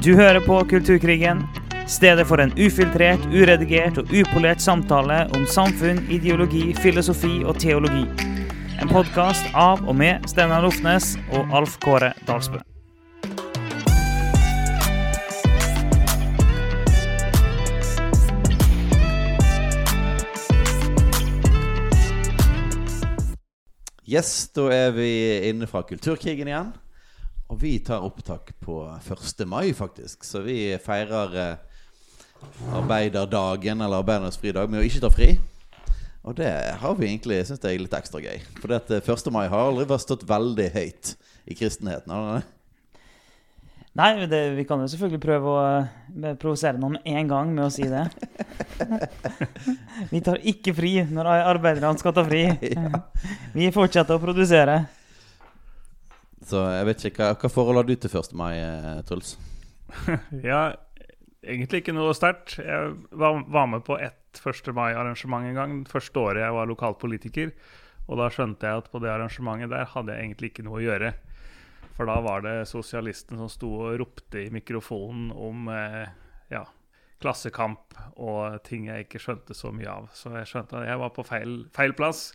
[0.00, 1.42] Du hører på Kulturkrigen,
[1.88, 8.06] stedet for en ufiltrert, uredigert og upolert samtale om samfunn, ideologi, filosofi og teologi.
[8.80, 12.62] En podkast av og med Steinar Lofnes og Alf Kåre Dalsbø.
[24.08, 25.10] Yes, da er vi
[25.52, 26.72] inne fra Kulturkrigen igjen.
[27.50, 29.46] Og vi tar opptak på 1.
[29.46, 30.22] mai, faktisk.
[30.24, 31.56] Så vi feirer eh,
[32.78, 35.32] arbeiderdagen, eller arbeidernes fridag, med å ikke ta fri.
[36.22, 38.38] Og det har vi egentlig, synes jeg litt ekstra gøy.
[38.60, 39.32] For at 1.
[39.34, 41.14] mai har aldri vært stått veldig høyt
[41.50, 42.14] i kristenheten.
[42.14, 42.46] Har det?
[43.98, 47.72] Nei, det, vi kan jo selvfølgelig prøve å eh, provosere noen én gang med å
[47.74, 48.04] si det.
[50.12, 52.44] vi tar ikke fri når arbeiderne skal ta fri.
[53.58, 54.84] Vi fortsetter å produsere.
[56.50, 58.32] Så jeg vet ikke, Hva, hva forhold har du til 1.
[58.38, 59.36] mai, eh, Truls?
[60.50, 60.72] Ja,
[61.42, 62.58] egentlig ikke noe sterkt.
[62.58, 64.72] Jeg var, var med på ett 1.
[64.74, 65.78] mai-arrangement en gang.
[65.90, 67.54] Første året jeg var lokalpolitiker.
[68.10, 70.84] Og da skjønte jeg at på det arrangementet der hadde jeg egentlig ikke noe å
[70.84, 71.12] gjøre.
[71.94, 76.10] For da var det sosialisten som sto og ropte i mikrofonen om eh,
[76.50, 76.64] ja,
[77.20, 80.08] klassekamp og ting jeg ikke skjønte så mye av.
[80.16, 82.30] Så jeg skjønte at jeg var på feil, feil plass.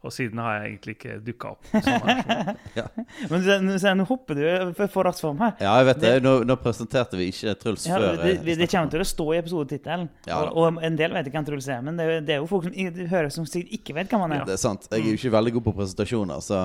[0.00, 1.66] Og siden har jeg egentlig ikke dukka opp.
[1.74, 2.60] sånn arrangement.
[3.30, 5.52] Men du- nå nå hopper du for, for raskt fram her.
[5.60, 6.12] Ja, jeg vet det.
[6.24, 8.16] Nå, nå presenterte vi ikke Truls Ja, før.
[8.22, 10.06] det, eh, det, det kommer til å stå i episodetittelen.
[10.30, 12.34] Ja og, og en del vet ikke hvem Truls er, men det, er jo- det
[12.34, 12.72] er jo folk som
[13.12, 14.44] hører som sikkert ikke vet hvem han er.
[14.48, 14.88] Det er sant.
[14.90, 16.62] Jeg er jo ikke veldig god på presentasjoner, så,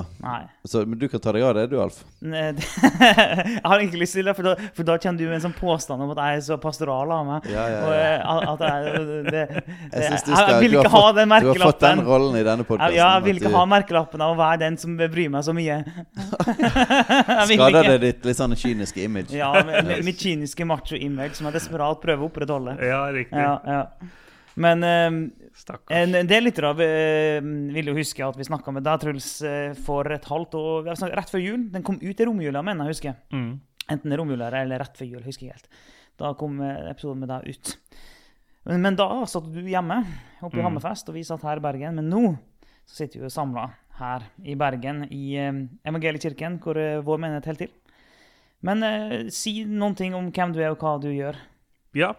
[0.66, 2.00] så Men du kan ta deg av det, du, Alf.
[2.22, 2.56] Det-
[3.06, 6.02] Jeg har egentlig lyst til det, for da, for da kjenner du en sånn påstand
[6.06, 7.48] om at jeg er så pastoral av meg.
[7.52, 8.20] Ja, ja, ja.
[8.24, 9.44] Og, at jeg, det, det,
[9.92, 12.70] Jeg jeg, skal, vil ikke ha den Du har fått den rollen i denne Ja,
[12.70, 13.25] podkasten.
[13.28, 15.80] Vil ikke ha merkelappen av å være den som bryr meg så mye.
[17.50, 19.36] Skader det ditt litt sånn kyniske image?
[19.36, 22.78] Ja, med, med mitt kyniske macho-image som jeg desperat prøver å opprettholde.
[22.84, 23.42] Ja, riktig.
[23.42, 23.82] Ja, ja.
[24.56, 25.18] Men um,
[25.92, 29.74] en en del lyttere uh, vil jo huske at vi snakka med deg, Truls, eh,
[29.86, 31.66] for et halvt år vi har snakket rett før jul.
[31.74, 33.18] Den kom ut i romjula, mener jeg husker.
[33.36, 33.50] Mm.
[33.92, 35.82] Enten er romjula eller rett før jul, husker jeg helt.
[36.22, 37.76] Da kom eh, episoden med deg ut.
[38.66, 40.00] Men, men da satt du hjemme
[40.42, 40.70] oppe i Mm.
[40.70, 42.00] Hammerfest, og vi satt her i Bergen.
[42.00, 42.24] Men nå
[42.86, 43.70] så sitter vi jo samla
[44.00, 47.74] her i Bergen, i eh, Evangeliekirken, hvor eh, vår menighet holder til.
[48.66, 51.40] Men eh, si noen ting om hvem du er, og hva du gjør.
[51.98, 52.14] Ja.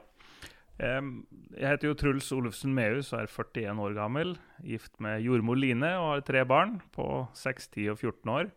[0.77, 4.35] Jeg heter jo Truls Olufsen Mehus og er 41 år gammel.
[4.61, 8.51] Gift med jordmor Line og har tre barn på 6, 10 og 14 år.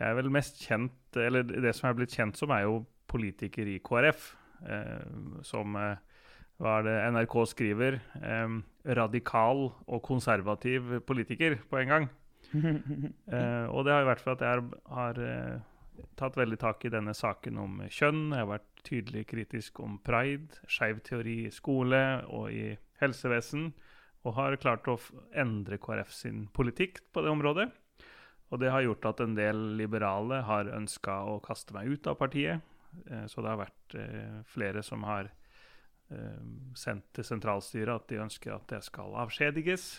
[0.00, 3.70] Jeg er vel mest kjent, eller Det som er blitt kjent som, er jo politiker
[3.70, 4.32] i KrF.
[4.66, 5.06] Eh,
[5.46, 5.78] som
[6.58, 8.00] hva er det NRK skriver?
[8.96, 12.08] Radikal og konservativ politiker på en gang.
[13.28, 17.12] Eh, og det har vært for at jeg har, eh, tatt veldig tak i denne
[17.12, 18.30] saken om kjønn.
[18.32, 23.72] Jeg har vært tydelig kritisk om pride, skeiv teori i skole og i helsevesen.
[24.24, 24.96] Og har klart å
[25.36, 27.68] endre KrF sin politikk på det området.
[28.48, 32.16] Og det har gjort at en del liberale har ønska å kaste meg ut av
[32.16, 32.64] partiet.
[33.10, 33.98] Eh, så det har vært
[34.48, 35.28] flere som har
[36.78, 39.90] sendt til sentralstyret at de ønsker at det skal avskjediges.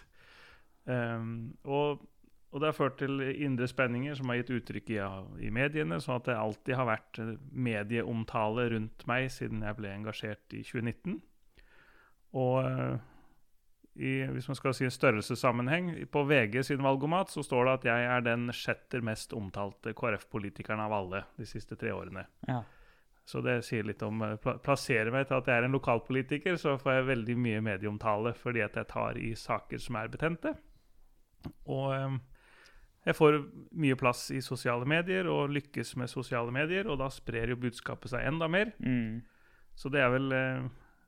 [0.89, 2.01] Um, og,
[2.49, 4.99] og det har ført til indre spenninger som har gitt uttrykk i,
[5.45, 9.91] i mediene, sånn at det alltid har vært eh, medieomtale rundt meg siden jeg ble
[9.93, 11.19] engasjert i 2019.
[12.39, 12.95] Og eh,
[13.99, 17.87] i, hvis man skal si en størrelsessammenheng, på VG sin valgomat så står det at
[17.91, 22.25] jeg er den sjetter mest omtalte KrF-politikeren av alle de siste tre årene.
[22.47, 22.63] Ja.
[23.29, 26.77] Så det sier litt om eh, Plasserer meg til at jeg er en lokalpolitiker, så
[26.81, 30.55] får jeg veldig mye medieomtale fordi at jeg tar i saker som er betente.
[31.69, 32.17] Og eh,
[33.05, 33.39] jeg får
[33.79, 38.11] mye plass i sosiale medier og lykkes med sosiale medier, og da sprer jo budskapet
[38.11, 38.73] seg enda mer.
[38.81, 39.21] Mm.
[39.77, 40.65] Så det er vel, eh,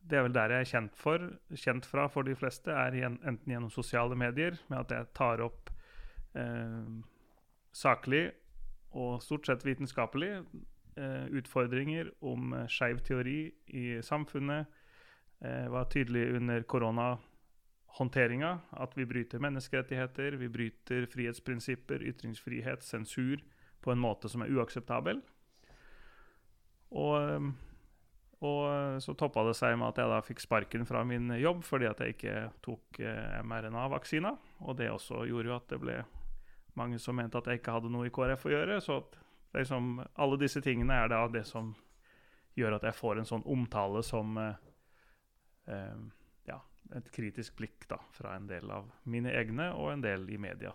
[0.08, 1.26] det er vel der jeg er kjent, for,
[1.58, 5.74] kjent fra for de fleste, er enten gjennom sosiale medier, med at jeg tar opp
[6.38, 6.86] eh,
[7.76, 8.28] saklig
[8.92, 10.36] og stort sett vitenskapelig
[11.40, 14.68] utfordringer om eh, skeiv teori i samfunnet.
[15.42, 23.42] Eh, var tydelig under koronahåndteringa at vi bryter menneskerettigheter, vi bryter frihetsprinsipper, ytringsfrihet, sensur
[23.82, 25.22] på en måte som er uakseptabel.
[26.92, 27.52] Og eh,
[28.42, 31.86] og så toppa det seg med at jeg da fikk sparken fra min jobb fordi
[31.86, 34.32] at jeg ikke tok eh, mRNA-vaksina.
[34.66, 36.00] Og det også gjorde jo at det ble
[36.80, 38.80] mange som mente at jeg ikke hadde noe i KrF å gjøre.
[38.82, 39.21] Så at
[39.54, 41.74] liksom, alle disse tingene er da det som
[42.58, 44.70] gjør at jeg får en sånn omtale som eh,
[45.72, 46.02] eh,
[46.50, 46.60] ja,
[46.98, 50.74] et kritisk blikk da, fra en del av mine egne og en del i media.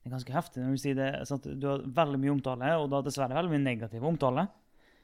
[0.00, 1.10] Det er ganske heftig når du sier det.
[1.28, 4.46] sånn at Du har veldig mye omtale, og da dessverre veldig mye negativ omtale.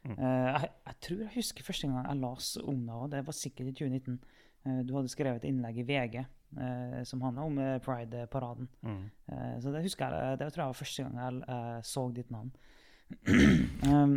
[0.06, 3.36] Eh, jeg, jeg tror jeg husker første gang jeg las om det, og det var
[3.36, 4.18] sikkert i 2019.
[4.66, 8.70] Eh, du hadde skrevet et innlegg i VG eh, som handla om Pride-paraden.
[8.82, 9.04] Mm.
[9.32, 12.52] Eh, så det husker jeg, det tror jeg var første gang jeg så ditt navn.
[13.86, 14.16] Um,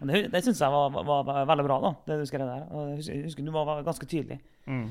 [0.00, 2.68] og det det syns jeg var, var, var veldig bra, da, det du skrev der.
[2.70, 4.40] Og jeg husker, jeg husker du var, var ganske tydelig.
[4.66, 4.86] Mm.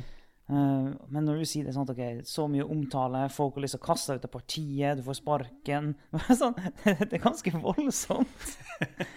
[0.51, 3.77] Eh, men når du sier det sånn at okay, så mye omtale, folk har lyst
[3.77, 5.93] til å kaste deg ut av partiet, du får sparken
[6.41, 8.49] sånn, Det er ganske voldsomt.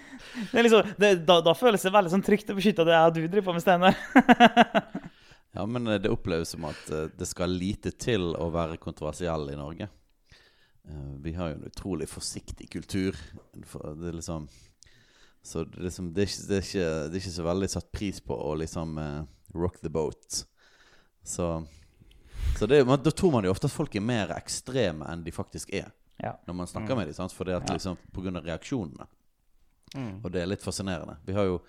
[0.50, 3.12] Det er liksom, det, da, da føles det veldig sånn trygt og beskytta, det er
[3.15, 3.99] du driver på med, Steinar.
[5.56, 9.49] Ja, men eh, det oppleves som at eh, det skal lite til å være kontroversiell
[9.53, 9.88] i Norge.
[10.88, 13.17] Eh, Vi har jo en utrolig forsiktig kultur.
[13.53, 14.49] Det er liksom
[15.43, 17.69] Så det er, liksom, det, er ikke, det, er ikke, det er ikke så veldig
[17.71, 19.21] satt pris på å liksom eh,
[19.55, 20.41] rock the boat.
[21.23, 21.67] Så,
[22.59, 25.31] så det, man, da tror man jo ofte at folk er mer ekstreme enn de
[25.35, 25.93] faktisk er.
[26.19, 26.33] Ja.
[26.49, 27.75] Når man snakker med dem, for det at Ja.
[27.77, 29.06] liksom, av reaksjonene.
[29.94, 30.25] Mm.
[30.25, 31.17] Og det er litt fascinerende.
[31.27, 31.61] Vi har jo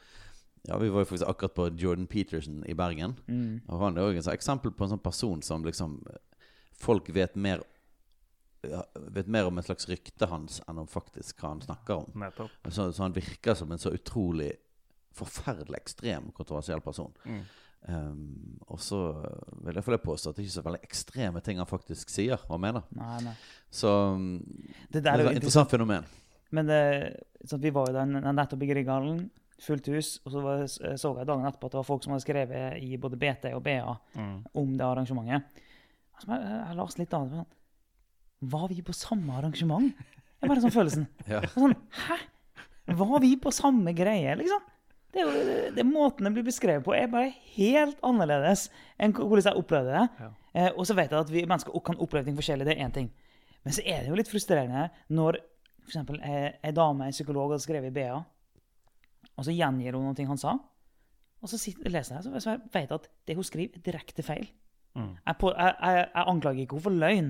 [0.67, 3.13] Ja, vi var jo faktisk akkurat på Jordan Peterson i Bergen.
[3.27, 3.61] Mm.
[3.69, 6.01] Og han er også et eksempel på en sånn person som liksom
[6.77, 7.76] Folk vet mer ja,
[8.61, 12.25] Vet mer om et slags rykte hans enn om faktisk hva han snakker om.
[12.69, 14.53] Så, så han virker som en så utrolig
[15.17, 17.13] forferdelig ekstrem kontroversiell person.
[17.25, 17.41] Mm.
[17.87, 18.99] Um, og så
[19.63, 22.41] vil jeg få påstå at det ikke er så veldig ekstreme ting han faktisk sier
[22.49, 22.85] og mener.
[22.97, 23.35] Nei, nei.
[23.71, 24.31] Så um,
[24.91, 26.07] Det det er et interessant fenomen.
[26.51, 26.79] Men det,
[27.47, 29.27] sånn, vi var jo der nettopp i Grieghallen,
[29.61, 32.25] fullt hus, og så var, så jeg dagen etterpå at det var folk som hadde
[32.27, 34.35] skrevet i både BT og BA Mm.
[34.53, 35.63] om det arrangementet.
[36.17, 37.45] Altså, jeg, jeg las litt av det.
[38.39, 39.93] Var vi på samme arrangement?
[39.97, 41.07] Det er bare sånn følelsen.
[41.31, 41.41] Ja.
[41.53, 41.75] Sånn,
[42.05, 42.17] Hæ?
[42.97, 44.63] Var vi på samme greie, liksom?
[45.11, 48.67] Det, er jo, det, Måten det blir beskrevet på, er bare helt annerledes
[49.01, 50.05] enn hvordan jeg opplevde det.
[50.21, 50.29] Ja.
[50.53, 52.67] Eh, og så vet jeg at vi mennesker kan oppleve ting forskjellig.
[52.67, 53.09] Det er én ting.
[53.65, 55.41] Men så er det jo litt frustrerende når
[55.87, 55.99] f.eks.
[56.63, 58.15] ei dame, en psykolog, har skrevet i BA,
[59.37, 60.55] og så gjengir hun noe han sa.
[61.43, 64.25] Og så sitter, leser jeg, så, så jeg vet at det hun skriver, er direkte
[64.25, 64.47] feil.
[64.97, 65.13] Mm.
[65.19, 67.29] Jeg, på, jeg, jeg, jeg anklager ikke henne for løgn.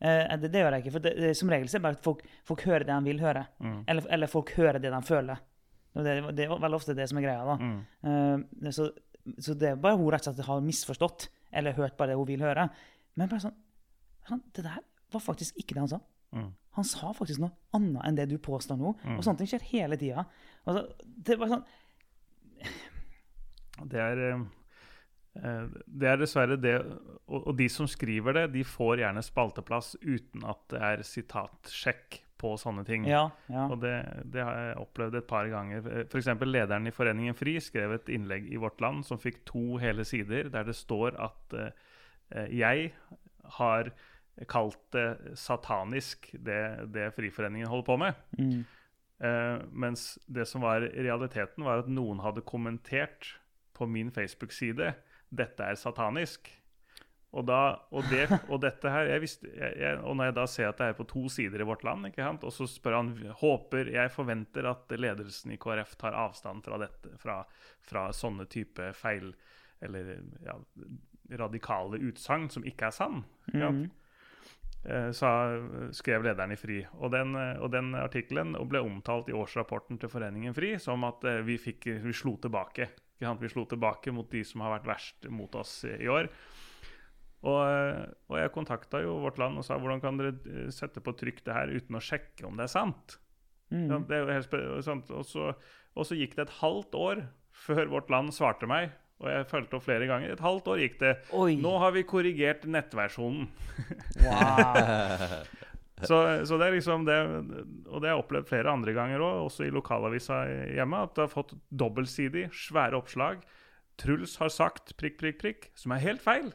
[0.00, 0.94] Eh, det, det gjør jeg ikke.
[0.96, 3.10] For det, det, som regel så er det bare at folk, folk hører det de
[3.10, 3.46] vil høre.
[3.62, 3.78] Mm.
[3.86, 5.44] Eller, eller folk hører det de føler.
[5.96, 7.46] Det, det er veldig ofte det som er greia.
[7.48, 7.56] da.
[7.56, 8.42] Mm.
[8.66, 8.90] Eh, så,
[9.38, 12.28] så det er bare hun rett og slett har misforstått, eller hørt bare det hun
[12.28, 12.68] vil høre.
[13.16, 14.82] Men bare sånn, Det der
[15.14, 16.00] var faktisk ikke det han sa.
[16.36, 16.50] Mm.
[16.76, 18.92] Han sa faktisk noe annet enn det du påstår nå.
[19.14, 20.26] Og sånne ting skjer hele tida.
[20.66, 21.66] Altså, det bare sånn
[23.86, 24.44] Det er, eh,
[25.36, 26.76] det er dessverre det
[27.26, 32.52] og, de som skriver det, de får gjerne spalteplass uten at det er sitatsjekk på
[32.60, 33.06] sånne ting.
[33.08, 33.64] Ja, ja.
[33.72, 33.94] Og det,
[34.32, 35.86] det har jeg opplevd et par ganger.
[36.04, 36.28] F.eks.
[36.44, 40.50] lederen i Foreningen FRI skrev et innlegg i Vårt Land som fikk to hele sider,
[40.52, 41.70] der det står at uh,
[42.52, 42.92] jeg
[43.56, 43.90] har
[44.52, 46.60] kalt det satanisk, det,
[46.92, 48.22] det Friforeningen holder på med.
[48.36, 48.62] Mm.
[49.16, 53.32] Uh, mens det som var realiteten, var at noen hadde kommentert
[53.76, 54.92] på min Facebook-side
[55.30, 56.52] 'Dette er satanisk'.
[57.36, 57.60] Og, da,
[57.92, 60.78] og, det, og dette her jeg visste, jeg, jeg, Og når jeg da ser at
[60.80, 63.10] det er på to sider i Vårt Land, og så spør han
[63.42, 67.42] håper Jeg forventer at ledelsen i KrF tar avstand fra dette, fra,
[67.84, 69.34] fra sånne type feil
[69.84, 70.14] eller
[70.46, 70.56] ja,
[71.36, 73.24] radikale utsagn som ikke er sann.
[73.50, 73.82] ikke sant?
[73.84, 73.90] Mhm.
[74.86, 75.32] eh, sa,
[75.92, 76.78] skrev lederen i FRI.
[77.02, 81.42] Og den, og den artikkelen ble omtalt i årsrapporten til Foreningen FRI som at eh,
[81.44, 82.88] vi, fikk, vi slo tilbake.
[83.18, 86.28] Vi slo tilbake mot de som har vært verst mot oss i i år.
[87.46, 91.02] Og, eh, og jeg kontakta jo Vårt Land og sa hvordan kan dere eh, sette
[91.04, 93.18] på trykk det her uten å sjekke om det er sant?
[93.70, 93.88] Mm.
[93.90, 94.56] Ja, det er jo helt
[94.86, 95.10] sant?
[95.14, 95.50] Og, så,
[95.94, 97.26] og så gikk det et halvt år
[97.66, 98.94] før Vårt Land svarte meg.
[99.22, 100.34] Og jeg fulgte opp flere ganger.
[100.34, 101.14] Et halvt år gikk det.
[101.36, 101.54] Oi.
[101.56, 103.48] Nå har vi korrigert nettversjonen.
[104.20, 105.40] Wow.
[106.04, 107.14] Så, så det er liksom det
[107.88, 110.42] Og det har jeg opplevd flere andre ganger òg, også i lokalavisa
[110.76, 113.40] hjemme, at det har fått dobbeltsidig, svære oppslag.
[113.96, 116.50] Truls har sagt prikk, prikk, prikk, som er helt feil.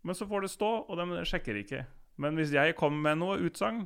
[0.00, 1.84] Men så får det stå, og de sjekker ikke.
[2.20, 3.84] Men hvis jeg kommer med noe utsagn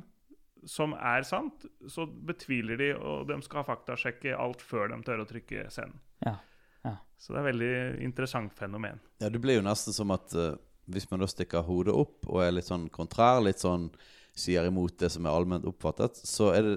[0.65, 5.27] som er sant, så betviler de, og de skal faktasjekke alt før de tør å
[5.29, 5.99] trykke 'send'.
[6.25, 6.37] Ja.
[6.87, 6.95] ja.
[7.17, 7.75] Så det er et veldig
[8.07, 8.99] interessant fenomen.
[9.21, 12.41] Ja, det blir jo nesten som at uh, hvis man da stikker hodet opp og
[12.43, 13.91] er litt sånn kontrær, litt sånn
[14.35, 16.75] sier imot det som er allment oppfattet, så er det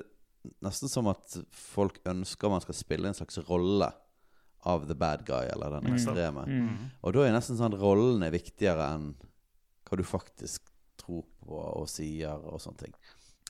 [0.64, 3.90] nesten som at folk ønsker man skal spille en slags rolle
[4.68, 6.44] av the bad guy, eller den ekstreme.
[6.46, 6.88] Mm.
[7.02, 9.12] Og da er nesten sånn at rollen er viktigere enn
[9.88, 10.66] hva du faktisk
[11.00, 12.96] tror på og sier og sånne ting.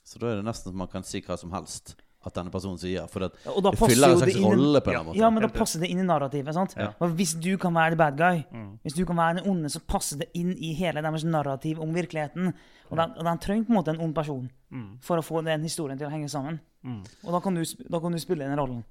[0.05, 1.95] Så da er det nesten som man kan si hva som helst
[2.25, 3.07] at denne personen sier.
[3.07, 5.03] For det, ja, det fyller en slags inn rolle på en Ja.
[5.03, 5.17] måte.
[5.17, 6.53] Ja, men da passer det inn i narrativet.
[6.53, 6.73] sant?
[6.77, 6.89] Ja.
[6.99, 8.79] Og hvis du kan være the bad guy, Mm.
[8.83, 11.93] hvis du kan være den onde, så passer det inn i hele deres narrativ om
[11.93, 12.53] virkeligheten.
[12.91, 14.97] Og de, og den trenger på en måte en ond person Mm.
[15.01, 16.59] for å få den historien til å henge sammen.
[16.83, 17.03] Mm.
[17.25, 18.83] Og da kan du, da kan du spille den rollen.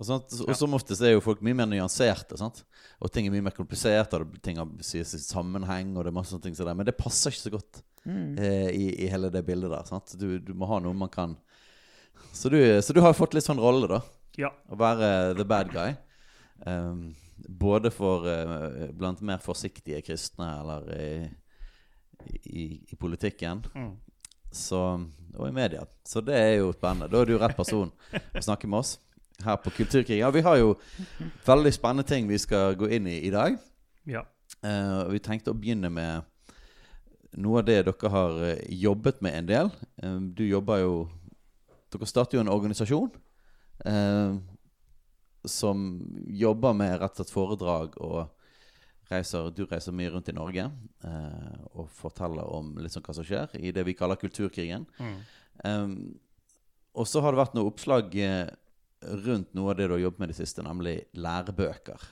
[0.00, 0.24] Og, sant?
[0.48, 2.36] og som oftest er jo folk mye mer nyanserte.
[2.36, 2.64] Sant?
[3.00, 6.16] Og ting er mye mer komplisert, og ting har sies i sammenheng, og det er
[6.18, 6.76] masse sånne ting som det.
[6.76, 9.84] Men det passer ikke så godt eh, i, i hele det bildet der.
[9.86, 10.16] Sant?
[10.18, 11.36] Du, du må ha noe man kan
[12.32, 14.00] så du, så du har fått litt sånn rolle, da.
[14.40, 14.52] Ja.
[14.70, 15.94] Å være the bad guy.
[16.66, 21.12] Um, både for uh, blant mer forsiktige kristne eller i,
[22.46, 23.64] i, i politikken.
[23.74, 23.94] Mm.
[24.52, 24.80] Så,
[25.34, 25.86] og i media.
[26.06, 27.10] Så det er jo spennende.
[27.12, 28.98] Da er du rett person å snakke med oss
[29.42, 30.20] her på Kulturkrig.
[30.20, 30.74] Ja, vi har jo
[31.46, 33.58] veldig spennende ting vi skal gå inn i i dag.
[34.06, 34.26] ja.
[34.62, 36.28] Uh, vi tenkte å begynne med
[37.40, 39.70] noe av det dere har eh, jobbet med en del.
[39.98, 40.92] Uh, du jobber jo
[41.92, 43.10] Dere starter jo en organisasjon
[43.86, 44.36] eh,
[45.44, 45.82] som
[46.26, 48.22] jobber med rett og slett foredrag og
[49.12, 50.64] reiser, Du reiser mye rundt i Norge
[51.04, 54.86] eh, og forteller om sånn hva som skjer i det vi kaller kulturkrigen.
[54.98, 55.16] Mm.
[55.68, 55.88] Eh,
[56.92, 58.48] og så har det vært noe oppslag eh,
[59.24, 62.04] rundt noe av det du har jobbet med i det siste, nemlig lærebøker.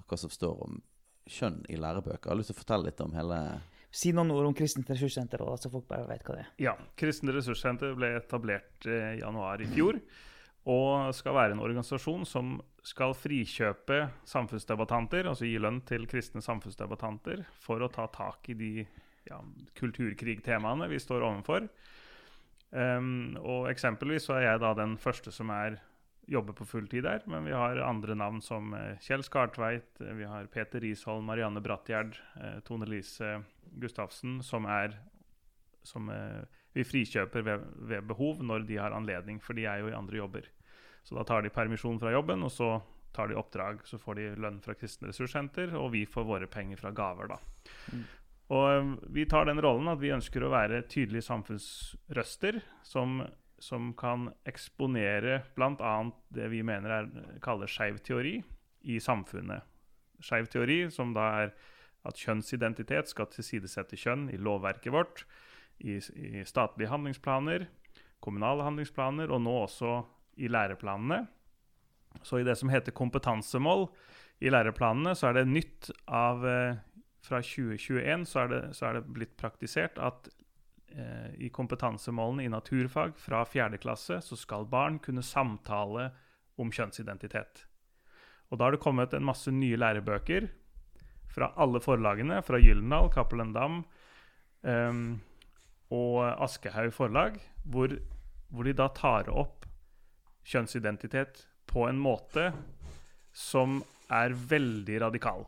[0.00, 0.80] Hva som står om
[1.30, 2.26] kjønn i lærebøker.
[2.26, 3.38] Jeg har lyst til å fortelle litt om hele
[3.90, 6.50] Si noen ord om Kristent ressurssenter, da, så folk bare vet hva det er.
[6.62, 6.74] Ja.
[6.98, 9.98] Kristent ressurssenter ble etablert eh, i januar i fjor.
[10.70, 17.46] Og skal være en organisasjon som skal frikjøpe samfunnsdebattanter, altså gi lønn til kristne samfunnsdebattanter,
[17.64, 18.72] for å ta tak i de
[19.28, 19.40] ja,
[19.80, 21.66] kulturkrigtemaene vi står overfor.
[22.70, 25.80] Um, og eksempelvis så er jeg da den første som er
[26.30, 30.28] jobber på fulltid der, men vi har andre navn som eh, Kjell Skartveit, eh, vi
[30.30, 33.40] har Peter Risholm, Marianne Brattgjerd, eh, Tone Lise
[33.82, 34.94] Gustavsen, som er
[35.82, 36.10] som
[36.76, 40.18] vi frikjøper ved, ved behov når de har anledning, for de er jo i andre
[40.20, 40.48] jobber.
[41.02, 42.74] Så da tar de permisjon fra jobben, og så
[43.16, 43.80] tar de oppdrag.
[43.88, 47.40] Så får de lønn fra Kristne Ressurssenter, og vi får våre penger fra gaver, da.
[48.50, 53.20] Og eh, vi tar den rollen at vi ønsker å være tydelige samfunnsrøster som,
[53.60, 55.96] som kan eksponere bl.a.
[56.32, 57.10] det vi mener er
[57.44, 58.38] kaller skeiv teori
[58.88, 59.66] i samfunnet.
[60.20, 61.52] Skeiv teori, som da er
[62.08, 65.26] at kjønnsidentitet skal tilsidesette kjønn i lovverket vårt,
[65.80, 67.66] i, i statlige handlingsplaner,
[68.24, 70.00] kommunale handlingsplaner, og nå også
[70.40, 71.26] i læreplanene.
[72.24, 73.86] Så i det som heter kompetansemål
[74.40, 76.86] i læreplanene, så er det nytt av eh,
[77.20, 80.30] Fra 2021 så er det, så er det blitt praktisert at
[81.38, 83.78] i kompetansemålene i naturfag fra 4.
[83.78, 86.10] klasse så skal barn kunne samtale
[86.60, 87.64] om kjønnsidentitet.
[88.50, 90.48] Og da har det kommet en masse nye lærebøker
[91.30, 93.84] fra alle forlagene, fra Gyldendal, Cappelen Dam
[94.66, 95.04] um,
[95.94, 97.38] og Aschehoug forlag,
[97.70, 97.94] hvor,
[98.50, 99.68] hvor de da tar opp
[100.50, 102.50] kjønnsidentitet på en måte
[103.36, 103.78] som
[104.10, 105.46] er veldig radikal.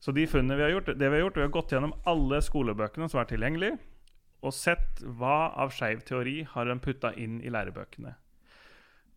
[0.00, 2.40] Så de funnene vi har gjort, det vi har gjort, vi har gått gjennom alle
[2.44, 3.78] skolebøkene som er tilgjengelige,
[4.40, 8.14] og sett hva av skeiv teori har de putta inn i lærebøkene.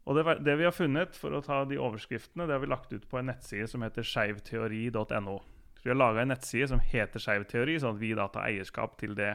[0.03, 2.91] Og det, det vi har funnet, for å ta de overskriftene, det har vi lagt
[2.91, 5.37] ut på en nettside som heter skeivteori.no.
[5.83, 8.95] Vi har laga en nettside som heter Skeiv teori, sånn at vi da tar eierskap
[9.01, 9.33] til det,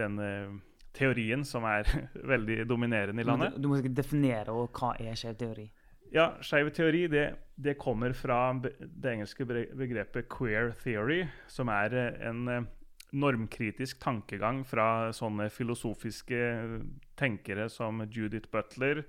[0.00, 0.56] den uh,
[0.96, 1.86] teorien som er
[2.32, 3.58] veldig dominerende i landet.
[3.58, 5.68] du må ikke definere og hva er skeiv teori.
[6.10, 12.16] Ja, skeiv teori det, det kommer fra det engelske begrepet queer theory, som er eh,
[12.26, 12.66] en eh,
[13.16, 16.40] normkritisk tankegang fra sånne filosofiske
[17.18, 19.02] tenkere som Judith Butler,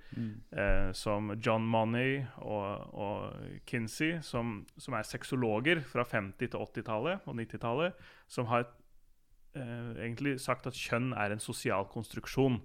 [0.51, 7.27] eh, som John Money og, og Kinsey, som, som er sexologer fra 50- til 80-tallet
[7.27, 8.65] og 90-tallet, som har
[9.55, 12.61] eh, egentlig sagt at kjønn er en sosial konstruksjon.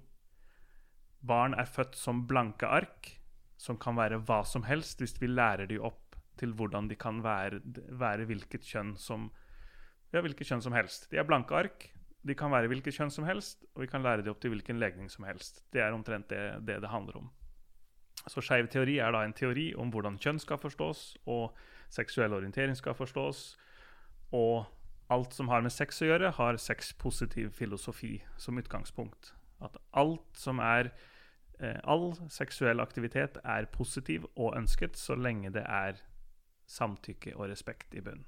[1.26, 3.16] Barn er født som blanke ark,
[3.56, 6.02] som kan være hva som helst hvis vi lærer dem opp
[6.36, 7.62] til hvordan de kan være,
[7.96, 9.30] være hvilket kjønn som
[10.16, 11.08] ja, hvilket kjønn som helst.
[11.12, 11.88] De er blanke ark.
[12.26, 14.80] De kan være hvilket kjønn som helst, og vi kan lære de opp til hvilken
[14.82, 15.62] legning som helst.
[15.72, 17.28] Det er omtrent det det, det handler om.
[18.26, 21.54] Så skeiv teori er da en teori om hvordan kjønn skal forstås, og
[21.94, 23.52] seksuell orientering skal forstås,
[24.34, 24.66] og
[25.08, 29.30] alt som har med sex å gjøre, har sexpositiv filosofi som utgangspunkt.
[29.62, 30.90] At alt som er
[31.60, 36.02] eh, All seksuell aktivitet er positiv og ønsket så lenge det er
[36.66, 38.26] samtykke og respekt i bunnen.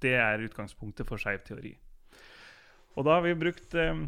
[0.00, 1.74] Det er utgangspunktet for skeiv teori.
[2.98, 4.04] Og da har vi brukt eh,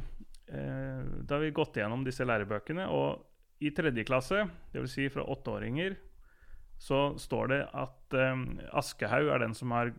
[0.49, 3.29] eh, Da har vi gått gjennom disse lærebøkene, og
[3.63, 4.97] i tredje klasse, dvs.
[4.97, 5.95] Si fra åtteåringer,
[6.83, 9.93] så står det at eh, Aschehoug er den som har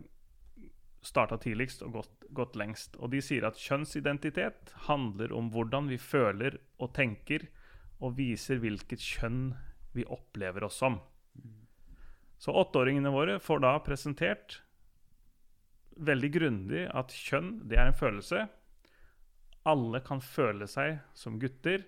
[1.04, 2.98] starta tidligst og gått, gått lengst.
[3.00, 7.46] Og de sier at kjønnsidentitet handler om hvordan vi føler og tenker,
[8.04, 9.54] og viser hvilket kjønn
[9.94, 10.98] vi opplever oss som.
[12.40, 14.58] Så åtteåringene våre får da presentert
[15.96, 18.44] veldig grundig at kjønn, det er en følelse.
[19.68, 21.84] Alle kan føle seg som gutter,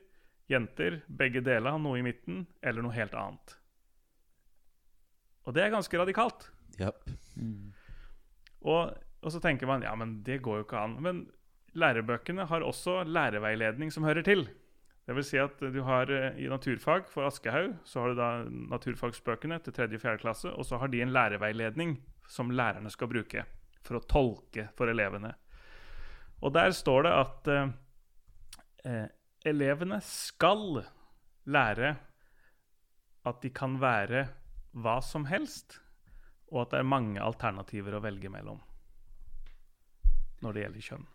[0.50, 3.56] jenter, begge deler, noe i midten eller noe helt annet.
[5.46, 6.48] Og det er ganske radikalt.
[6.80, 7.10] Japp.
[8.66, 10.96] Og, og så tenker man ja, men det går jo ikke an.
[11.02, 11.26] Men
[11.78, 14.48] lærebøkene har også læreveiledning som hører til.
[15.06, 18.30] Det vil si at du har eh, I naturfag for Aschehoug så har du da
[18.74, 19.86] naturfagsbøkene til 3.
[19.92, 20.16] og 4.
[20.24, 21.94] klasse, og så har de en læreveiledning
[22.26, 23.44] som lærerne skal bruke
[23.86, 25.32] for å tolke for elevene.
[26.44, 27.72] Og der står det at eh,
[28.84, 29.08] eh,
[29.48, 30.82] elevene skal
[31.46, 31.94] lære
[33.26, 34.26] at de kan være
[34.76, 35.80] hva som helst,
[36.52, 38.60] og at det er mange alternativer å velge mellom
[40.44, 41.06] når det gjelder kjønn.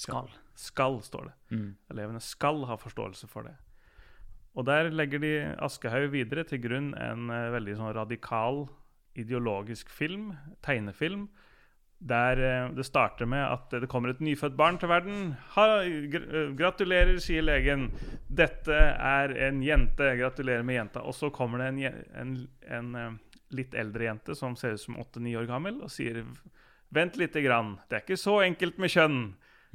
[0.00, 0.30] Skal.
[0.56, 1.34] Skal, står det.
[1.52, 1.72] Mm.
[1.92, 3.56] Elevene skal ha forståelse for det.
[4.58, 8.64] Og der legger de Aschehoug videre til grunn en eh, veldig sånn radikal
[9.18, 10.30] ideologisk film,
[10.64, 11.28] tegnefilm,
[12.00, 15.34] der eh, det starter med at det kommer et nyfødt barn til verden.
[15.54, 17.90] Ha, eh, gratulerer, sier legen.
[18.26, 20.14] Dette er en jente.
[20.16, 21.04] Gratulerer med jenta.
[21.04, 22.32] Og så kommer det en, en,
[22.78, 23.12] en eh,
[23.52, 26.24] litt eldre jente som ser ut som åtte-ni år gammel, og sier
[26.90, 27.76] Vent lite grann.
[27.86, 29.18] Det er ikke så enkelt med kjønn.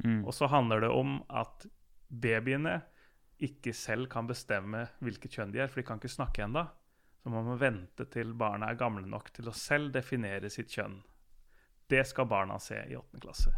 [0.04, 0.18] Mm.
[0.28, 1.64] Og så handler det om at
[2.12, 2.74] babyene
[3.40, 6.66] ikke selv kan bestemme hvilket kjønn de er, for de kan ikke snakke ennå.
[7.22, 10.98] Så man må vente til barna er gamle nok til å selv definere sitt kjønn.
[11.90, 13.20] Det skal barna se i 8.
[13.22, 13.52] klasse.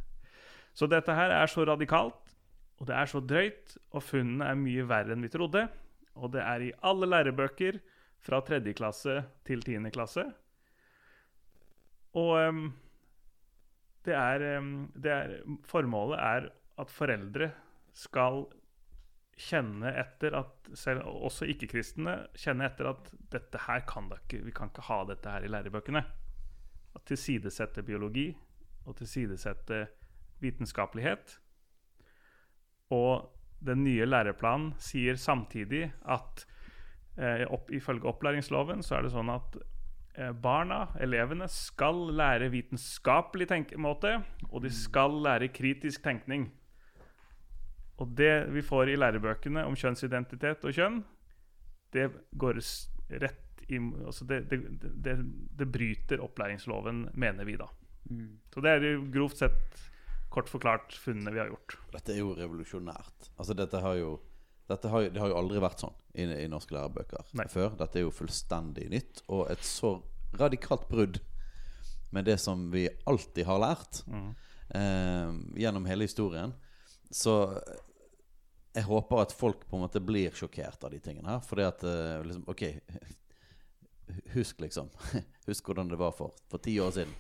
[0.76, 2.35] Så dette her er så radikalt,
[2.78, 5.64] og det er så drøyt, og funnene er mye verre enn vi trodde.
[6.18, 7.80] Og det er i alle lærebøker
[8.23, 8.61] fra 3.
[8.76, 9.90] klasse til 10.
[9.94, 10.26] klasse.
[12.18, 12.68] Og um,
[14.06, 15.35] det er, um, det er
[15.68, 17.50] Formålet er at foreldre
[17.97, 18.47] skal
[19.38, 24.54] kjenne etter at selv også ikke-kristne kjenne etter at dette her kan da ikke, vi
[24.54, 26.02] kan ikke ha dette her i lærebøkene.
[26.97, 28.30] At tilsidesette biologi
[28.88, 29.87] og tilsidesette
[30.40, 31.38] vitenskapelighet.
[32.95, 33.28] Og
[33.64, 36.45] den nye læreplanen sier samtidig at
[37.18, 39.58] eh, opp, ifølge opplæringsloven så er det sånn at
[40.15, 46.49] eh, barna, elevene, skal lære vitenskapelig tenkemåte, og de skal lære kritisk tenkning.
[47.99, 51.02] Og det vi får i lærebøkene om kjønnsidentitet og kjønn,
[51.93, 52.08] det
[52.39, 52.60] går
[53.19, 53.48] rett
[54.07, 54.59] altså det, det,
[55.04, 55.15] det,
[55.59, 57.69] det bryter opplæringsloven, mener vi da.
[58.11, 58.39] Mm.
[58.54, 59.83] Så det er grovt sett,
[60.33, 61.76] kort forklart, funnene vi har gjort.
[61.93, 63.31] Dette er jo revolusjonært.
[63.37, 64.17] Altså dette har jo
[64.69, 67.47] dette har, Det har jo aldri vært sånn i, i norske lærebøker Nei.
[67.49, 67.73] før.
[67.81, 69.95] Dette er jo fullstendig nytt, og et så
[70.37, 71.23] radikalt brudd
[72.13, 74.28] med det som vi alltid har lært mm.
[74.76, 75.33] eh,
[75.65, 76.52] gjennom hele historien.
[77.09, 77.33] Så
[78.76, 81.41] jeg håper at folk på en måte blir sjokkert av de tingene her.
[81.45, 82.65] Fordi at eh, liksom, Ok,
[84.34, 84.88] husk liksom
[85.49, 87.14] Husk hvordan det var for, for ti år siden.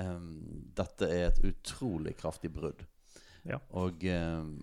[0.00, 2.82] Um, dette er et utrolig kraftig brudd.
[3.46, 3.60] Ja.
[3.78, 4.56] Og, um,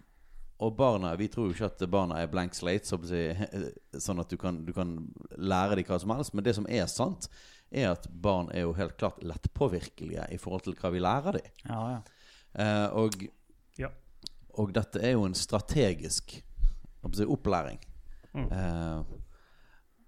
[0.59, 3.21] og barna Vi tror jo ikke at barna er blank slate, så si,
[4.05, 4.97] sånn at du kan, du kan
[5.37, 6.35] lære dem hva som helst.
[6.35, 7.29] Men det som er sant,
[7.71, 11.51] er at barn er jo helt klart lettpåvirkelige i forhold til hva vi lærer dem.
[11.67, 12.03] Ja, ja.
[12.57, 13.27] Uh, og,
[13.77, 13.91] Ja.
[14.57, 16.39] og dette er jo en strategisk
[17.13, 17.77] si, opplæring.
[18.33, 18.47] Mm.
[18.51, 19.03] Eh,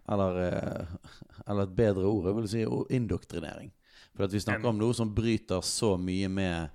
[0.09, 0.85] eller, eh,
[1.47, 2.63] eller et bedre ord, jeg vil si
[2.95, 3.71] indoktrinering.
[4.15, 6.69] For at vi snakker om noe som bryter så mye med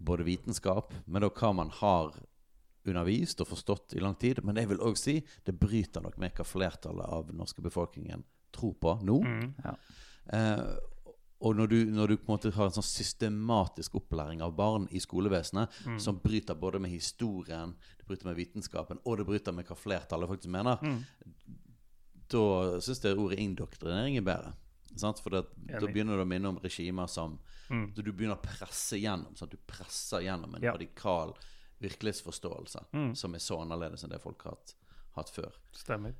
[0.00, 2.12] både vitenskap, men også hva man har
[2.86, 4.40] undervist og forstått i lang tid.
[4.44, 8.24] Men jeg vil òg si det bryter nok med hva flertallet av den norske befolkningen
[8.52, 9.20] tror på nå.
[9.22, 9.76] Mhm.
[10.32, 10.64] Eh,
[11.42, 14.84] og når du, når du på en måte har en sånn systematisk opplæring av barn
[14.94, 15.98] i skolevesenet, Mm.
[16.00, 20.28] som bryter både med historien, det bryter med vitenskapen, og det bryter med hva flertallet
[20.28, 21.04] faktisk mener, Mm.
[22.32, 24.52] Da syns jeg ordet indoktrinering er bedre.
[24.96, 25.20] Sant?
[25.24, 27.38] For det, da begynner du å minne om regimer som
[27.70, 27.94] Mm.
[27.94, 29.34] Du begynner å presse gjennom.
[29.38, 29.50] Sant?
[29.50, 30.72] Du presser gjennom en Ja.
[30.74, 31.32] radikal
[31.80, 33.14] virkelighetsforståelse Mm.
[33.16, 34.74] som er så annerledes enn det folk har hatt,
[35.14, 35.52] hatt før.
[35.72, 36.12] Stemmer.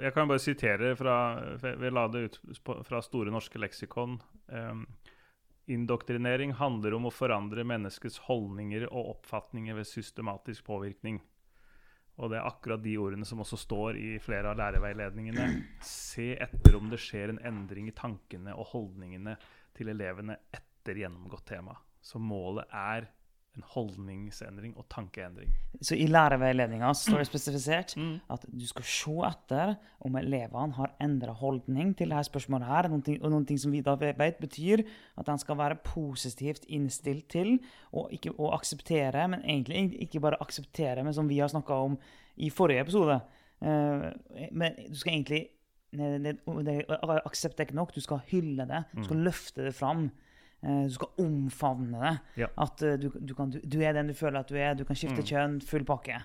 [0.00, 2.38] Jeg kan- bare sitere fra Vi la det ut
[2.86, 4.20] fra Store norske leksikon.
[4.48, 4.86] Um,
[5.68, 11.20] Indoktrinering handler om å forandre menneskets holdninger og oppfatninger ved systematisk påvirkning.
[12.18, 15.46] Og det er akkurat de ordene som også står i flere av læreveiledningene.
[15.86, 19.36] Se etter om det skjer en endring i tankene og holdningene
[19.78, 21.76] til elevene etter gjennomgått tema.
[22.02, 23.06] Så målet er
[23.56, 25.50] en holdningsendring og tankeendring.
[25.82, 28.20] Så i lærerveiledninga står det spesifisert Mm.
[28.30, 32.66] at du skal se etter om elevene har endra holdning til dette spørsmålet.
[32.66, 34.84] her, noen ting- Og noen ting som vi da vet betyr
[35.18, 37.58] at de skal være positivt innstilt til
[37.92, 41.98] og, ikke, og akseptere, men egentlig ikke bare akseptere, men som vi har snakka om
[42.36, 43.20] i forrige episode.
[43.60, 44.12] Eh,
[44.52, 45.48] men du skal egentlig
[45.90, 46.86] det, det, det,
[47.24, 48.84] Aksept er ikke nok, du skal hylle det.
[48.94, 50.10] Du skal løfte det fram.
[50.62, 52.14] Eh, Du skal omfavne det.
[52.44, 52.48] Ja.
[52.58, 54.74] At eh, du, du, kan, du, du er den du føler at du er.
[54.74, 55.60] Du kan skifte kjønn.
[55.62, 56.20] Full pakke.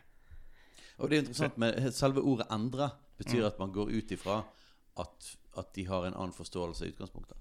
[0.97, 4.43] Og det er interessant med selve ordet 'endre' betyr at man går ut ifra
[4.99, 7.37] at, at de har en annen forståelse i utgangspunktet.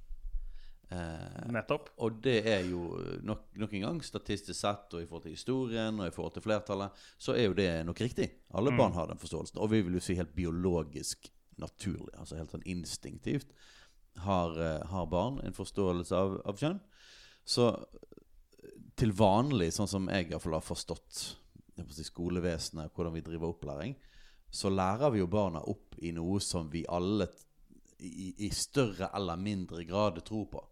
[0.92, 1.88] Eh, Nettopp.
[2.04, 6.00] og det er jo nok, nok en gang statistisk sett, og i forhold til historien
[6.00, 8.28] og i forhold til flertallet, så er jo det nok riktig.
[8.54, 9.58] Alle barn har den forståelsen.
[9.58, 13.52] Og vi vil jo si helt biologisk naturlig, altså helt sånn instinktivt,
[14.16, 16.80] har, eh, har barn en forståelse av, av kjønn.
[17.44, 21.22] Så eh, til vanlig, sånn som jeg iallfall har forstått
[21.90, 23.96] si, skolevesenet, hvordan vi driver opplæring,
[24.52, 27.28] så lærer vi jo barna opp i noe som vi alle
[28.02, 30.62] i, i større eller mindre grad tror på.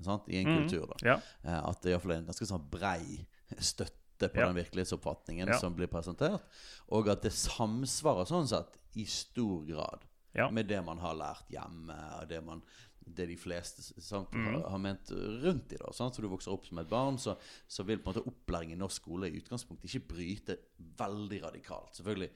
[0.00, 0.28] Sant?
[0.32, 0.58] I en mm.
[0.62, 1.00] kultur, da.
[1.04, 1.16] Ja.
[1.44, 3.26] Eh, At det iallfall er en ganske sånn brei
[3.58, 4.46] støtte på Ja.
[4.46, 5.58] den virkelighetsoppfatningen Ja.
[5.58, 6.44] som blir presentert.
[6.88, 10.50] Og at det samsvarer sånn sett i stor grad Ja.
[10.50, 12.60] med det man har lært hjemme, og det, man,
[13.02, 14.46] det de fleste sant, mm.
[14.46, 15.10] har, har ment
[15.42, 15.80] rundt i.
[15.80, 16.14] da sant?
[16.14, 17.34] Så du vokser opp som et barn, så,
[17.66, 20.58] så vil på en måte opplæring i norsk skole i utgangspunktet ikke bryte
[21.00, 21.98] veldig radikalt.
[21.98, 22.30] Selvfølgelig,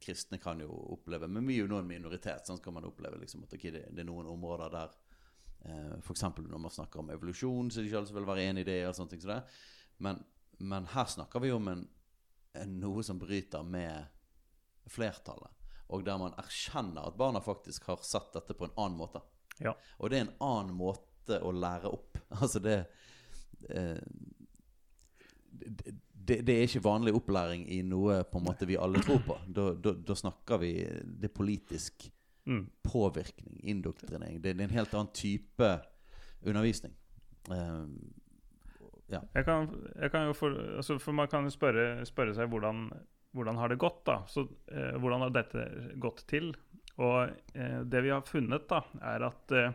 [0.00, 3.18] kristne kan jo oppleve Men vi er jo nå en minoritet, så kan man oppleve
[3.20, 4.98] liksom at okay, det, det er noen områder der
[5.64, 8.70] Eh, eksempel når man snakker om evolusjon, så det ikke alle vil være enig i
[8.70, 8.80] det.
[8.88, 9.40] og sånne ting så det.
[9.98, 10.22] Men,
[10.58, 11.86] men her snakker vi om en,
[12.56, 14.08] en, noe som bryter med
[14.90, 15.52] flertallet.
[15.90, 19.22] Og der man erkjenner at barna faktisk har sett dette på en annen måte.
[19.60, 19.74] Ja.
[19.98, 22.18] Og det er en annen måte å lære opp.
[22.40, 22.76] Altså det
[23.68, 23.98] eh,
[25.50, 29.20] det, det, det er ikke vanlig opplæring i noe på en måte vi alle tror
[29.26, 29.36] på.
[29.50, 30.72] Da, da, da snakker vi
[31.20, 32.10] det politisk
[32.46, 32.70] Mm.
[32.82, 34.42] påvirkning, indoktrinering.
[34.42, 35.66] Det, det er en helt annen type
[36.42, 36.94] undervisning.
[37.52, 37.84] Eh,
[39.12, 39.20] ja.
[39.34, 39.68] Jeg kan,
[40.00, 42.88] jeg kan jo for, altså for man kan spørre, spørre seg hvordan,
[43.36, 44.22] hvordan har det gått, da.
[44.28, 45.64] Så, eh, hvordan har dette
[46.02, 46.52] gått til?
[47.00, 49.72] Og eh, det vi har funnet, da, er at eh,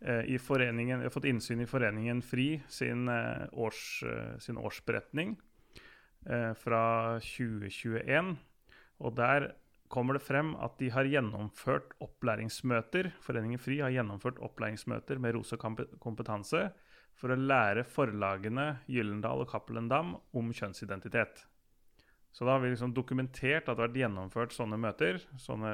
[0.00, 4.56] eh, i foreningen, Vi har fått innsyn i Foreningen FRI sin, eh, års, eh, sin
[4.56, 5.36] årsberetning
[6.58, 8.32] fra 2021.
[8.98, 9.52] Og der
[9.88, 15.54] kommer det frem at de har gjennomført opplæringsmøter Foreningen FRI har gjennomført opplæringsmøter med Rosa
[15.56, 16.64] kompetanse
[17.14, 21.46] for å lære forlagene Gyllendal og Cappelen Dam om kjønnsidentitet.
[22.36, 25.16] Så da har vi liksom dokumentert at det har vært gjennomført sånne møter.
[25.40, 25.70] Sånne,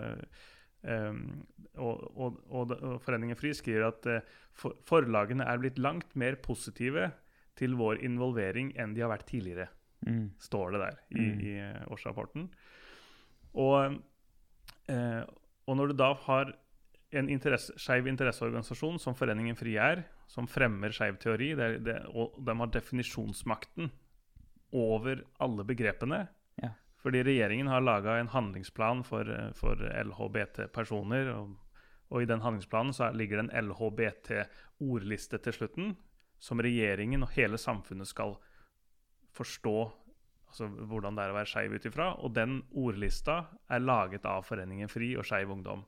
[0.86, 1.22] um,
[1.74, 7.08] og, og, og, Foreningen FRI skriver at eh, for, forlagene er blitt langt mer positive
[7.58, 9.68] til vår involvering enn de har vært tidligere
[10.02, 10.32] Mm.
[10.42, 12.48] står det der i, i eh, årsrapporten.
[13.54, 13.92] Og,
[14.90, 15.20] uh,
[15.70, 16.48] og når du da har
[17.14, 21.94] en interesse, skeiv interesseorganisasjon som Foreningen FRI er, som fremmer skeiv teori, det, er- det,
[22.18, 23.92] og de har definisjonsmakten
[24.74, 26.24] over alle begrepene
[26.60, 26.74] Ja.
[27.02, 31.32] Fordi regjeringen har laga en handlingsplan for, for LHBT-personer.
[31.34, 31.56] Og,
[32.12, 35.96] og i den handlingsplanen så ligger det en LHBT-ordliste til slutten,
[36.42, 38.36] som regjeringen og hele samfunnet skal
[39.32, 39.76] forstå
[40.52, 42.10] altså hvordan det er å være skeiv ut ifra.
[42.20, 43.38] Og den ordlista
[43.72, 45.86] er laget av Foreningen FRI og Skeiv Ungdom.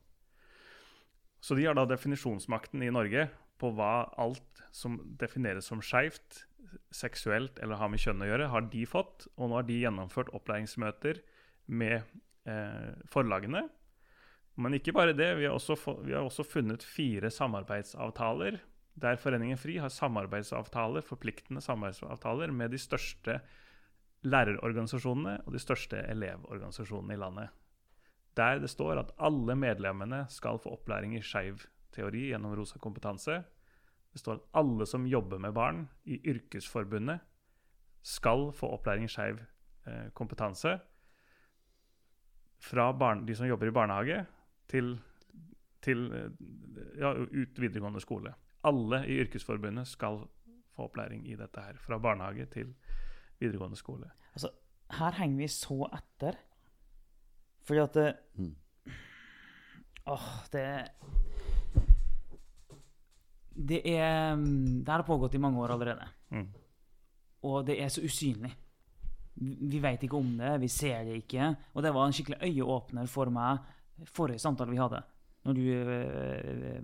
[1.45, 3.29] Så de har da definisjonsmakten i Norge
[3.61, 6.47] på hva alt som defineres som skeivt,
[6.95, 9.29] seksuelt eller har med kjønn å gjøre, har de fått.
[9.37, 11.23] Og nå har de gjennomført opplæringsmøter
[11.67, 12.01] med
[12.49, 13.67] eh, forlagene.
[14.61, 15.33] Men ikke bare det.
[15.41, 18.61] Vi har, få, vi har også funnet fire samarbeidsavtaler
[18.95, 23.41] der Foreningen FRI har samarbeidsavtaler, forpliktende samarbeidsavtaler med de største
[24.25, 27.49] lærerorganisasjonene og de største elevorganisasjonene i landet.
[28.39, 33.43] Der det står at alle medlemmene skal få opplæring i skeiv teori gjennom Rosa kompetanse.
[34.15, 37.19] Det står at alle som jobber med barn i Yrkesforbundet,
[38.05, 39.41] skal få opplæring i skeiv
[39.89, 40.77] eh, kompetanse.
[42.63, 44.21] Fra barn, de som jobber i barnehage,
[44.69, 44.99] til,
[45.83, 46.31] til eh,
[47.01, 48.35] ja, ut videregående skole.
[48.65, 50.21] Alle i Yrkesforbundet skal
[50.77, 51.81] få opplæring i dette her.
[51.81, 52.75] Fra barnehage til
[53.41, 54.13] videregående skole.
[54.35, 54.53] Altså,
[54.99, 56.39] her henger vi så etter.
[57.65, 58.55] Fordi at det, Mm.
[60.07, 60.89] Åh, det
[63.55, 66.07] Det er Det har pågått i mange år allerede.
[66.31, 66.49] Mm.
[67.45, 68.53] Og det er så usynlig.
[69.37, 71.57] Vi veit vet ikke om det, vi ser det ikke.
[71.75, 73.59] Og det var en skikkelig øyeåpner for meg
[74.11, 75.03] forrige samtale vi hadde.
[75.45, 76.81] Når du øh,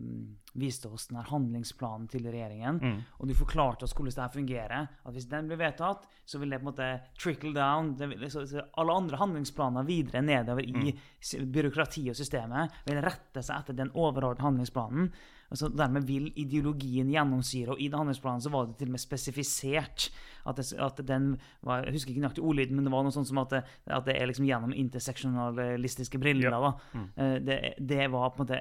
[0.60, 2.80] viste oss denne handlingsplanen til regjeringen.
[2.82, 2.98] Mm.
[3.18, 4.88] Og du forklarte oss hvordan det fungerer.
[5.06, 7.94] At hvis den blir vedtatt, så vil det på en måte trickle down.
[7.96, 13.00] Det vil, så, så alle andre handlingsplaner videre nedover i s- byråkratiet og systemet vil
[13.04, 15.12] rette seg etter den overordnede handlingsplanen.
[15.50, 17.74] Og så dermed vil ideologien gjennomsyre.
[17.74, 20.10] Og i den handlingsplanen så var det til og med spesifisert
[20.48, 21.34] at, det, at den
[21.66, 24.06] var Jeg husker ikke nøyaktig ordlyden, men det var noe sånt som at det, at
[24.06, 26.54] det er liksom gjennom interseksjonalistiske briller.
[26.54, 26.60] Ja.
[26.60, 27.02] da.
[27.16, 28.60] Eh, Det, det var på en måte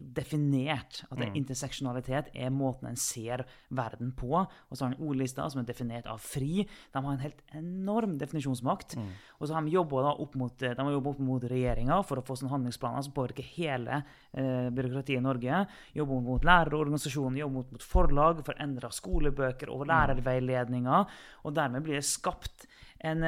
[0.00, 1.36] definert at mm.
[1.38, 4.32] interseksjonalitet er måten en ser verden på.
[4.40, 6.66] Og så har en ordlista som er definert av FRI.
[6.92, 8.96] De har en helt enorm definisjonsmakt.
[9.38, 12.54] Og så har de jobba opp mot, de opp mot regjeringa for å få sånne
[12.54, 15.64] handlingsplaner som påvirker hele eh, byråkratiet i Norge.
[15.96, 21.18] Jobber mot lærerorganisasjonen, jobber mot, mot forlag for å endre skolebøker og lærerveiledninger.
[21.42, 22.68] Og dermed blir det skapt
[23.02, 23.26] en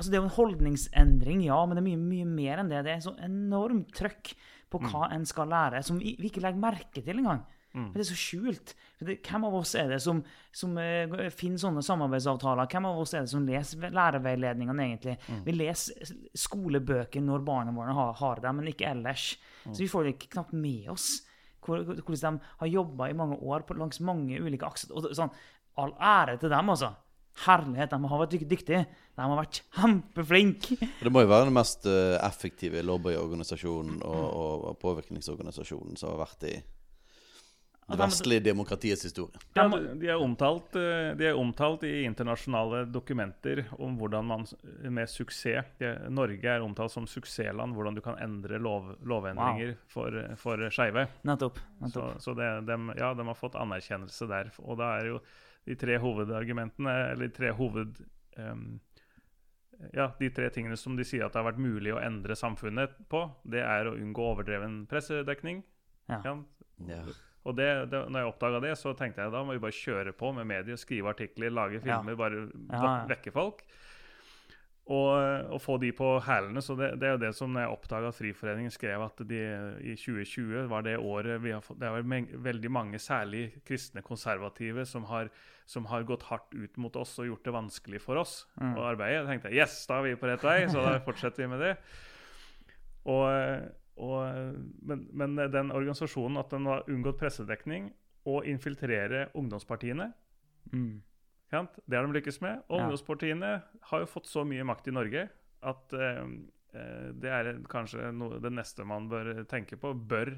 [0.00, 2.78] Altså Det er jo en holdningsendring, ja, men det er mye, mye mer enn det.
[2.86, 4.30] Det er så enormt trøkk
[4.72, 7.42] på hva en skal lære, som vi, vi ikke legger merke til engang.
[7.92, 8.72] For Det er så skjult.
[8.98, 10.22] Hvem av oss er det som,
[10.56, 12.66] som uh, finner sånne samarbeidsavtaler?
[12.70, 15.16] Hvem av oss er det som leser lærerveiledningene, egentlig?
[15.46, 19.36] Vi leser skolebøker når barna våre har, har dem, men ikke ellers.
[19.68, 21.20] Så vi får det knapt med oss.
[21.64, 24.92] Hvor- Hvordan de har jobba i mange år på, langs mange ulike akser.
[24.96, 25.30] Og sånn,
[25.76, 26.92] all ære til dem, altså.
[27.46, 28.86] Herlighet, de har vært dyktige.
[29.16, 30.76] De har vært kjempeflinke.
[31.00, 36.48] Det må jo være den mest eh, effektive lobbyorganisasjonen og, og påvirkningsorganisasjonen som har vært
[36.50, 36.56] i
[37.90, 39.40] det vestlige demokratiets historie.
[39.58, 44.46] Ja, de, er omtalt, eh, de er omtalt i internasjonale dokumenter om hvordan man
[44.86, 50.68] med suksess Norge er omtalt som suksessland, hvordan du kan endre lov, lovendringer for, for
[50.72, 51.06] skeive.
[51.26, 51.58] Nettopp.
[51.58, 52.20] Så, nettopp.
[52.22, 54.52] så det, de, ja, de har fått anerkjennelse der.
[54.64, 55.24] Og da er jo
[55.68, 58.00] de tre hovedargumentene, eller de tre hoved...
[58.38, 58.80] Um,
[59.92, 62.98] ja, De tre tingene som de sier at det har vært mulig å endre samfunnet
[63.08, 65.62] på, det er å unngå overdreven pressedekning.
[66.10, 66.20] Ja.
[66.84, 67.04] Ja.
[67.48, 70.12] Og det, det, når jeg oppdaga det, så tenkte jeg da må vi bare kjøre
[70.12, 73.06] på med medier, skrive artikler, lage filmer, bare Ja, ja.
[73.08, 73.62] vekke folk.
[74.90, 76.58] Og, og få de på hælene.
[76.64, 79.38] Så det, det er jo det som når jeg oppdaga at Friforeningen skrev at de
[79.86, 84.02] i 2020 var det året vi har fått Det er vel veldig mange, særlig kristne
[84.02, 85.30] konservative, som har,
[85.70, 88.74] som har gått hardt ut mot oss og gjort det vanskelig for oss Mm.
[88.76, 89.22] å arbeide.
[89.22, 91.60] Da tenkte jeg yes, da er vi på rett vei, så da fortsetter vi med
[91.62, 91.76] det.
[93.06, 93.24] Og,
[94.00, 94.56] og,
[94.88, 97.90] men, men den organisasjonen, at den har unngått pressedekning
[98.30, 100.12] og infiltrere ungdomspartiene,
[100.72, 101.00] Mm.
[101.50, 101.78] sant?
[101.88, 102.60] det har de lykkes med.
[102.68, 102.84] Og Ja.
[102.84, 103.52] ungdomspartiene
[103.90, 105.22] har jo fått så mye makt i Norge
[105.62, 106.20] at eh,
[106.74, 109.94] eh, det er kanskje noe, det neste man bør tenke på.
[109.96, 110.34] Bør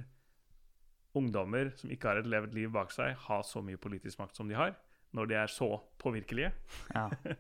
[1.18, 4.48] ungdommer som ikke har et levd liv bak seg, ha så mye politisk makt som
[4.48, 4.74] de har,
[5.12, 5.68] når de er så
[6.00, 6.52] påvirkelige?
[6.94, 7.08] Ja.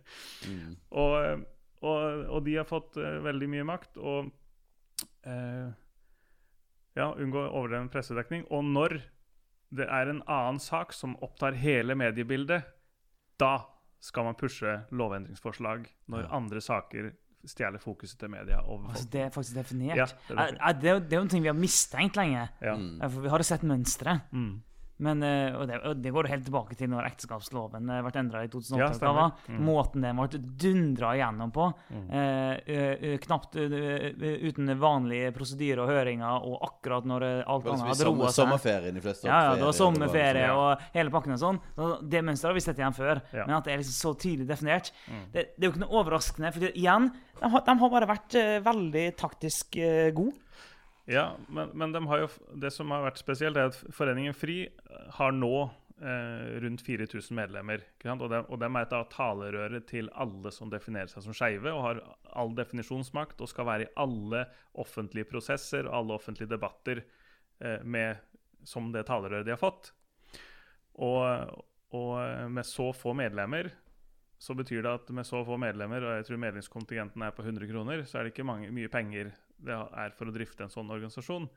[0.48, 0.74] Mm.
[0.90, 1.46] Og,
[1.82, 3.96] og, og de har fått eh, veldig mye makt.
[4.02, 4.28] Og
[5.24, 5.70] eh,
[6.98, 8.46] ja, unngå overdreven pressedekning.
[8.50, 9.00] Og når
[9.72, 12.66] det er en annen sak som opptar hele mediebildet,
[13.40, 13.54] da
[14.02, 17.12] skal man pushe lovendringsforslag når andre saker
[17.48, 18.60] stjeler fokuset til media.
[18.62, 19.96] Altså, det er faktisk definert.
[19.98, 21.58] Ja, det er Eh, er, det, er jo, det er jo en ting vi har
[21.58, 22.48] mistenkt lenge.
[22.62, 22.76] Ja.
[22.76, 23.00] Mm.
[23.02, 24.20] For vi har jo sett mønstre.
[24.30, 24.62] Mm.
[25.02, 28.42] Men, eh, og, det, og det går helt tilbake til når ekteskapsloven eh, ble endra
[28.46, 29.02] i 2008.
[29.02, 29.32] Ja, var.
[29.50, 29.62] Mm.
[29.66, 31.66] Måten den ble dundra igjennom på.
[31.90, 32.04] Mm.
[32.12, 38.28] Eh, knapt uten vanlige prosedyrer og høringer, og akkurat når eh, alt annet hadde roa
[38.30, 38.38] seg.
[38.42, 40.54] sommerferien de fleste Ja, ja, det var sommerferie ja.
[40.58, 41.60] og hele pakken og sånn.
[41.82, 43.22] Og Det mønsteret har vi sett igjen før.
[43.32, 43.46] Ja.
[43.48, 45.24] Men at det er liksom så tydelig definert, Mm.
[45.32, 46.50] det, det er jo ikke noe overraskende.
[46.54, 47.08] For igjen,
[47.40, 50.36] de har, de har bare vært veldig taktisk uh, gode.
[51.10, 52.28] Ja, men, men de jo,
[52.62, 54.58] det som har vært spesielt, er at Foreningen FRI
[55.16, 55.56] har nå
[55.98, 57.82] eh, rundt 4000 medlemmer.
[58.06, 61.82] Og, de, og de er et talerøret til alle som definerer seg som skeive, og
[61.88, 62.02] har
[62.38, 64.44] all definisjonsmakt og skal være i alle
[64.78, 68.22] offentlige prosesser og alle offentlige debatter eh, med,
[68.62, 69.90] som det talerøret de har fått.
[71.02, 71.58] Og,
[71.98, 73.72] og eh, med så få medlemmer
[74.42, 77.68] så betyr det at med så få medlemmer, og jeg tror medlemskontingenten er på 100
[77.70, 79.30] kroner, så er det ikke mange, mye penger
[79.62, 81.48] det er for å drifte en sånn organisasjon.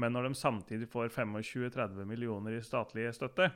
[0.00, 3.50] Men når de samtidig får 25-30 millioner i statlig støtte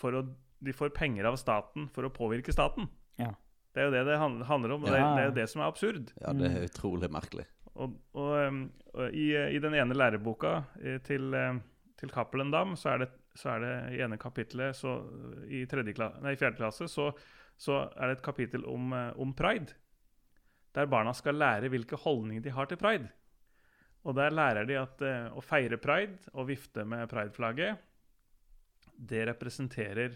[0.00, 0.22] for å,
[0.58, 2.88] De får penger av staten for å påvirke staten.
[3.20, 3.34] Ja.
[3.76, 5.10] Det er jo det det handler om, og det, Ja.
[5.14, 6.12] det er jo det som er absurd.
[6.22, 7.44] Ja, det er utrolig merkelig.
[7.76, 8.60] Og, og,
[8.96, 11.36] og i, i den ene læreboka eh, til,
[12.00, 14.94] til Cappelen Dam, så er, det, så er det i ene kapittelet så,
[15.44, 17.10] i, klasse, nei, i fjerde klasse så,
[17.60, 19.76] så er det et kapittel om, eh, om pride.
[20.76, 23.08] Der barna skal lære hvilke holdninger de har til pride.
[24.06, 27.80] Og der lærer de at eh, å feire pride og vifte med prideflagget,
[28.96, 30.14] det representerer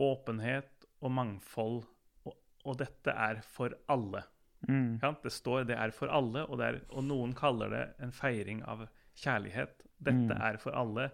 [0.00, 1.82] åpenhet og mangfold,
[2.24, 4.22] og, og dette er for alle.
[4.68, 4.98] Mm.
[5.22, 8.86] Det står 'det er for alle', og, er, og noen kaller det en feiring av
[9.16, 9.82] kjærlighet.
[9.98, 10.40] Dette Mm.
[10.40, 11.10] er for alle.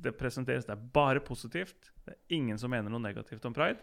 [0.00, 1.90] Det presenteres, det er bare positivt.
[2.04, 3.78] Det er ingen som mener noe negativt om pride.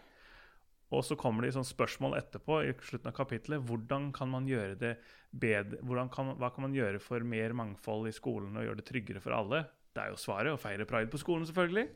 [0.94, 3.64] Og så kommer det sånn spørsmål etterpå i slutten av kapitlet.
[3.66, 4.94] Hvordan kan man gjøre det
[5.34, 5.82] bedre?
[6.14, 9.36] Kan, hva kan man gjøre for mer mangfold i skolen og gjøre det tryggere for
[9.38, 9.64] alle?
[9.96, 11.88] Det er jo svaret å feire pride på skolen, selvfølgelig.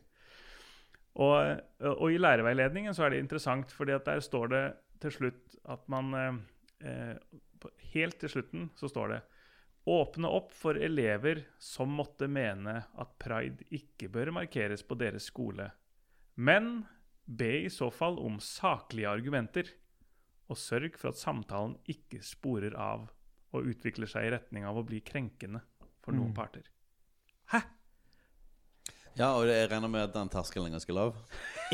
[1.19, 4.63] Og, og i lærerveiledningen så er det interessant, fordi der står det
[5.03, 6.41] til slutt at man eh,
[6.87, 7.15] eh,
[7.91, 9.17] Helt til slutten så står det
[9.89, 15.65] Åpne opp for elever som måtte mene at pride ikke bør markeres på deres skole.
[16.37, 16.83] Men
[17.29, 19.69] be i så fall om saklige argumenter.
[20.49, 23.07] Og sørg for at samtalen ikke sporer av
[23.53, 25.61] og utvikler seg i retning av å bli krenkende
[26.01, 26.65] for noen parter.
[27.53, 27.61] Hæ?
[29.19, 31.09] Ja, og jeg regner med at den terskelen er ganske lav.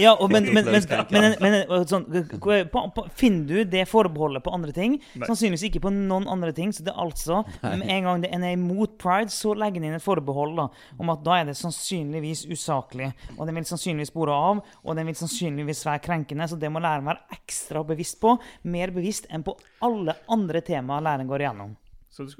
[0.02, 2.06] Ja, og, men, men, men, men, men, men sånn,
[2.42, 4.98] på, på, Finner du det forbeholdet på andre ting?
[5.14, 5.28] Nei.
[5.30, 6.74] Sannsynligvis ikke på noen andre ting.
[6.76, 9.88] Så det er altså, med en gang det- en er imot pride, så legger en
[9.92, 10.66] inn et forbehold da,
[11.00, 13.12] om at da er det sannsynligvis usaklig.
[13.38, 16.50] Og den vil sannsynligvis spore av, og den vil sannsynligvis være krenkende.
[16.52, 18.36] Så det må læreren være ekstra bevisst på.
[18.74, 19.54] Mer bevisst enn på
[19.86, 21.78] alle andre temaer læreren går igjennom.
[22.10, 22.36] Så du,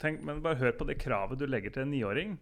[0.00, 2.36] tenk, men bare hør på det kravet du legger til en niåring.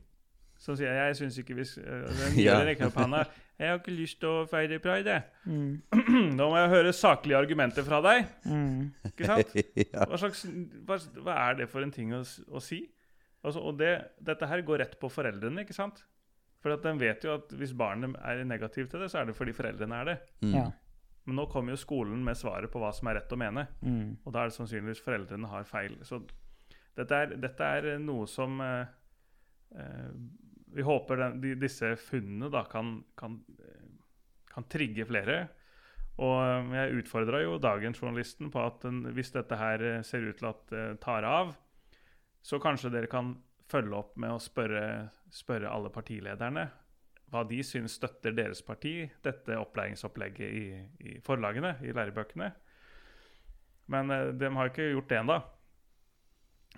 [0.65, 2.61] Som sier jeg syns ikke vi skal øh, den Ja.
[2.65, 3.25] rekker opp handa.
[3.55, 5.23] 'Jeg har ikke lyst til å feire pride', jeg.
[5.47, 5.75] Mm.
[6.41, 8.25] da må jeg høre saklige argumenter fra deg.
[8.51, 8.89] Mm.
[9.13, 9.53] Ikke sant?
[9.85, 10.09] ja.
[10.09, 10.43] Hva, slags,
[10.89, 12.81] hva, hva er det for en ting å, å si?
[13.45, 13.93] Altså, og det,
[14.25, 16.01] dette her går rett på foreldrene, ikke sant?
[16.65, 19.37] For at de vet jo at hvis barnet er negativ til det, så er det
[19.37, 20.17] fordi foreldrene er det.
[20.43, 20.55] Mm.
[20.57, 20.65] Ja.
[21.29, 23.67] Men nå kommer jo skolen med svaret på hva som er rett å mene.
[23.85, 24.17] Mm.
[24.25, 25.95] Og da er det sannsynligvis foreldrene har feil.
[26.09, 26.25] Så
[26.97, 28.91] dette er, dette er noe som eh,
[29.79, 30.11] eh,
[30.75, 33.87] Vi håper den, de, disse funnene da kan, kan, eh,
[34.51, 35.39] kan trigge flere.
[36.23, 40.27] Og eh, jeg utfordra jo dagens journalisten på at den, hvis dette her eh, ser
[40.27, 41.55] ut til at det tar av,
[42.45, 43.37] så kanskje dere kan
[43.71, 46.69] følge opp med å spørre, spørre alle partilederne
[47.33, 50.67] hva de syns støtter deres parti, dette opplæringsopplegget i,
[51.03, 52.51] i forlagene, i lærebøkene.
[53.91, 55.39] Men de har ikke gjort det ennå.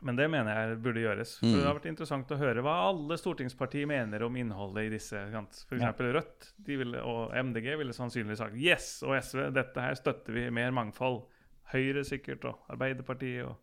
[0.04, 1.38] Men det mener jeg burde gjøres.
[1.38, 1.54] For Mm.
[1.56, 5.16] Det har vært interessant å høre hva alle stortingspartier mener om innholdet i disse.
[5.16, 5.80] F.eks.
[5.80, 5.92] Ja.
[5.92, 10.50] Rødt de ville, og MDG ville sannsynligvis sagt yes, og SV, dette her støtter vi,
[10.50, 11.24] mer mangfold.
[11.72, 13.56] Høyre sikkert, og Arbeiderpartiet og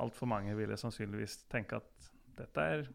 [0.00, 2.88] altfor mange ville sannsynligvis tenke at dette er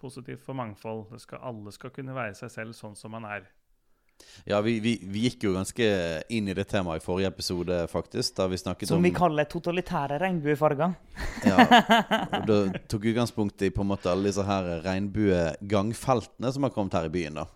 [0.00, 1.10] positivt for mangfold.
[1.12, 3.46] Det skal, alle skal kunne være seg selv sånn som man er.
[4.48, 5.86] Ja, vi, vi, vi gikk jo ganske
[6.32, 8.34] inn i det temaet i forrige episode, faktisk.
[8.36, 10.94] Da vi snakket Som om vi kaller totalitære regnbuefarger.
[11.44, 11.66] ja,
[12.40, 16.94] og Da tok utgangspunkt i på en måte alle disse her regnbuegangfeltene som har kommet
[16.98, 17.34] her i byen.
[17.42, 17.46] da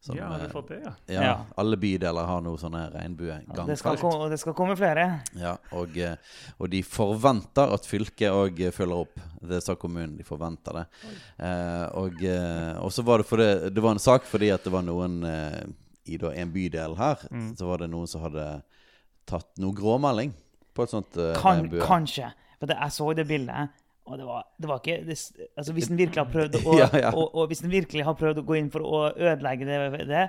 [0.00, 0.92] Som, ja, har vi eh, fått det, ja?
[1.06, 1.32] ja, Ja.
[1.58, 4.00] Alle bydeler har nå sånne Ja, det, skal regnbuegangfelt.
[4.00, 5.06] komme, og det skal komme flere.
[5.34, 6.14] Ja, og, eh,
[6.58, 9.18] og de forventer at fylket òg følger opp.
[9.42, 10.16] Det sa kommunen.
[10.16, 10.86] De forventer det.
[11.38, 14.72] Eh, og, eh, og så var det det, Det var en sak fordi at det
[14.72, 15.66] var noen eh,
[16.08, 17.50] i da en bydel her Mm.
[17.58, 18.44] Så var det noen som hadde
[19.28, 20.32] tatt noe gråmelding
[20.74, 22.30] på et sånt uh, Kan, kanskje.
[22.58, 25.16] For det, jeg så det bildet, og det var, det var ikke det,
[25.56, 27.10] Altså, hvis den virkelig har prøvd å Ja, ja.
[27.14, 30.28] Og, og hvis virkelig har prøvd å gå inn for å ødelegge det, det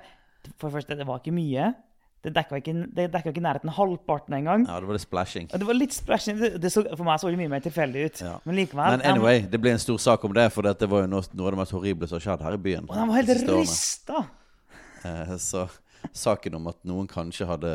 [0.57, 1.71] For det første, det var ikke mye.
[2.19, 4.65] Det dekka ikke, det dekket ikke nærheten halvparten engang.
[4.67, 5.45] Ja, det var litt splashing.
[5.53, 6.41] Det var litt splashing.
[6.59, 8.23] Det, så, for meg så det mye mer tilfeldig ut.
[8.25, 8.33] Ja.
[8.43, 8.97] Men likevel.
[8.97, 11.47] Men anyway, det ble en stor sak om det, for det var jo noe, noe
[11.47, 12.89] av det mest horrible som har skjedd her i byen.
[12.89, 14.25] Og de var helt rista!
[15.05, 15.67] Eh, så
[16.13, 17.73] saken om at noen kanskje hadde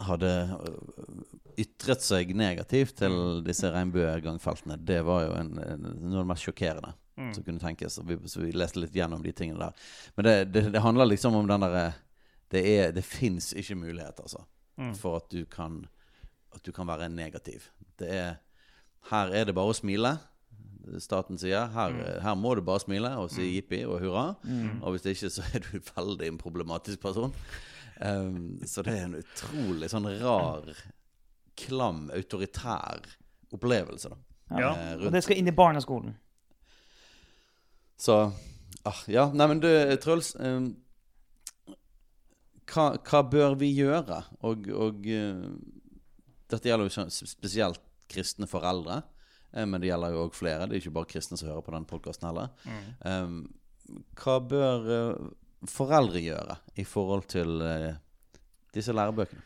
[0.00, 1.24] hadde øh,
[1.60, 6.46] ytret seg negativt til disse regnbuegangfeltene, det var jo en, en, noe av det mest
[6.48, 7.34] sjokkerende Mm.
[7.36, 7.98] som kunne tenkes.
[7.98, 9.74] Så vi, så vi leste litt gjennom de tingene der.
[10.16, 11.90] Men det, det, det handler liksom om den derre
[12.48, 14.46] Det, er- det fins ikke mulighet, altså,
[14.80, 14.94] Mm.
[14.96, 15.82] for at du kan
[16.54, 17.66] At du kan være negativ.
[17.98, 18.38] Det er
[19.10, 20.14] Her er det bare å smile.
[20.98, 22.20] Staten sier her, Mm.
[22.22, 24.34] her må du bare smile og si jippi og hurra.
[24.44, 24.82] Mm.
[24.82, 27.34] Og hvis ikke, så er du veldig en problematisk person.
[28.00, 30.70] Um, så det er en utrolig sånn rar,
[31.60, 33.02] klam, autoritær
[33.52, 34.08] opplevelse.
[34.08, 34.70] da Ja.
[34.96, 35.06] Rundt.
[35.06, 36.14] Og det skal inn i barneskolen.
[38.00, 38.32] Så
[38.84, 39.68] ah, Ja, nei, men du,
[40.00, 40.32] Truls.
[40.40, 40.76] Um,
[42.70, 44.22] hva, hva bør vi gjøre?
[44.46, 45.46] Og, og uh,
[46.50, 49.02] dette gjelder jo spesielt kristne foreldre.
[49.52, 50.66] Eh, Men det gjelder jo òg flere.
[50.66, 52.52] Det er ikke bare kristne som hører på den podkasten heller.
[53.04, 53.40] Um,
[54.20, 55.30] hva bør eh,
[55.68, 57.92] foreldre gjøre i forhold til eh,
[58.74, 59.44] disse lærebøkene?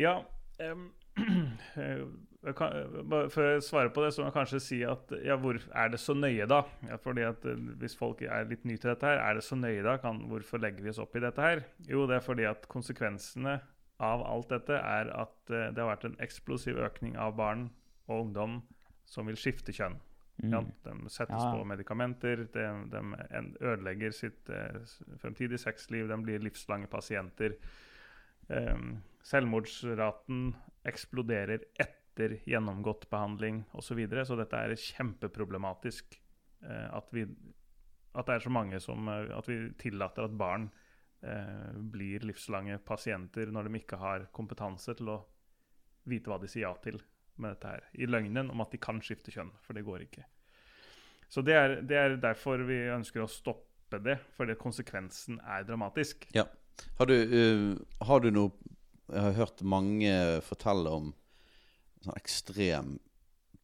[0.00, 0.18] Ja
[0.60, 0.88] um,
[2.58, 2.72] kan,
[3.08, 6.00] bare Før jeg på det, så må jeg kanskje si at ja, hvor er det
[6.02, 6.64] så nøye, da?
[6.88, 7.46] Ja, fordi at
[7.80, 9.96] Hvis folk er litt nye til dette, her, er det så nøye da?
[10.02, 11.64] Kan, hvorfor legger vi oss opp i dette her?
[11.88, 13.60] Jo, det er fordi at konsekvensene
[14.02, 17.68] av alt dette er at det har vært en eksplosiv økning av barn
[18.10, 18.56] og ungdom
[19.04, 20.00] som vil skifte kjønn.
[20.50, 21.52] Ja, de settes Ja.
[21.54, 23.02] på medikamenter, de, de
[23.62, 24.80] ødelegger sitt eh,
[25.22, 27.54] fremtidige sexliv, de blir livslange pasienter.
[28.48, 30.50] Um, selvmordsraten
[30.84, 33.86] eksploderer etter gjennomgått behandling osv.
[33.86, 34.24] Så, videre.
[34.26, 36.18] så dette er kjempeproblematisk.
[36.66, 37.24] eh, at, vi,
[38.14, 40.68] at det er så mange som eh, At vi tillater at barn
[41.22, 45.18] eh, blir livslange pasienter når de ikke har kompetanse til å
[46.04, 47.00] vite hva de sier ja til.
[47.36, 47.84] Med dette her.
[47.94, 50.24] I løgnen om at de kan skifte kjønn, for det går ikke.
[51.28, 56.28] Så det er, det er derfor vi ønsker å stoppe det, fordi konsekvensen er dramatisk.
[56.34, 56.46] Ja.
[56.98, 58.72] Har du, uh, har du noe
[59.12, 60.10] Jeg har hørt mange
[60.42, 61.10] fortelle om
[62.00, 62.94] sånn ekstrem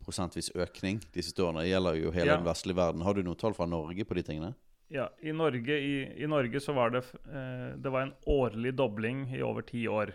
[0.04, 1.62] prosentvis økning de siste årene.
[1.64, 2.36] Det gjelder jo hele Ja.
[2.36, 3.02] den vestlige verden.
[3.02, 4.54] Har du noen tall fra Norge på de tingene?
[4.90, 9.28] Ja, i Norge, i, i Norge så var det eh, Det var en årlig dobling
[9.32, 10.12] i over ti år.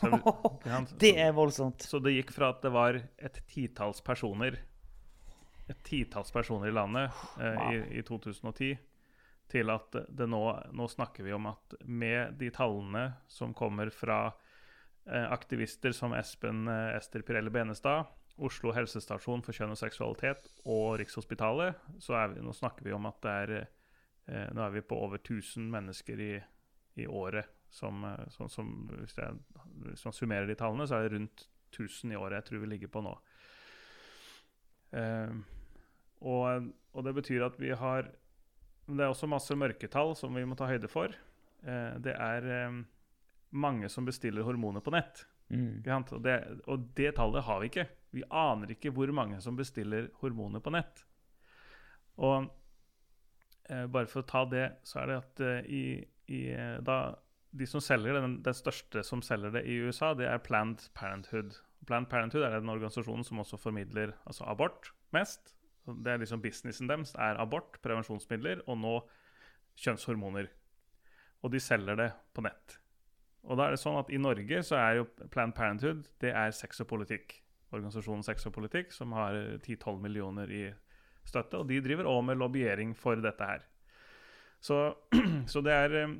[0.00, 0.20] Så?
[1.00, 1.82] Det er voldsomt.
[1.82, 4.58] Så det gikk fra at det var et titalls personer
[5.70, 8.72] Et titalls personer i landet eh, i, i 2010,
[9.50, 10.40] til at det nå,
[10.74, 14.32] nå snakker vi om at med de tallene som kommer fra
[15.06, 18.10] eh, aktivister som Espen eh, Ester Pirelli Benestad,
[18.40, 23.06] Oslo helsestasjon for kjønn og seksualitet og Rikshospitalet, så er vi, nå snakker vi om
[23.06, 26.34] at det er eh, Nå er vi på over 1000 mennesker i,
[27.02, 29.38] i året som, eh, som, som hvis, jeg,
[29.86, 32.70] hvis man summerer de tallene, så er det rundt 1000 i året jeg tror vi
[32.72, 33.14] ligger på nå.
[34.98, 35.34] Eh,
[36.20, 38.08] og, og det betyr at vi har
[38.90, 41.14] Det er også masse mørketall som vi må ta høyde for.
[41.62, 42.80] Eh, det er eh,
[43.50, 45.24] mange som bestiller hormoner på nett.
[45.50, 45.82] Mm.
[45.86, 47.86] Og, det, og det tallet har vi ikke.
[48.14, 51.04] Vi aner ikke hvor mange som bestiller hormoner på nett.
[52.18, 52.50] Og
[53.70, 55.84] eh, bare for å ta det, så er det at eh, i,
[56.34, 56.40] i,
[56.86, 57.00] da,
[57.50, 61.56] de som selger den, den største som selger det i USA, det er Planned Parenthood.
[61.86, 65.54] Planned Parenthood er den organisasjonen som også formidler altså abort mest.
[65.86, 68.94] Det er liksom Businessen deres er abort, prevensjonsmidler, og nå
[69.80, 70.50] kjønnshormoner.
[71.42, 72.76] Og de selger det på nett.
[73.48, 76.52] Og da er det sånn at I Norge så er jo Planned Parenthood det er
[76.54, 77.38] sex og politikk.
[77.70, 80.64] Organisasjonen Sex og politikk, som har 10-12 millioner i
[81.26, 81.60] støtte.
[81.60, 83.64] Og de driver òg med lobbyering for dette her.
[84.60, 84.80] Så,
[85.52, 86.16] så det, er, eh,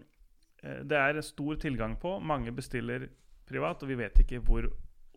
[0.61, 2.19] det er stor tilgang på.
[2.21, 3.09] Mange bestiller
[3.49, 4.69] privat, og vi vet ikke hvor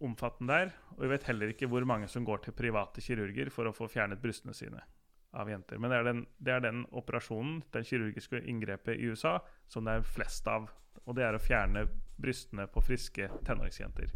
[0.04, 0.76] omfattende det er.
[0.96, 3.90] Og vi vet heller ikke hvor mange som går til private kirurger for å få
[3.92, 4.82] fjernet brystene sine
[5.34, 5.80] av jenter.
[5.82, 9.40] Men det er, den, det er den operasjonen, den kirurgiske inngrepet i USA,
[9.72, 10.70] som det er flest av.
[11.04, 11.88] Og det er å fjerne
[12.22, 14.14] brystene på friske tenåringsjenter.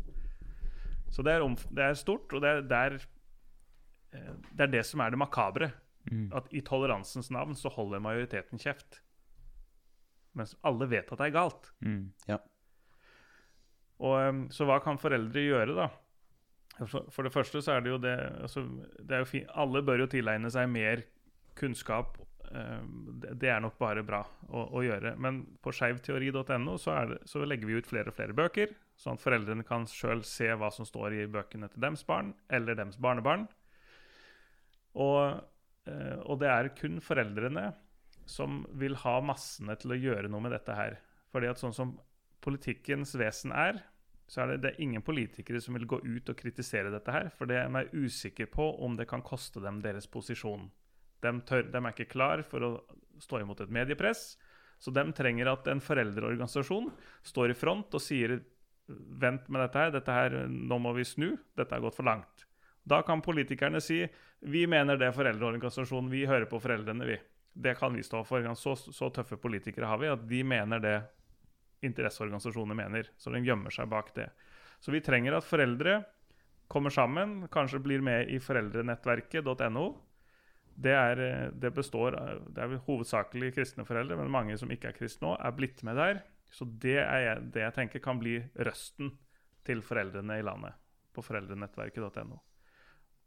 [1.09, 2.97] Så det er, det er stort, og det er, det, er,
[4.13, 5.71] eh, det er det som er det makabre.
[6.07, 6.29] Mm.
[6.37, 9.01] At i toleransens navn så holder majoriteten kjeft.
[10.37, 11.71] Mens alle vet at det er galt.
[11.81, 12.03] Mm.
[13.97, 15.89] Og, um, så hva kan foreldre gjøre, da?
[16.85, 18.15] For, for det første så er det jo det,
[18.45, 18.61] altså,
[19.01, 21.01] det jo Alle bør jo tilegne seg mer
[21.57, 22.19] kunnskap.
[22.47, 25.15] det, er nok bare bra å, å gjøre.
[25.19, 26.93] Men på skeivteori.no så,
[27.25, 30.69] så legger vi ut flere og flere bøker, sånn at foreldrene kan sjøl se hva
[30.71, 33.47] som står i bøkene til deres barn eller deres barnebarn.
[34.97, 35.41] Og,
[35.89, 37.67] eh, og det er kun foreldrene
[38.27, 40.97] som vil ha massene til å gjøre noe med dette her.
[41.33, 41.95] Fordi at sånn som
[42.43, 43.81] politikkens vesen er,
[44.27, 47.29] så er det, det er ingen politikere som vil gå ut og kritisere dette her,
[47.31, 50.67] for de er usikre på om det kan koste dem deres posisjon.
[51.23, 52.71] De, tør, de er ikke klar for å
[53.23, 54.35] stå imot et mediepress,
[54.77, 56.91] så de trenger at en foreldreorganisasjon
[57.25, 58.35] står i front og sier
[58.87, 62.45] vent med dette her, dette her, nå må vi snu, dette har gått for langt.
[62.87, 64.03] Da kan politikerne si
[64.47, 67.17] vi mener det er foreldreorganisasjonen, vi hører på foreldrene, vi.
[67.57, 68.45] Det kan vi stå for.
[68.55, 70.97] Så, så tøffe politikere har vi at de mener det
[71.85, 73.09] interesseorganisasjoner mener.
[73.17, 74.29] Så de gjemmer seg bak det.
[74.79, 76.01] Så vi trenger at foreldre
[76.67, 79.85] kommer sammen, kanskje blir med i foreldrenettverket.no.
[80.77, 81.19] Det, er,
[81.57, 82.13] det består
[82.53, 85.97] Det er hovedsakelig kristne foreldre, men mange som ikke er kristne òg, er blitt med
[85.97, 86.19] der.
[86.53, 88.37] Så det er det jeg tenker kan bli
[88.67, 89.15] røsten
[89.67, 90.77] til foreldrene i landet
[91.15, 92.37] på foreldrenettverket.no.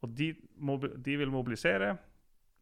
[0.00, 0.30] Og de,
[1.04, 1.96] de vil mobilisere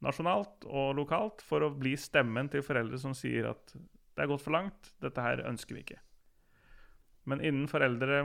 [0.04, 4.42] nasjonalt og lokalt for å bli stemmen til foreldre som sier at det er gått
[4.42, 6.00] for langt, dette her ønsker vi ikke.
[7.28, 8.22] Men innen foreldre,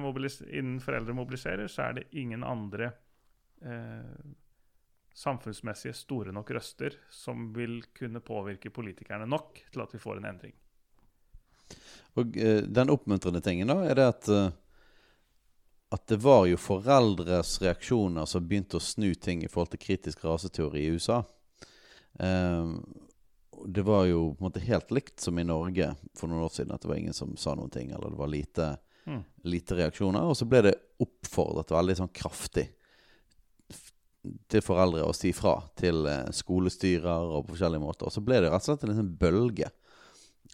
[0.47, 2.87] innen foreldre mobiliserer, så er det ingen andre
[3.61, 4.31] eh,
[5.13, 10.29] samfunnsmessige store nok røster som vil kunne påvirke politikerne nok til at vi får en
[10.31, 10.55] endring.
[12.17, 14.51] Og eh, den oppmuntrende tingen da er det at eh,
[15.93, 20.23] At det var jo foreldres reaksjoner som begynte å snu ting i forhold til kritisk
[20.25, 21.19] raseteori i USA.
[22.19, 22.73] Eh,
[23.65, 26.73] det var jo på en måte helt likt som i Norge for noen år siden.
[26.75, 29.23] At det var ingen som sa noen ting, eller det var lite, Mm.
[29.43, 30.23] lite reaksjoner.
[30.23, 32.69] Og så ble det oppfordret veldig sånn kraftig
[34.47, 38.07] til foreldre å si fra til eh, skolestyrer og på forskjellige måter.
[38.07, 39.69] Og så ble det rett og slett en liten bølge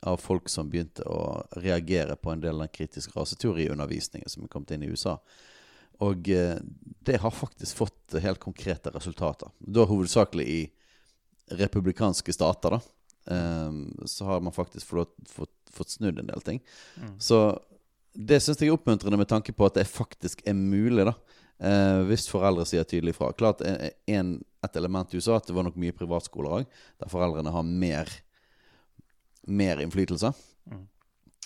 [0.10, 4.52] av folk som begynte å reagere på en del av den kritiske raseteoriundervisningen som er
[4.54, 5.18] kommet inn i USA.
[6.02, 6.58] Og eh,
[7.06, 9.52] det har faktisk fått helt konkrete resultater.
[9.60, 10.60] Da hovedsakelig i
[11.52, 12.82] republikanske stater, da.
[13.34, 16.62] eh, så har man faktisk fått, fått, fått snudd en del ting.
[16.98, 17.18] Mm.
[17.20, 17.42] Så
[18.14, 21.16] det syns jeg er oppmuntrende med tanke på at det faktisk er mulig, da.
[21.60, 23.34] Eh, hvis foreldre sier tydelig fra.
[23.36, 27.12] Klart en, en, Et element du sa, at det var nok mye privatskoler òg, der
[27.12, 28.10] foreldrene har mer,
[29.48, 30.34] mer innflytelse.
[30.68, 30.82] Mm.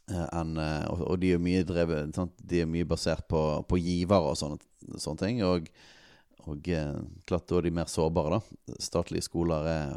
[0.10, 2.18] Eh, enn, eh, og, og de er mye drevet?
[2.41, 4.58] De er mye basert på, på givere og sånne,
[4.97, 5.43] sånne ting.
[5.45, 5.70] Og,
[6.49, 6.95] og eh,
[7.27, 8.75] klart da er de mer sårbare, da.
[8.81, 9.93] Statlige skoler er,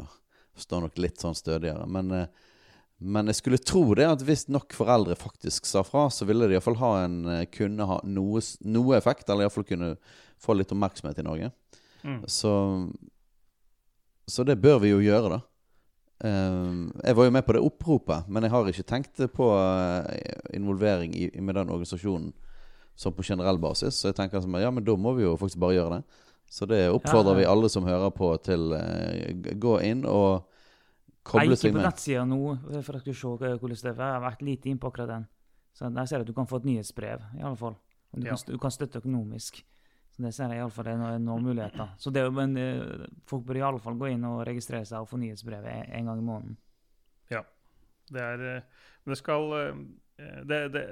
[0.59, 1.87] står nok litt sånn stødigere.
[1.91, 2.53] Men, eh,
[2.97, 6.57] men jeg skulle tro det at hvis nok foreldre faktisk sa fra, så ville det
[6.57, 9.95] iallfall ha en, eh, kunne ha noe, noe effekt, eller iallfall kunne
[10.41, 11.51] få litt oppmerksomhet i Norge.
[12.03, 12.23] Mm.
[12.31, 12.53] Så,
[14.27, 15.43] så det bør vi jo gjøre, da.
[16.17, 19.47] Um, jeg var jo med på det oppropet, men jeg har ikke tenkt på
[20.57, 22.31] involvering i, med den organisasjonen
[22.97, 23.99] sånn på generell basis.
[23.99, 26.23] Så jeg tenker sånn, ja, men da må vi jo faktisk bare gjøre det.
[26.49, 30.45] Så det oppfordrer Ja, vi alle som hører på, til uh, gå inn og
[31.27, 31.81] koble seg med.
[31.83, 33.97] Jeg er ikke på nettsida nå eh, for at skulle se hvordan det er.
[33.99, 35.25] Jeg har vært lite inn på akkurat den.
[35.75, 37.75] Så Der ser jeg at du kan få et nyhetsbrev, i alle fall.
[38.15, 38.35] Du, Ja.
[38.35, 39.59] kan, du kan støtte økonomisk.
[40.15, 41.91] Så Det ser jeg iallfall er noen noen muligheter.
[41.99, 45.03] Så det, er men eh, folk bør i alle fall gå inn og registrere seg
[45.03, 46.57] og få nyhetsbrevet en, en gang i måneden.
[47.29, 47.43] Ja.
[48.09, 48.37] Det er
[49.03, 49.75] Men Det skal eh,
[50.17, 50.83] det, det,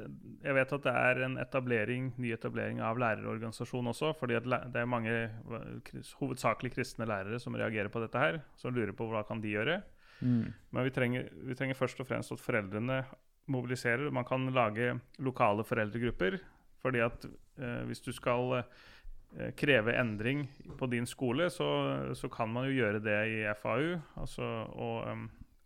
[0.46, 4.14] Jeg vet at det er en etablering, ny etablering av lærerorganisasjon også.
[4.20, 8.40] fordi det er mange eh, hovedsakelig kristne lærere som reagerer på dette her.
[8.62, 9.80] Som lurer på hva kan de gjøre.
[10.22, 10.54] Mm.
[10.72, 13.02] Men vi trenger, vi trenger først og fremst at foreldrene
[13.50, 14.14] mobiliserer.
[14.14, 16.40] Man kan lage lokale foreldregrupper.
[16.86, 20.46] fordi at eh, hvis du skal eh, kreve endring
[20.78, 23.98] på din skole, så, så kan man jo gjøre det i FAU.
[24.22, 25.18] Altså, og,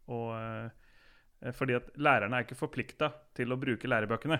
[0.07, 0.69] og, eh,
[1.55, 4.39] fordi at lærerne er ikke forplikta til å bruke lærebøkene.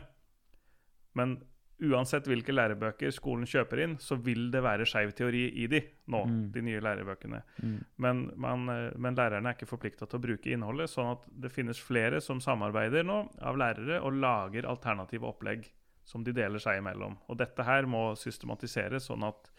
[1.15, 1.37] Men
[1.79, 5.79] uansett hvilke lærebøker skolen kjøper inn, så vil det være skeiv teori i de
[6.11, 6.51] nå, Mm.
[6.51, 7.41] de nye lærebøkene.
[7.63, 7.77] Mm.
[7.97, 11.51] Men, man, eh, men lærerne er ikke forplikta til å bruke innholdet, sånn at det
[11.51, 15.69] finnes flere som samarbeider nå av lærere og lager alternative opplegg
[16.03, 17.15] som de deler seg imellom.
[17.29, 19.49] Og dette her må systematiseres, sånn at,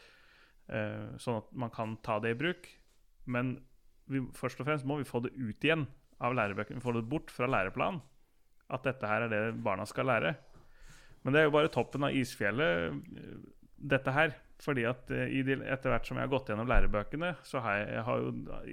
[0.69, 2.67] uh, sånn at man kan ta det i bruk.
[3.27, 3.61] Men
[4.09, 5.87] vi, først og fremst må vi få det ut igjen
[6.21, 6.81] av lærebøkene.
[6.81, 8.03] Vi får det bort fra læreplanen.
[8.71, 10.35] At dette her er det barna skal lære.
[11.25, 13.01] Men det er jo bare toppen av isfjellet,
[13.91, 14.37] dette her.
[14.61, 17.87] Fordi at eh, de, etter hvert som jeg har gått gjennom lærebøkene, så har jeg,
[17.97, 18.33] jeg har jo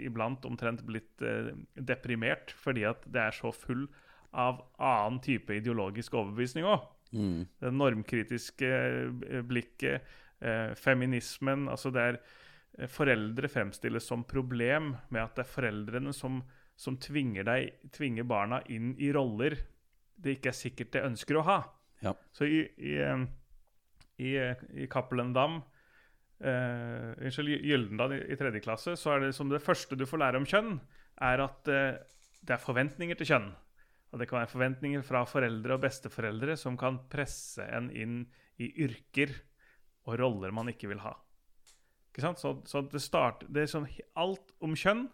[0.09, 3.85] iblant omtrent blitt eh, deprimert fordi at det er så full
[4.35, 6.83] av annen type ideologisk overbevisning òg.
[7.15, 7.45] Mm.
[7.59, 10.03] Det normkritiske eh, blikket,
[10.43, 16.11] eh, feminismen Altså det er eh, Foreldre fremstilles som problem med at det er foreldrene
[16.15, 16.41] som,
[16.77, 19.57] som tvinger, deg, tvinger barna inn i roller
[20.17, 21.57] det ikke er sikkert de ønsker å ha.
[22.05, 22.13] Ja.
[22.33, 22.95] Så i, i,
[24.21, 24.33] i,
[24.81, 25.59] i Cappelen Dam
[26.41, 30.05] eh, Unnskyld, Gy- Gyldendal i, i tredje klasse, så er det som det første du
[30.09, 30.75] får lære om kjønn,
[31.27, 31.97] er at uh,
[32.45, 33.47] det er forventninger til kjønn.
[34.13, 38.19] Og det kan være forventninger fra foreldre og besteforeldre som kan presse en inn
[38.61, 39.33] i yrker
[40.07, 41.11] og roller man ikke vil ha.
[42.09, 42.39] Ikke sant?
[42.41, 45.07] Så, så det starter, det er sånn, Alt om kjønn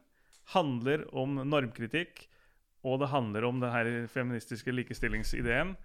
[0.52, 2.28] handler om normkritikk,
[2.84, 5.76] og det handler om den her feministiske likestillingsideen.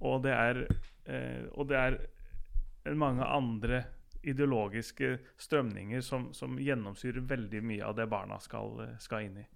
[0.00, 0.64] Og det er,
[1.06, 3.84] eh, og det er mange andre
[4.22, 9.46] ideologiske strømninger som, som gjennomsyrer veldig mye av det barna skal, skal inn i.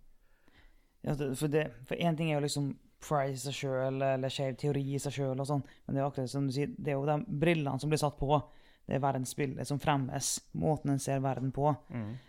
[1.05, 2.71] Ja, for én ting er jo liksom
[3.05, 6.33] pride seg sjøl, eller skeiv teori i seg sjøl, sånn, men det er jo akkurat
[6.33, 8.39] som du sier, det er jo de brillene som blir satt på.
[8.85, 10.35] Det er verdensbildet som fremmes.
[10.61, 11.71] Måten en ser verden på.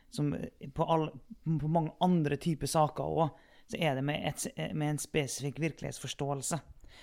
[0.09, 0.31] Som
[0.73, 1.09] på, all,
[1.43, 4.45] på mange andre typer saker òg, så er det med, et,
[4.77, 6.61] med en spesifikk virkelighetsforståelse.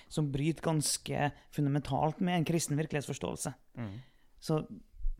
[0.09, 3.53] Som bryter ganske fundamentalt med en kristen virkelighetsforståelse.
[4.39, 4.63] Så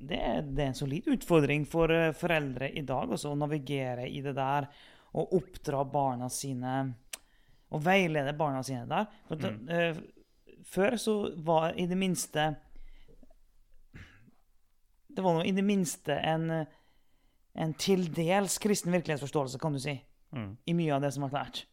[0.03, 0.19] det
[0.55, 4.35] det er en solid utfordring for eh, foreldre i dag også, å navigere i det
[4.35, 4.67] der
[5.13, 6.73] og oppdra barna sine
[7.73, 9.07] og veilede barna sine der.
[9.27, 11.15] For at, uh, før så
[11.45, 12.51] var i det minste
[15.15, 16.47] Det var nå i det minste en,
[17.55, 19.99] en til dels kristen virkelighetsforståelse, kan du si,
[20.33, 20.57] Mm.
[20.65, 21.65] i mye av det som ble lært.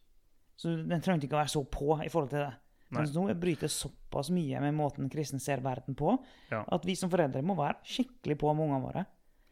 [0.55, 2.51] Så den trengte ikke å være så på i forhold til det.
[2.91, 6.17] Mens nå bryter såpass mye med måten kristen ser verden på,
[6.51, 6.63] Ja.
[6.69, 9.05] at vi som foreldre må være skikkelig på med ungene våre.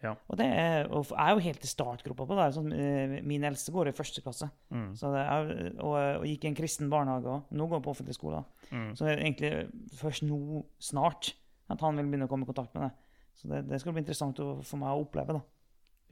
[0.04, 0.14] Ja.
[0.30, 2.54] Og det er, og jeg er jo helt i startgropa på det.
[2.54, 4.52] Sånn, eh, min eldste går i første klasse.
[4.72, 4.94] Mm.
[5.04, 7.44] Er, og, og gikk i en kristen barnehage òg.
[7.52, 8.46] Nå går han på offentlig skole.
[8.72, 8.94] Mm.
[8.96, 11.34] Så det er egentlig først nå, snart,
[11.70, 12.92] at han vil begynne å komme i kontakt med det.
[13.40, 15.40] Så det, det skal bli interessant å, for meg å oppleve.
[15.40, 15.44] da.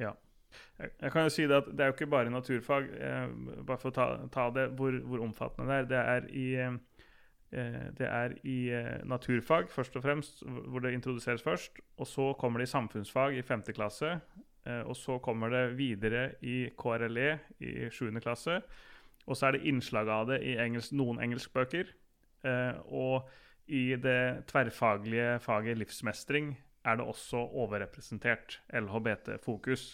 [0.05, 0.13] Ja.
[0.79, 3.25] Jeg, kan jo si det at det er jo ikke bare naturfag, eh,
[3.67, 5.89] bare for å ta, ta det, hvor, hvor omfattende det er.
[5.91, 6.47] Det er i,
[7.51, 11.81] eh, det er i eh, naturfag først og fremst, hvor det introduseres først.
[11.99, 13.67] Og så kommer det i samfunnsfag i 5.
[13.75, 14.19] klasse.
[14.67, 18.11] Eh, og så kommer det videre i KRLE i 7.
[18.23, 18.61] klasse.
[19.27, 21.91] Og så er det innslag av det i engelsk, noen engelskbøker.
[22.47, 23.27] Eh, og
[23.67, 26.53] i det tverrfaglige faget livsmestring
[26.87, 29.85] er det også overrepresentert LHBT-fokus.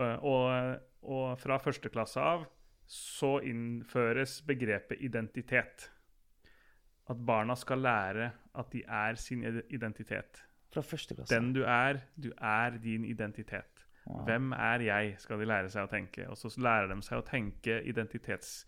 [0.00, 2.46] Eh, og, og fra første klasse av
[2.92, 5.90] så innføres begrepet identitet.
[7.10, 10.42] At barna skal lære at de er sin identitet.
[10.72, 11.34] Fra første klasse.
[11.34, 13.86] Den du er, du er din identitet.
[14.06, 14.24] Wow.
[14.26, 16.26] Hvem er jeg, skal de lære seg å tenke.
[16.28, 18.62] Og så lærer de seg å tenke identitets...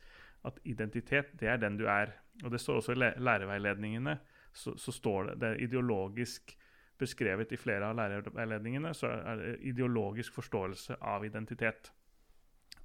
[0.45, 2.11] At identitet, det er den du er.
[2.45, 4.19] Og det står også i læreveiledningene.
[4.53, 6.53] Så, så står det, det er ideologisk
[7.01, 11.91] beskrevet i flere av lærerveiledningene, så er det ideologisk forståelse av identitet.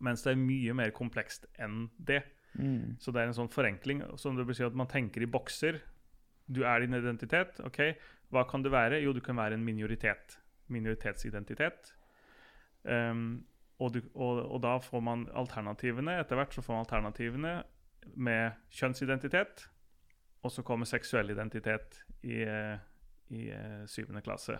[0.03, 2.23] Mens det er mye mer komplekst enn det.
[2.57, 2.97] Mm.
[3.01, 4.03] Så det er en sånn forenkling.
[4.17, 5.81] Som det vil si at man tenker i bokser.
[6.49, 7.59] Du er din identitet.
[7.65, 7.81] ok,
[8.33, 9.01] Hva kan du være?
[9.03, 10.39] Jo, du kan være en minoritet.
[10.67, 11.93] Minoritetsidentitet.
[12.83, 13.43] Um,
[13.79, 16.19] og, du, og, og da får man alternativene.
[16.21, 17.53] Etter hvert så får man alternativene
[18.15, 19.67] med kjønnsidentitet.
[20.43, 22.79] Og så kommer seksuell identitet i, eh,
[23.29, 24.57] i eh, syvende klasse.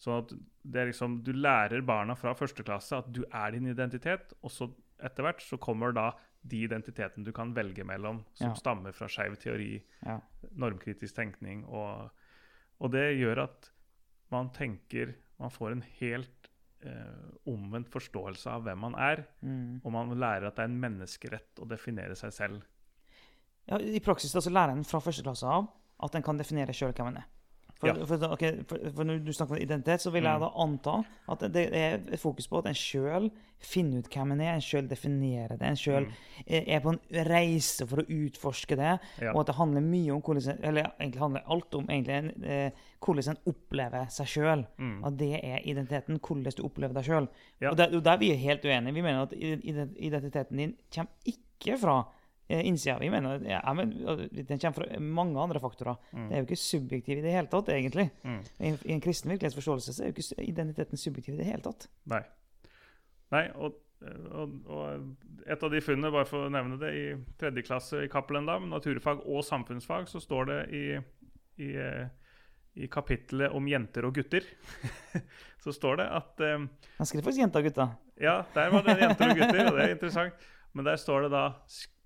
[0.00, 0.32] Så at
[0.64, 4.50] det er liksom, du lærer barna fra første klasse at du er din identitet, og
[4.50, 6.10] så etter hvert så kommer da
[6.42, 8.54] de identitetene du kan velge mellom, som Ja.
[8.56, 10.18] stammer fra skeiv teori, Ja.
[10.56, 12.10] normkritisk tenkning, og,
[12.80, 13.70] og det gjør at
[14.30, 16.48] man tenker Man får en helt
[16.84, 19.80] eh, omvendt forståelse av hvem man er, Mm.
[19.84, 22.62] og man lærer at det er en menneskerett å definere seg selv.
[23.68, 25.68] Ja, I praksis da, så lærer en fra første klasse av
[26.02, 27.24] at en kan definere sjøl hvem en er.
[27.80, 28.04] For, Ja.
[28.04, 30.40] for, okay, for, for når du snakker om identitet, så vil jeg Mm.
[30.40, 34.54] da anta at det er fokus på at en sjøl finner ut hvem en er,
[34.54, 36.12] en sjøl definerer det, en sjøl Mm.
[36.68, 37.00] er på en
[37.30, 39.32] reise for å utforske det, Ja.
[39.32, 42.70] og at det handler mye om hvordan Eller egentlig handler alt om egentlig eh,
[43.00, 44.66] hvordan en opplever seg sjøl.
[44.78, 45.04] Mm.
[45.04, 47.28] At det er identiteten, hvordan du opplever deg sjøl.
[47.60, 47.70] Ja.
[47.70, 48.94] Og der, og der er vi helt uenige.
[48.94, 52.04] Vi mener at identiteten din kommer ikke fra
[52.58, 52.98] innsida.
[53.00, 53.92] Vi mener ja, men,
[54.32, 56.00] den kommer fra mange andre faktorer.
[56.10, 58.08] Det er jo ikke subjektiv i det hele tatt, egentlig.
[58.26, 58.40] Mm.
[58.58, 61.88] I, I en kristen virkelighetsforståelse så er jo ikke identiteten subjektiv i det hele tatt.
[62.10, 62.22] Nei.
[63.30, 63.78] Nei, og,
[64.34, 67.04] og, og et av de funnene, bare for å nevne det, i
[67.40, 70.84] tredje klasse i Cappelen naturfag og samfunnsfag, så står det i,
[71.62, 72.08] i, eh,
[72.80, 74.46] i kapittelet om jenter og gutter,
[75.64, 76.66] så står det at um,
[76.98, 77.94] Han skrev faktisk jenter og gutter.
[78.20, 80.50] Ja, der var det jenter og gutter, og det er interessant.
[80.72, 81.44] Men der står det da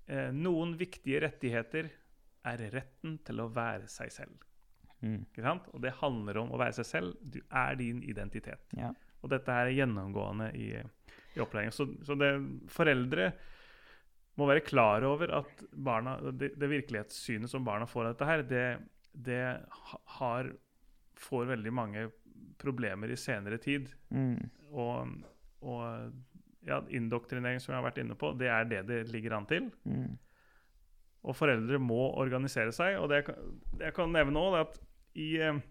[0.07, 1.89] eh, noen viktige rettigheter
[2.45, 4.43] er retten til å være seg selv.
[5.01, 5.23] Mm.
[5.27, 5.67] Ikke sant?
[5.73, 7.17] Og det handler om å være seg selv.
[7.21, 8.63] Du er din identitet.
[8.77, 8.91] Ja.
[9.25, 11.73] Og dette er gjennomgående i, i opplæringen.
[11.75, 12.31] Så, så det,
[12.71, 13.31] foreldre
[14.35, 18.45] må være klar over at barna, det, det virkelighetssynet som barna får av dette her,
[18.49, 18.65] det,
[19.25, 19.41] det
[20.19, 20.51] har,
[21.19, 22.07] får veldig mange
[22.61, 23.89] problemer i senere tid.
[24.11, 24.37] Mm.
[24.75, 25.15] Og,
[25.65, 26.11] og
[26.65, 29.69] ja, indoktrinering, som jeg har vært inne på, det er det det ligger an til.
[29.85, 30.15] Mm.
[31.25, 32.99] Og foreldre må organisere seg.
[33.01, 34.81] Og det jeg kan, det jeg kan nevne òg, er at
[35.15, 35.61] i eh,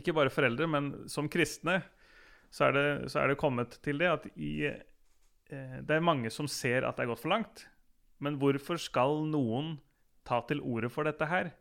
[0.00, 1.82] Ikke bare foreldre, men som kristne
[2.50, 6.30] så er det, så er det kommet til det at i eh, Det er mange
[6.32, 7.66] som ser at det er gått for langt.
[8.22, 9.76] Men hvorfor skal noen
[10.26, 11.52] ta til orde for dette her?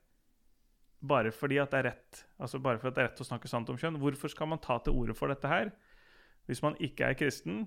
[1.05, 3.69] Bare fordi at det er rett Altså bare fordi det er rett å snakke sant
[3.69, 3.99] om kjønn.
[4.01, 5.73] Hvorfor skal man ta til orde for dette her
[6.45, 7.63] hvis man ikke er kristen,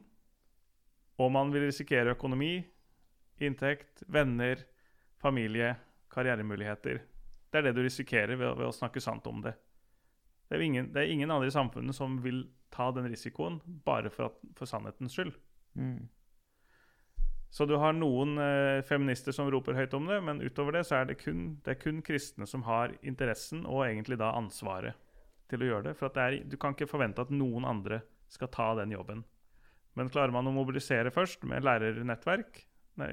[1.18, 2.60] og man vil risikere økonomi,
[3.42, 4.62] inntekt, venner,
[5.18, 5.74] familie,
[6.12, 7.00] karrieremuligheter.
[7.50, 9.54] Det er det du risikerer ved, ved å snakke sant om det.
[10.48, 14.10] Det er, ingen, det er ingen andre i samfunnet som vil ta den risikoen bare
[14.12, 15.34] for, at, for sannhetens skyld.
[15.76, 16.06] Mm.
[17.50, 21.00] Så du har noen eh, feminister som roper høyt om det, men utover det så
[21.00, 24.96] er det kun, det er kun kristne som har interessen og egentlig da ansvaret
[25.48, 25.94] til å gjøre det.
[25.98, 29.24] For at det er, du kan ikke forvente at noen andre skal ta den jobben.
[29.98, 32.62] Men klarer man å mobilisere først med lærernettverk,
[33.00, 33.10] nei,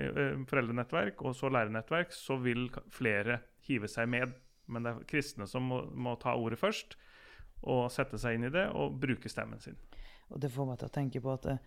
[0.49, 4.35] foreldrenettverk og så lærernettverk, så vil flere hive seg med.
[4.71, 6.95] Men det er kristne som må, må ta ordet først
[7.65, 9.77] og sette seg inn i det og bruke stemmen sin.
[10.33, 11.61] Og det får meg til å tenke på at eh,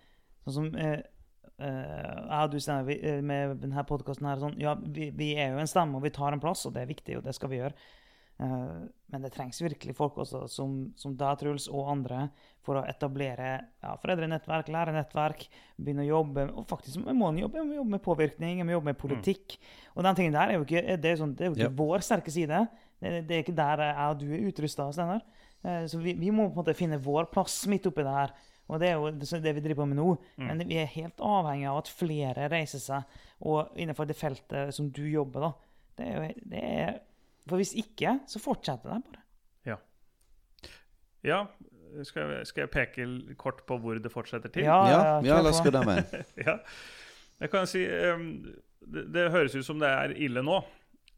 [0.47, 1.01] sånn som eh,
[1.59, 5.99] eh, du Steinar, eh, med denne podkasten sånn, Ja, vi, vi er jo en stemme,
[5.99, 7.75] og vi tar en plass, og det er viktig, og det skal vi gjøre.
[8.39, 12.27] Eh, men det trengs virkelig folk også, som, som deg, Truls, og andre,
[12.67, 15.47] for å etablere ja, foreldrenettverk, lærernettverk,
[15.79, 18.77] begynne å jobbe og faktisk vi må jobbe, vi må jobbe med påvirkning, vi må
[18.77, 19.57] jobbe med politikk.
[19.97, 21.81] Og den tingen der er jo ikke, det er sånn, det er jo ikke yep.
[21.81, 22.63] vår sterke side.
[22.99, 24.91] Det, det er ikke der jeg og du er utrusta,
[25.63, 28.35] Eh, Så vi, vi må på en måte finne vår plass midt oppi det her.
[28.69, 30.09] Og det er jo det det vi driver på med nå.
[30.37, 34.91] Men vi er helt avhengig av at flere reiser seg, og innenfor det feltet som
[34.93, 35.53] du jobber, da.
[35.97, 36.99] Det er jo, det er,
[37.49, 39.25] for hvis ikke, så fortsetter det bare.
[41.27, 41.47] Ja,
[42.07, 43.07] skal jeg, skal jeg peke
[43.41, 44.67] kort på hvor det fortsetter til?
[44.69, 46.13] Ja, Ja, ja, ja, la oss gå der med.
[46.47, 46.59] ja.
[47.41, 48.29] Jeg kan si um,
[48.87, 50.61] det, det høres ut som det er ille nå.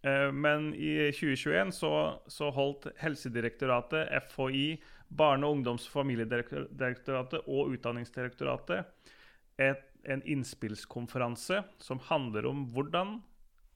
[0.03, 1.93] Eh, Men i 2021 så,
[2.28, 8.87] så holdt Helsedirektoratet, FHI, Barne-, ungdoms- og familiedirektoratet og Utdanningsdirektoratet
[9.61, 13.18] et, en innspillskonferanse som handler om hvordan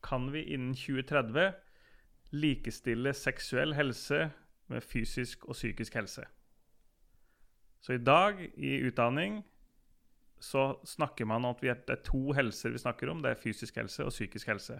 [0.04, 1.52] kan vi innen 2030
[2.34, 4.28] likestille seksuell helse
[4.72, 6.24] med fysisk og psykisk helse.
[7.84, 9.42] Så i dag i utdanning
[10.40, 13.22] så snakker man om at er, det er to helser vi snakker om.
[13.22, 14.78] Det er fysisk helse og psykisk helse.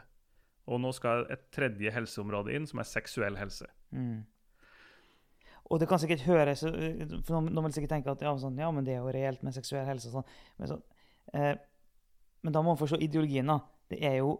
[0.66, 3.68] Og nå skal et tredje helseområde inn, som er seksuell helse.
[3.92, 4.24] Mm.
[5.72, 8.84] Og det kan sikkert høres For noen, vil sikkert tenke at ja, sånn, ja, men
[8.84, 10.26] det er jo reelt med seksuell helse sånn.
[10.60, 10.80] Men, så,
[11.32, 11.54] eh,
[12.44, 13.60] men da må man forstå ideologien, da.
[13.92, 14.34] Det er jo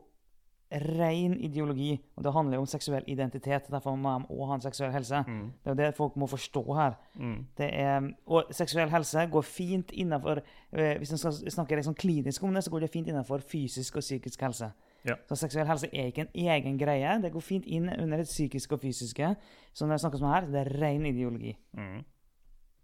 [0.73, 3.69] ren ideologi, og det handler jo om seksuell identitet.
[3.71, 5.21] Derfor må man også ha en seksuell helse.
[5.27, 5.53] Mm.
[5.65, 6.97] Det er det folk må forstå her.
[7.15, 7.37] Mm.
[7.59, 10.41] Det er, og seksuell helse går fint innenfor
[10.73, 14.01] eh, Hvis en skal snakke sånn klinisk om det, så går det fint innenfor fysisk
[14.01, 14.71] og psykisk helse.
[15.05, 15.19] Ja.
[15.29, 17.19] Så seksuell helse er ikke en egen greie.
[17.23, 19.35] Det går fint inn under det psykiske og fysiske.
[19.73, 21.55] Så når det snakkes om her, det er ren ideologi.
[21.77, 22.01] Mm.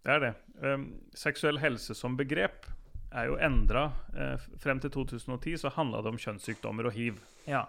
[0.04, 0.34] Det er det.
[0.64, 2.68] Um, seksuell helse som begrep
[3.12, 3.88] er jo endra.
[4.14, 7.22] Uh, frem til 2010 så handla det om kjønnssykdommer og hiv.
[7.48, 7.66] Ja.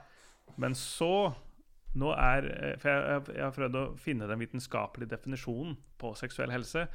[0.61, 1.31] Men så
[1.97, 6.53] nå er, eh, for jeg, jeg har prøvd å finne den vitenskapelige definisjonen på seksuell
[6.53, 6.85] helse.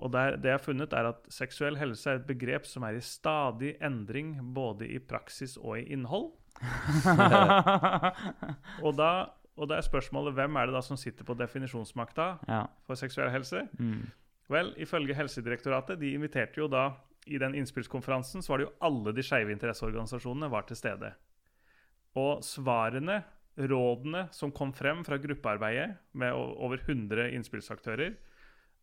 [0.00, 2.96] Og der, det jeg har funnet, er at seksuell helse er et begrep som er
[2.96, 6.30] i stadig endring både i praksis og i innhold.
[8.84, 9.10] Og da,
[9.56, 12.64] og da er spørsmålet hvem er det da som sitter på definisjonsmakta ja.
[12.84, 13.62] for seksuell helse?
[13.78, 14.10] Mm.
[14.50, 16.90] Vel, ifølge Helsedirektoratet, de inviterte jo da
[17.26, 21.12] i den innspillskonferansen, så var det jo alle de skeive interesseorganisasjonene var til stede.
[22.18, 23.20] Og svarene,
[23.60, 28.16] rådene som kom frem fra gruppearbeidet med over 100 innspillsaktører,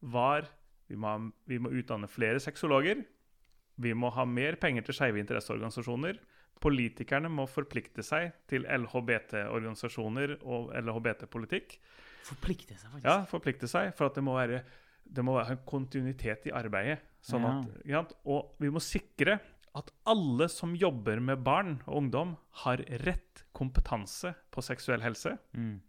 [0.01, 0.47] var
[0.87, 1.13] vi må,
[1.49, 3.01] vi må utdanne flere sexologer.
[3.77, 6.19] Vi må ha mer penger til skeive interesseorganisasjoner.
[6.63, 11.77] Politikerne må forplikte seg til LHBT-organisasjoner og LHBT-politikk.
[12.25, 13.05] Forplikte seg, faktisk.
[13.05, 14.63] Ja, forplikte seg, for at det må være,
[15.13, 16.99] det må være en kontinuitet i arbeidet.
[17.21, 17.43] Sånn
[17.85, 17.99] Ja.
[18.01, 18.13] at?
[18.25, 19.39] Og vi må sikre
[19.75, 25.81] at alle som jobber med barn og ungdom, har rett kompetanse på seksuell helse, Mm.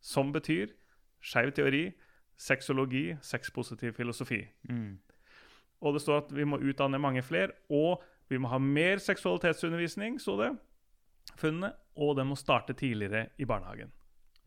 [0.00, 0.70] som betyr
[1.20, 1.94] skeiv teori,
[2.36, 4.46] sexologi, sexpositiv filosofi.
[4.68, 4.98] Mm.
[5.82, 10.18] Og det står at vi må utdanne mange flere, og vi må ha mer seksualitetsundervisning,
[10.20, 10.58] sto det,
[11.36, 13.90] funnene, og det må starte tidligere i barnehagen.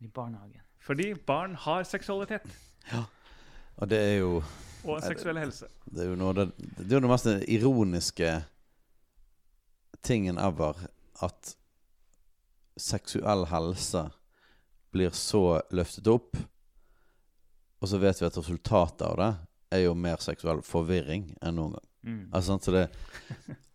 [0.00, 0.60] I barnehagen.
[0.78, 2.46] Fordi barn har seksualitet
[3.78, 4.32] Og det er jo
[4.88, 5.66] og seksuell helse.
[5.84, 6.46] Det er jo noe det,
[6.78, 8.30] det er jo det mest ironiske
[10.06, 10.78] tingen ever
[11.26, 11.54] at
[12.78, 14.04] seksuell helse
[14.94, 16.38] blir så løftet opp,
[17.78, 19.32] og så vet vi at resultatet av det
[19.74, 21.88] er jo mer seksuell forvirring enn noen gang.
[22.08, 22.22] Mm.
[22.32, 22.84] Altså, så det,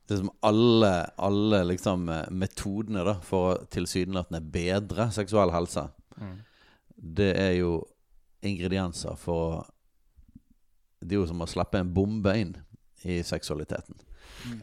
[0.07, 5.89] det er som alle, alle liksom, eh, metodene da, for å tilsynelatende bedre seksuell helse,
[6.13, 6.33] Mm.
[7.17, 7.69] det er jo
[8.45, 9.61] ingredienser for å
[11.03, 12.55] Det er jo som å slippe en bombe inn
[13.03, 13.99] i seksualiteten.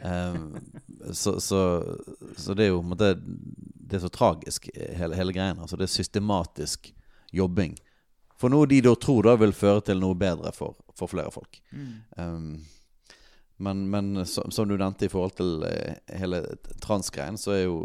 [0.05, 0.57] Um,
[1.13, 1.61] så, så,
[2.37, 5.61] så det er jo måte Det er så tragisk, hele, hele greien.
[5.61, 6.93] Altså det er systematisk
[7.33, 7.79] jobbing.
[8.41, 11.61] For noe de da tror da vil føre til noe bedre for, for flere folk.
[11.73, 11.97] Mm.
[12.17, 12.53] Um,
[13.61, 16.41] men, men som, som du nevnte i forhold til eh, hele
[16.81, 17.81] transgreien, så er jo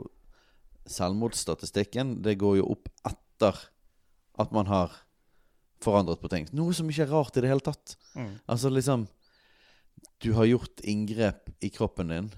[0.87, 3.57] selvmordsstatistikken Det går jo opp etter
[4.39, 4.93] at man har
[5.81, 6.47] forandret på ting.
[6.53, 7.95] Noe som ikke er rart i det hele tatt.
[8.15, 8.39] Mm.
[8.49, 9.07] Altså liksom
[10.21, 12.31] Du har gjort inngrep i kroppen din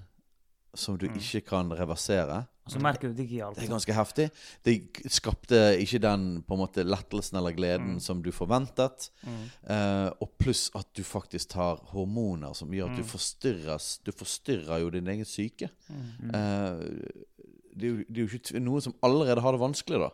[0.74, 1.16] som du Mm.
[1.16, 2.46] ikke kan reversere.
[2.66, 3.54] Og så merker du det ikke hjalp.
[3.56, 4.30] Det er ganske heftig.
[4.62, 8.00] Det skapte ikke den på en måte lettelsen eller gleden Mm.
[8.00, 9.10] som du forventet.
[9.66, 13.08] Eh, og pluss at du faktisk tar hormoner som gjør at du Mm.
[13.08, 15.70] forstyrres Du forstyrrer jo din egen syke.
[15.90, 16.78] Eh,
[17.74, 20.10] det, er jo, det er jo ikke noe noen som allerede har det vanskelig, da.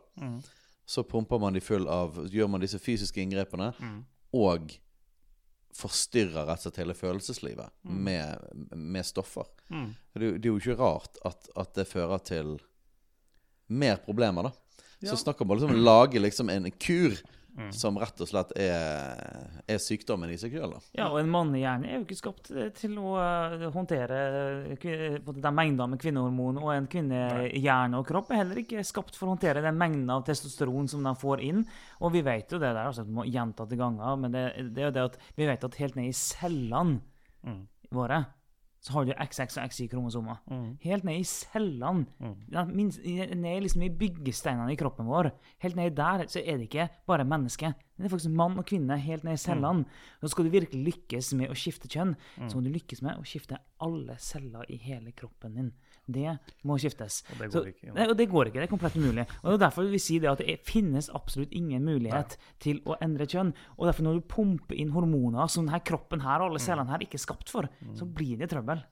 [0.87, 4.05] Så pumper man de full av Gjør man disse fysiske inngrepene, Mm.
[4.35, 4.75] og
[5.75, 8.05] forstyrrer rett og slett hele følelseslivet Mm.
[8.05, 8.39] med,
[8.77, 9.47] med stoffer.
[9.71, 9.95] Mm.
[10.15, 12.61] Det, det er jo ikke rart at, at det fører til
[13.69, 14.53] mer problemer, da.
[15.01, 15.11] Ja.
[15.11, 17.17] Så snakker man liksom om å lage liksom en kur
[17.55, 17.69] Mm.
[17.71, 20.73] som rett og slett er, er sykdommen i seg sjøl.
[20.99, 24.19] Ja, og en mannehjerne er jo ikke skapt eh, til å eh, håndtere
[24.75, 29.29] eh, den mengden med kvinnehormon, og en kvinnehjerne og kropp er heller ikke skapt for
[29.29, 31.63] å håndtere den mengden av testosteron som de får inn.
[32.03, 34.45] Og vi vet jo det der, altså, gjentatte ganger, men det,
[34.75, 37.01] det er jo det at vi vet at helt ned i cellene
[37.45, 37.67] Mm.
[37.93, 38.25] våre
[38.85, 40.41] så har du XX og XY-kromosomer.
[40.53, 40.67] Mm.
[40.83, 42.05] Helt ned i cellene.
[42.21, 42.35] Mm.
[42.53, 45.31] Ja, minst, ned liksom i byggesteinene i kroppen vår.
[45.65, 47.73] Helt ned der så er det ikke bare menneske.
[47.97, 49.89] Det er faktisk mann og kvinne helt ned i cellene.
[50.21, 52.13] Så skal du virkelig lykkes med å skifte kjønn,
[52.43, 55.73] så må du lykkes med å skifte alle celler i hele kroppen din.
[56.07, 57.23] Det må skiftes.
[57.33, 58.07] Og det går Så- ikke, ja.
[58.11, 58.61] Og det går ikke.
[58.61, 59.27] Det er komplett umulig.
[59.43, 62.97] Og det er derfor vi sier det at det finnes absolutt ingen mulighet til å
[63.01, 63.55] endre kjønn.
[63.79, 66.67] Og derfor når du pumper inn hormoner som denne kroppen her og alle Mm.
[66.67, 68.85] cellene her ikke er skapt for, så blir det trøbbel.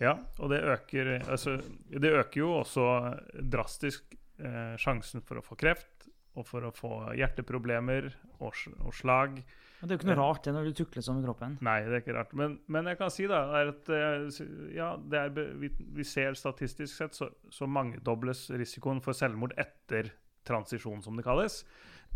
[0.00, 1.56] Ja, og det øker, altså,
[1.90, 4.02] det øker jo også drastisk
[4.38, 8.52] eh, sjansen for å få kreft, og for å få hjerteproblemer og,
[8.84, 9.42] og slag.
[9.86, 11.56] Det er jo ikke noe rart det når du tukler sånn med kroppen.
[11.64, 12.32] Nei, det er ikke rart.
[12.38, 14.40] Men, men jeg kan si da, at eh,
[14.74, 20.10] ja, det er, vi, vi ser statistisk sett så, så mangedobles risikoen for selvmord etter
[20.46, 21.62] transisjon, som det kalles.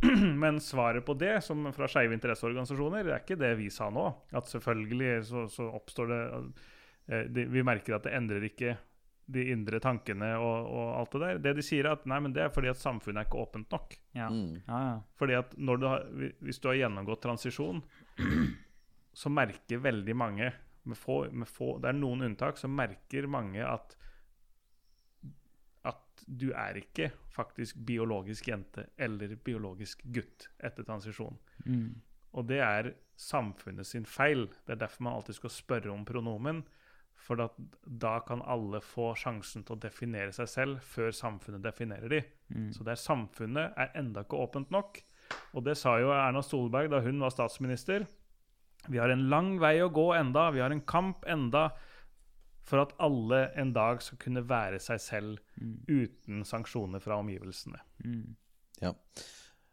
[0.43, 4.07] Men svaret på det, som fra skeive interesseorganisasjoner, det er ikke det vi sa nå.
[4.37, 6.23] At selvfølgelig så, så oppstår det,
[7.11, 8.77] eh, det Vi merker at det endrer ikke
[9.33, 11.39] de indre tankene og, og alt det der.
[11.45, 13.71] Det de sier, er at nei, men det er fordi at samfunnet er ikke åpent
[13.75, 13.95] nok.
[14.17, 14.57] Ja, Mm.
[14.67, 14.81] ja.
[14.89, 14.97] ja.
[15.21, 16.05] Fordi at når du har,
[16.41, 17.83] Hvis du har gjennomgått transisjon,
[19.15, 20.53] så merker veldig mange
[20.85, 23.97] med få, med få, Det er noen unntak, så merker mange at
[25.89, 31.39] at du er ikke faktisk biologisk jente eller biologisk gutt etter transisjon.
[31.65, 31.95] Mm.
[32.37, 34.45] Og det er samfunnet sin feil.
[34.67, 36.61] Det er derfor man alltid skal spørre om pronomen.
[37.21, 37.49] For da,
[37.85, 42.21] da kan alle få sjansen til å definere seg selv før samfunnet definerer de.
[42.55, 42.71] Mm.
[42.75, 45.03] Så det er samfunnet er enda ikke åpent nok.
[45.55, 48.07] Og det sa jo Erna Solberg da hun var statsminister.
[48.89, 51.69] Vi har en lang vei å gå enda, vi har en kamp enda
[52.67, 55.39] for at alle en dag skal kunne være seg selv
[55.89, 57.81] uten sanksjoner fra omgivelsene.
[58.05, 58.37] Mm.
[58.81, 58.95] Ja.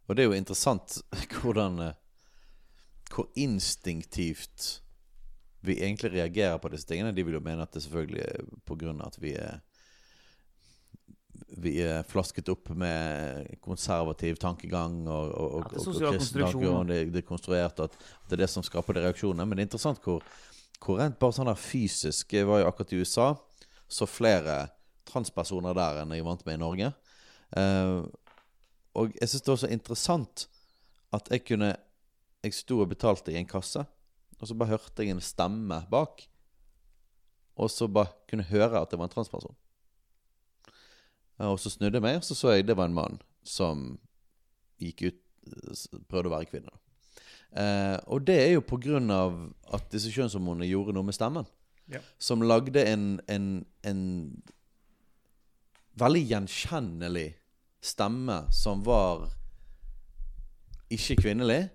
[0.08, 1.00] Og det er jo interessant
[1.40, 1.96] hvordan eh,
[3.08, 4.82] Hvor instinktivt
[5.66, 7.14] vi egentlig reagerer på disse tingene.
[7.16, 8.46] De vil jo mene at det selvfølgelig er
[8.94, 9.60] av at vi er
[11.58, 16.88] vi er flasket opp med konservativ tankegang og, og, og, ja, og, kristen tankegang.
[16.90, 17.96] det, det er konstruert, at
[18.28, 19.46] det er det som skaper de reaksjonene.
[19.46, 20.26] Men det er interessant hvor,
[20.84, 23.30] hvor rent bare sånn der fysisk Jeg var jo akkurat i USA,
[23.88, 24.58] så flere
[25.08, 26.92] transpersoner der enn jeg vant med i Norge.
[27.56, 28.00] Eh,
[28.98, 30.48] og jeg syns det var så interessant
[31.16, 31.76] at jeg kunne
[32.44, 33.82] Jeg sto og betalte i en kasse,
[34.38, 36.26] og så bare hørte jeg en stemme bak.
[37.58, 39.56] Og så bare kunne høre at det var en transperson.
[41.38, 43.96] Og så snudde jeg meg, og så så jeg det var en mann som
[44.82, 45.24] gikk ut
[46.12, 46.74] Prøvde å være kvinne.
[47.56, 49.38] Eh, og det er jo på grunn av
[49.72, 51.48] at disse kjønnshormonene gjorde noe med stemmen.
[51.88, 52.02] Ja.
[52.20, 53.46] Som lagde en, en,
[53.88, 54.02] en
[55.96, 57.30] veldig gjenkjennelig
[57.80, 59.30] stemme som var
[60.94, 61.70] ikke kvinnelig,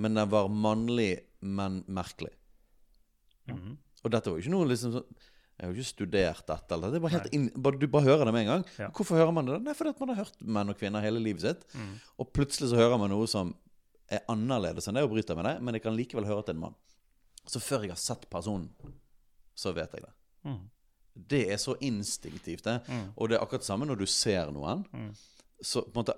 [0.00, 2.32] men den var mannlig, men merkelig.
[3.50, 3.76] Mhm.
[4.04, 5.08] Og dette var jo ikke noe liksom sånn
[5.60, 6.72] Jeg har jo ikke studert dette.
[6.72, 8.62] Eller, det er bare helt inn, bare, du bare hører det med en gang.
[8.80, 8.86] Ja.
[8.96, 9.58] Hvorfor hører man det?
[9.60, 11.66] Nei, fordi man har hørt menn og kvinner hele livet sitt.
[11.76, 11.90] Mm.
[12.16, 13.50] Og plutselig så hører man noe som
[14.08, 16.62] er annerledes enn det og bryter med det, men jeg kan likevel høre er en
[16.64, 16.78] mann.
[17.44, 18.70] Så før jeg har sett personen,
[19.52, 20.14] så vet jeg det.
[20.48, 20.62] Mm.
[21.34, 22.78] Det er så instinktivt, det.
[22.88, 23.06] Mm.
[23.16, 24.86] Og det er akkurat samme når du ser noen.
[24.96, 25.12] Mm.
[25.60, 26.16] Så på en måte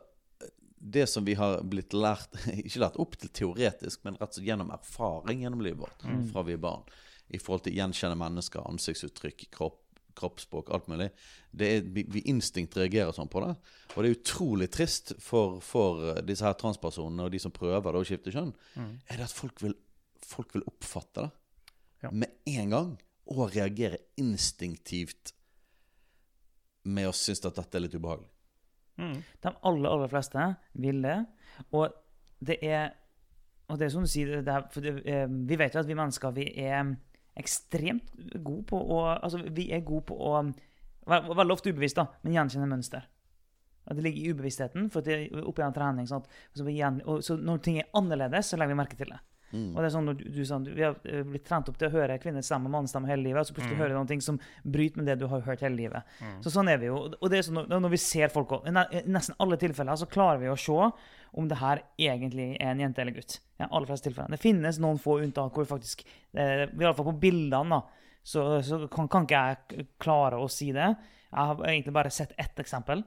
[0.84, 2.32] Det som vi har blitt lært
[2.64, 6.24] Ikke lært opp til teoretisk, men rett og slett gjennom erfaring gjennom livet vårt Mm.
[6.32, 6.82] fra vi er barn,
[7.30, 9.78] i forhold til gjenkjenne mennesker, ansiktsuttrykk, kropp,
[10.18, 11.06] kroppsspråk, alt mulig.
[11.54, 13.52] Det er, vi, vi instinkt reagerer sånn på det.
[13.94, 18.02] Og det er utrolig trist for, for disse her transpersonene og de som prøver å
[18.04, 18.90] skifte kjønn, Mm.
[19.08, 19.74] er det at folk vil,
[20.26, 21.30] folk vil oppfatte det
[22.02, 22.10] Ja.
[22.10, 22.28] med
[22.58, 22.90] en gang
[23.30, 25.32] og reagere instinktivt
[26.84, 28.28] med å synes at dette er litt ubehagelig.
[29.42, 31.18] De aller, aller fleste vil det.
[31.72, 31.92] Og
[32.40, 32.90] det er
[33.68, 35.94] Og det er som du sier, det er, det, eh, vi vet jo at vi
[35.96, 36.96] mennesker vi er
[37.38, 38.10] ekstremt
[38.44, 40.42] gode på å Altså, vi er gode på å
[41.06, 43.06] vel- Veldig ofte ubevisst, da, men gjenkjenne mønster.
[43.86, 44.90] At det ligger i ubevisstheten.
[44.90, 47.88] for det er opp en trening, sånn at, så, vi og, så når ting er
[47.94, 49.20] annerledes, så legger vi merke til det.
[49.52, 49.70] Mm.
[49.74, 51.92] Og det er sånn du, du, du, Vi har eh, blitt trent opp til å
[51.92, 54.38] høre kvinners stemme og mannens stemme hele livet, og så plutselig hører du ting som
[54.64, 56.14] bryter med det du har hørt hele livet.
[56.44, 56.98] Så sånn er vi jo.
[57.12, 60.52] Og det er sånn når, vi ser folk I nesten alle tilfeller så klarer vi
[60.52, 60.90] å se
[61.32, 63.38] om det her egentlig er en jente eller gutt.
[63.60, 64.36] Ja, aller fleste tilfellene.
[64.36, 66.04] Det finnes noen få unntak hvor faktisk
[66.36, 67.82] eh, fall på bildene da,
[68.22, 70.92] så, så kan, kan ikke jeg klare å si det.
[71.32, 73.04] Jeg har egentlig bare sett ett eksempel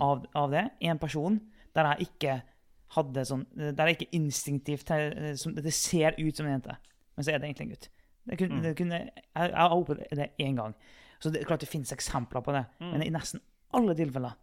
[0.00, 0.64] av, av det.
[0.80, 1.36] En person
[1.76, 2.38] der jeg ikke
[2.96, 6.76] hadde sånn Der er ikke instinktivt eh, Det ser ut som en jente,
[7.16, 7.88] men så er det egentlig en gutt.
[8.28, 10.74] Det kunne, det kunne, jeg, har opplevd det én gang.
[11.18, 13.40] Så det klart det finnes eksempler på det, men i nesten
[13.76, 14.36] alle tilfeller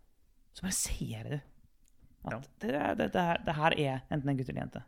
[0.55, 2.39] så bare ser du at Ja.
[2.63, 4.83] det, det, det, her, det her er enten en gutt eller en jente.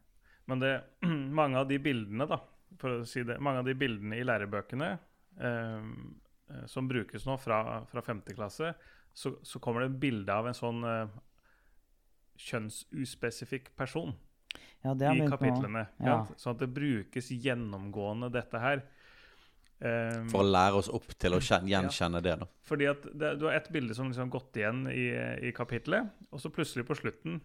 [0.47, 0.71] Men det,
[1.39, 2.39] mange av de bildene, da,
[2.81, 5.89] for å si det, mange av de bildene i lærebøkene eh,
[6.49, 8.23] eh, som brukes nå fra, fra 5.
[8.31, 8.73] klasse,
[9.13, 11.17] så, så kommer det bilde av en sånn eh,
[12.37, 14.15] kjønnsuspesifikk person.
[14.85, 15.87] Ja, det i kapitlene.
[16.03, 16.21] Ja.
[16.37, 18.85] Sånn at det brukes gjennomgående, dette her.
[19.77, 22.33] Um, For å lære oss opp til å kjenne, gjenkjenne det.
[22.41, 25.11] da Fordi at det, Du har ett bilde som liksom gått igjen i,
[25.45, 27.37] i kapitlet, og så plutselig på slutten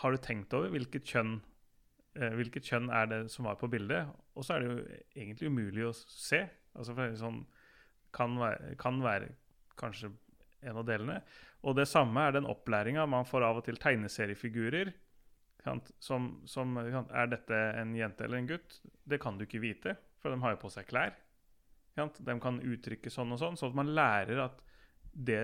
[0.00, 1.36] har du tenkt over hvilket kjønn
[2.18, 4.10] eh, hvilket kjønn er det som var på bildet.
[4.34, 4.80] Og så er det jo
[5.14, 6.44] egentlig umulig å se.
[6.74, 7.40] Altså for sånn,
[8.14, 9.32] kan, være, kan være
[9.78, 10.12] kanskje
[10.66, 11.20] en av delene.
[11.60, 14.92] Og det samme er den opplæringa man får av og til tegneseriefigurer.
[16.00, 18.78] Som, som Er dette en jente eller en gutt?
[19.04, 21.12] Det kan du ikke vite, for de har jo på seg klær.
[21.98, 24.62] De kan uttrykke sånn og sånn, sånn at man lærer at
[25.12, 25.42] det,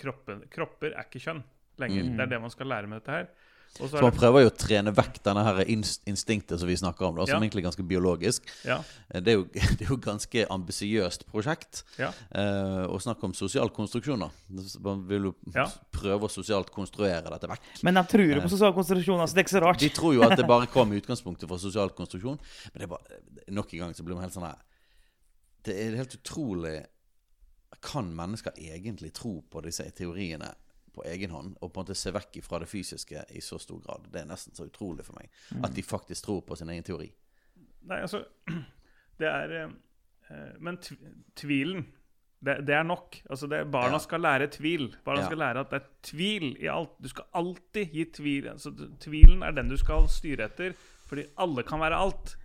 [0.00, 1.42] kroppen, kropper er ikke kjønn
[1.82, 2.06] lenger.
[2.06, 2.16] Mm.
[2.16, 3.28] Det er det man skal lære med dette her.
[3.76, 7.26] Så man prøver jo å trene vekk denne her instinktet som vi snakker om, da,
[7.26, 7.40] som Ja.
[7.48, 8.42] egentlig er ganske biologisk.
[8.64, 8.78] ja,
[9.12, 11.82] Det er jo, det er jo et ganske ambisiøst prosjekt.
[11.98, 14.18] ja, Eh, å snakke om sosial konstruksjon.
[14.20, 14.30] da
[14.80, 15.66] Man vil jo Ja.
[15.92, 17.82] prøve å sosialt konstruere dette vekk.
[17.82, 19.78] Men de tror jo på sosial konstruksjon, altså det er ikke så rart.
[19.78, 22.38] De tror jo at det bare kom i utgangspunktet for sosial konstruksjon.
[22.72, 23.20] Men det er bare,
[23.50, 24.56] nok en gang så blir man helt sånn her
[25.64, 26.86] Det er helt utrolig
[27.82, 30.54] Kan mennesker egentlig tro på disse teoriene
[30.96, 33.80] på egen hånd, og på en måte se vekk fra det fysiske i så stor
[33.84, 34.08] grad?
[34.12, 35.28] Det er nesten så utrolig for meg.
[35.62, 37.10] At de faktisk tror på sin egen teori.
[37.86, 38.24] Nei, altså
[39.20, 39.70] Det er eh,
[40.30, 40.96] eh, Men tv
[41.38, 41.86] tvilen,
[42.44, 43.16] det, det er nok.
[43.30, 44.02] Altså det, barna Ja.
[44.04, 44.90] skal lære tvil.
[45.04, 45.26] Barna Ja.
[45.30, 46.92] skal lære at det er tvil i alt.
[47.02, 48.48] Du skal alltid gi tvil.
[48.52, 50.74] Altså, tvilen er den du skal styre etter,
[51.08, 52.36] fordi alle kan være alt.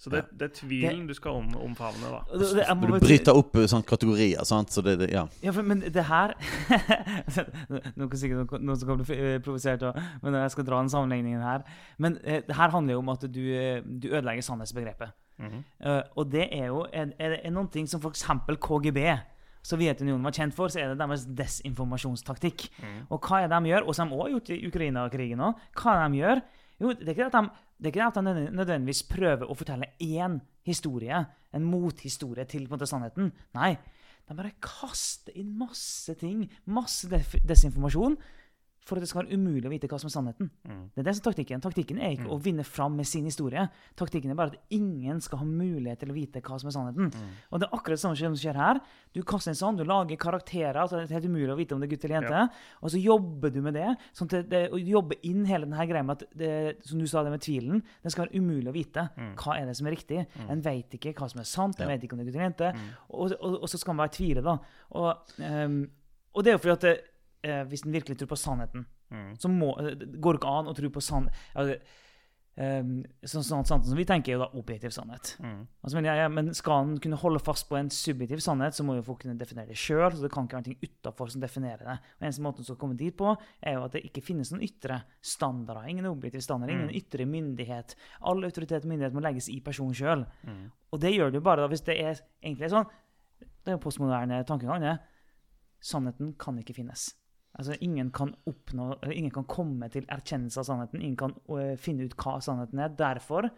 [0.00, 2.20] Så det, det er tvilen du skal om, omfavne, da.
[2.32, 4.70] Det- det- må Du bryter opp eh, sånn kategorier, sant?
[4.72, 5.26] Så det, det ja.
[5.44, 6.32] Ja, for, men det her
[7.28, 10.88] kan sikkert noen- noen som kan bli å provosert, også, men jeg skal dra den
[10.88, 11.66] sammenligningen her.
[11.98, 15.12] Men eh, det her handler jo om at du, eh, du ødelegger sannhetsbegrepet.
[15.40, 15.62] Mm -hmm.
[15.88, 18.24] uh, og det er jo er, er, er noen ting som f.eks.
[18.60, 18.98] KGB,
[19.62, 22.68] Sovjetunionen, var kjent for, så er det deres desinformasjonstaktikk.
[23.10, 25.54] Og hva er det de gjør, og som de også har gjort i Ukraina-krigen òg,
[25.76, 26.40] hva er det de gjør?
[26.80, 29.92] Jo, det er ikke at de, det er ikke at de nødvendigvis prøver å fortelle
[30.00, 33.32] én historie, en mothistorie til på en måte sannheten.
[33.56, 33.74] Nei,
[34.28, 37.08] de bare kaster inn masse ting, masse
[37.48, 38.16] desinformasjon,
[38.86, 40.48] for at det skal være umulig å vite hva som er sannheten.
[40.94, 41.60] Det er det som taktikken.
[41.62, 43.66] Taktikken er ikke å vinne fram med sin historie.
[43.98, 47.10] Taktikken er bare at ingen skal ha mulighet til å vite hva som er sannheten.
[47.52, 48.80] Og det er akkurat det samme som skjer her.
[49.14, 51.80] Du kaster inn sånn, du lager karakterer, så det er helt umulig å vite om
[51.84, 52.40] det er gutt eller jente.
[52.80, 53.90] Og så jobber du med det.
[54.16, 56.52] sånn at det, og jobber inn hele denne greia med at det,
[56.88, 59.06] som du sa det med tvilen, det skal være umulig å vite.
[59.36, 60.26] Hva er det som er riktig?
[60.48, 61.94] En vet ikke hva som er sant, en Ja.
[61.94, 62.74] vet ikke om det er gutt eller jente.
[63.10, 64.58] Og, og, og så skal man være tvile, da.
[64.96, 65.90] Og, um,
[66.34, 67.09] og det er jo fordi at
[67.42, 69.34] eh, hvis en virkelig tror på sannheten, Mm.
[69.42, 71.24] så må, eh, går det ikke an å tro på sann...
[71.56, 71.80] Altså,
[72.60, 75.32] ehm, sånn, sånn, sånn som vi tenker, er jo da objektiv sannhet.
[75.40, 75.66] Mm.
[75.82, 78.84] Altså, men, ja, ja, men skal en kunne holde fast på en subjektiv sannhet, så
[78.84, 80.12] må jo folk kunne definere det sjøl.
[80.20, 81.96] Det kan ikke være ting utafor som definerer det.
[82.20, 83.32] Og Eneste måten å komme dit på,
[83.62, 85.88] er jo at det ikke finnes noen ytre standarder.
[85.90, 87.96] Ingen objektiv standard, ingen ytre myndighet.
[88.22, 90.26] All autoritet og myndighet må legges i personen sjøl.
[90.92, 92.86] Og det gjør det jo bare da hvis det er egentlig sånn.
[93.40, 94.86] Det er jo postmoderne tankegang.
[95.80, 97.14] Sannheten kan ikke finnes.
[97.58, 101.02] Altså, ingen kan oppnå, ingen kan komme til erkjennelse av sannheten.
[101.02, 102.94] Ingen kan uh, finne ut hva sannheten er.
[102.96, 103.50] Derfor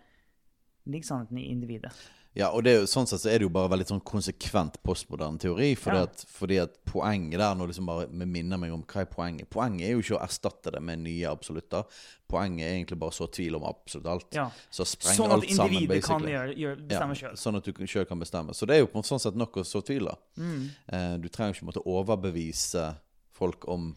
[0.89, 1.93] ligger sannheten i individet.
[2.35, 5.37] Ja, og det jo, sånn sett så er det jo bare veldig sånn konsekvent postmoderne
[5.41, 5.75] teori.
[5.77, 6.07] Fordi, Ja.
[6.09, 9.85] at, fordi at poenget der, Nå liksom bare minner meg om hva er poenget Poenget
[9.85, 11.85] er jo ikke å erstatte det med nye absolutter.
[12.33, 14.31] Poenget er egentlig bare å så tvil om absolutt alt.
[14.33, 14.49] Ja.
[14.73, 16.33] Så spreng Sånn alt sammen, basically.
[16.33, 17.37] gjøre, gjøre, bestemme sjøl.
[17.37, 18.57] Sånn at du sjøl kan bestemme.
[18.57, 20.17] Så det er jo på en sånn sett nok å så tvil, da.
[20.41, 20.71] Mm.
[20.89, 22.95] Eh, du trenger ikke måtte overbevise
[23.37, 23.93] folk om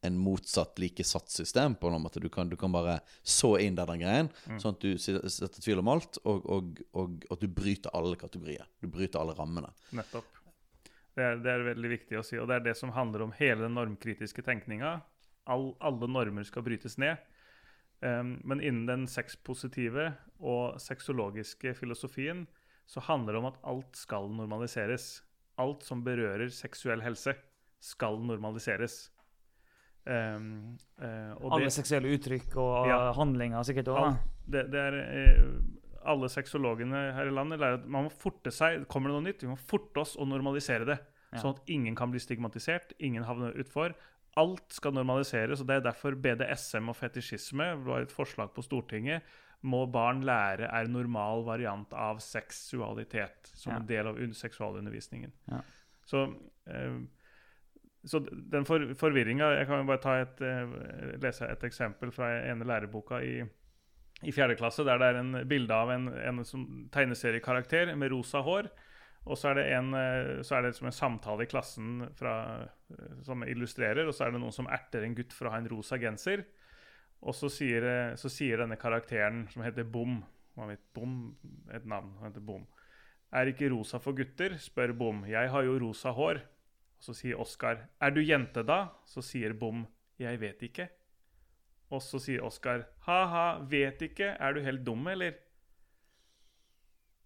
[0.00, 1.74] en motsatt like satssystem.
[1.74, 2.20] på noen måte.
[2.20, 5.82] Du kan, du kan bare så inn der den greien, sånn at du setter tvil
[5.82, 8.68] om alt, og, og, og at du bryter alle kategorier.
[8.80, 9.72] Du bryter alle rammene.
[9.96, 10.38] Nettopp.
[11.16, 13.34] Det er, det er veldig viktig å si, og det er det som handler om
[13.36, 15.00] hele den normkritiske tenkninga.
[15.50, 17.20] All, alle normer skal brytes ned.
[18.00, 22.46] Um, men innen den sexpositive og sexologiske filosofien
[22.88, 25.18] så handler det om at alt skal normaliseres.
[25.60, 27.34] Alt som berører seksuell helse,
[27.80, 29.10] skal normaliseres.
[30.06, 33.12] Um, uh, Alle det- seksuelle uttrykk og Ja.
[33.12, 34.18] handlinger sikkert òg.
[34.48, 35.60] Det, det er eh,
[36.06, 38.86] Alle sexologene her i landet lærer at man må forte seg.
[38.88, 40.98] Kommer det noe nytt, vi må forte oss å normalisere det.
[41.32, 41.38] Ja.
[41.42, 43.94] Sånn at ingen kan bli stigmatisert, ingen havner utfor.
[44.36, 49.22] Alt skal normaliseres, og det er derfor BDSM og fetisjisme var et forslag på Stortinget.
[49.62, 53.78] Må barn lære er normal variant av seksualitet som Ja.
[53.78, 55.32] en del av un- seksualundervisningen.
[55.50, 55.60] Ja.
[56.06, 56.34] Så,
[56.66, 56.98] eh,
[58.04, 62.64] så den for, forvirringa Jeg kan jo bare et, eh, lese et eksempel fra ene
[62.64, 63.42] læreboka i
[64.20, 68.42] i fjerde klasse, der det er en bilde av en, en som tegneseriekarakter med rosa
[68.44, 68.66] hår.
[69.24, 73.22] Og så er det en, eh, er det som en samtale i klassen fra, eh,
[73.24, 75.70] som illustrerer, og så er det noen som erter en gutt for å ha en
[75.72, 76.44] rosa genser.
[77.22, 77.82] Og så sier,
[78.16, 80.22] så sier denne karakteren, som heter Bom
[80.56, 81.36] Man vet Bom,
[81.72, 82.66] et navn, han heter Bom.
[83.32, 84.58] Er ikke rosa for gutter?
[84.58, 85.22] spør Bom.
[85.24, 86.42] Jeg har jo rosa hår.
[87.00, 87.86] Og så sier Oskar.
[87.96, 88.90] Er du jente, da?
[89.08, 89.86] Så sier Bom.
[90.20, 90.90] Jeg vet ikke.
[91.88, 92.84] Og så sier Oskar.
[93.06, 94.34] Ha-ha, vet ikke.
[94.36, 95.38] Er du helt dum, eller?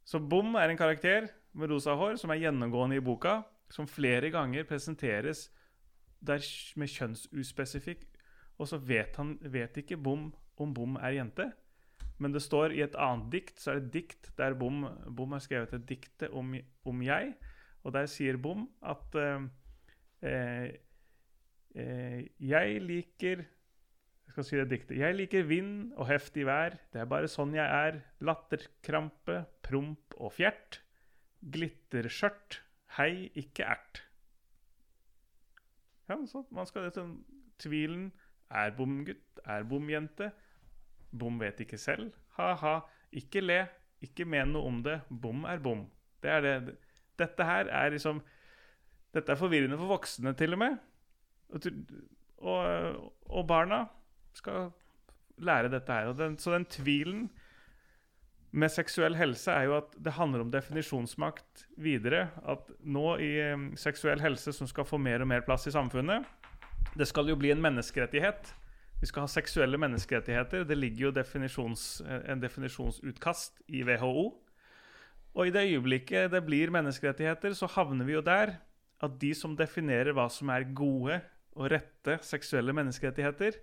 [0.07, 1.27] Så Bom er en karakter
[1.59, 3.41] med rosa hår som er gjennomgående i boka,
[3.73, 5.49] som flere ganger presenteres
[6.23, 6.45] der
[6.79, 8.07] med kjønnsuspesifikk.
[8.61, 10.29] Og så vet han vet ikke Bom
[10.61, 11.51] om Bom er jente.
[12.23, 15.43] Men det står i et annet dikt, så er det dikt der Bom, Bom har
[15.43, 16.55] skrevet et dikte om,
[16.87, 17.35] om, jeg.
[17.83, 19.19] Og der sier Bom at
[20.25, 20.71] eh,
[21.75, 23.45] eh, jeg liker
[24.25, 24.97] jeg skal si det diktet.
[24.99, 26.79] Jeg liker vind og heftig vær.
[26.93, 28.01] Det er bare sånn jeg er.
[28.25, 30.81] Latterkrampe, promp og fjert.
[31.55, 32.63] Glitterskjørt.
[32.97, 34.01] Hei, ikke ert.
[36.09, 37.19] Ja, så man skal liksom
[37.61, 38.09] Tvilen.
[38.51, 39.41] Er bomgutt.
[39.45, 40.33] Er bomjente.
[41.13, 42.17] Bom vet ikke selv.
[42.39, 42.79] Ha-ha.
[43.15, 43.61] Ikke le.
[44.03, 45.03] Ikke men noe om det.
[45.11, 45.85] Bom er bom.
[46.25, 46.79] Det er det.
[47.21, 48.25] Dette her er liksom
[49.15, 50.79] Dette er forvirrende for voksne, til og med.
[51.55, 51.69] Og,
[52.43, 53.85] og, og barna
[54.35, 54.73] skal
[55.39, 56.13] lære dette her.
[56.19, 57.29] Den, så den tvilen
[58.55, 62.29] med seksuell helse er jo at det handler om definisjonsmakt videre.
[62.47, 66.27] At nå i um, seksuell helse, som skal få mer og mer plass i samfunnet
[66.95, 68.55] Det skal jo bli en menneskerettighet.
[69.01, 70.63] Vi skal ha seksuelle menneskerettigheter.
[70.65, 74.31] Det ligger jo definisjons, en definisjonsutkast i WHO.
[75.35, 78.55] Og i det øyeblikket det blir menneskerettigheter, så havner vi jo der
[79.05, 81.21] at de som definerer hva som er gode
[81.55, 83.61] og rette seksuelle menneskerettigheter,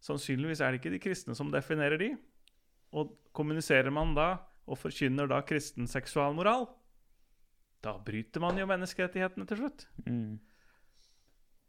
[0.00, 2.10] Sannsynligvis er det ikke de kristne som definerer de.
[2.96, 4.30] Og kommuniserer man da
[4.70, 6.66] og forkynner da kristen seksualmoral,
[7.84, 9.86] da bryter man jo menneskerettighetene til slutt.
[10.06, 10.38] Mm.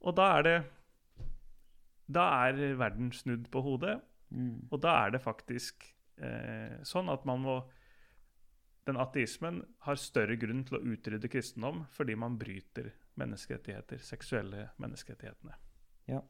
[0.02, 0.60] Og da er det
[2.12, 4.02] Da er verden snudd på hodet.
[4.30, 4.68] Mm.
[4.72, 5.86] Og da er det faktisk
[6.18, 7.56] eh, sånn at man må
[8.86, 15.56] Den ateismen har større grunn til å utrydde kristendom fordi man bryter menneskerettigheter, seksuelle menneskerettighetene.
[16.12, 16.22] Ja.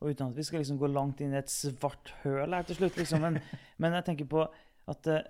[0.00, 2.78] Og uten at vi skal liksom gå langt inn i et svart høl her til
[2.80, 2.98] slutt.
[3.00, 3.24] Liksom.
[3.24, 3.40] Men,
[3.82, 5.22] men, jeg tenker på at uh,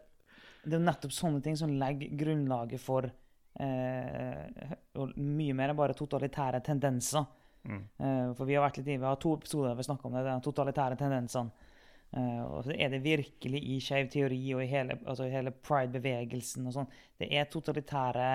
[0.65, 4.75] det er nettopp sånne ting som legger grunnlaget for uh,
[5.15, 7.27] mye mer enn bare totalitære tendenser.
[7.65, 7.85] Mm.
[7.97, 10.17] Eh, for vi har vært litt i, vi har to episoder der vi snakker om
[10.19, 11.71] det, de totalitære tendensene.
[12.15, 16.75] og så er det virkelig i skeiv teori og i hele, altså hele pride-bevegelsen og
[16.77, 16.91] sånn.
[17.19, 18.27] Det er totalitære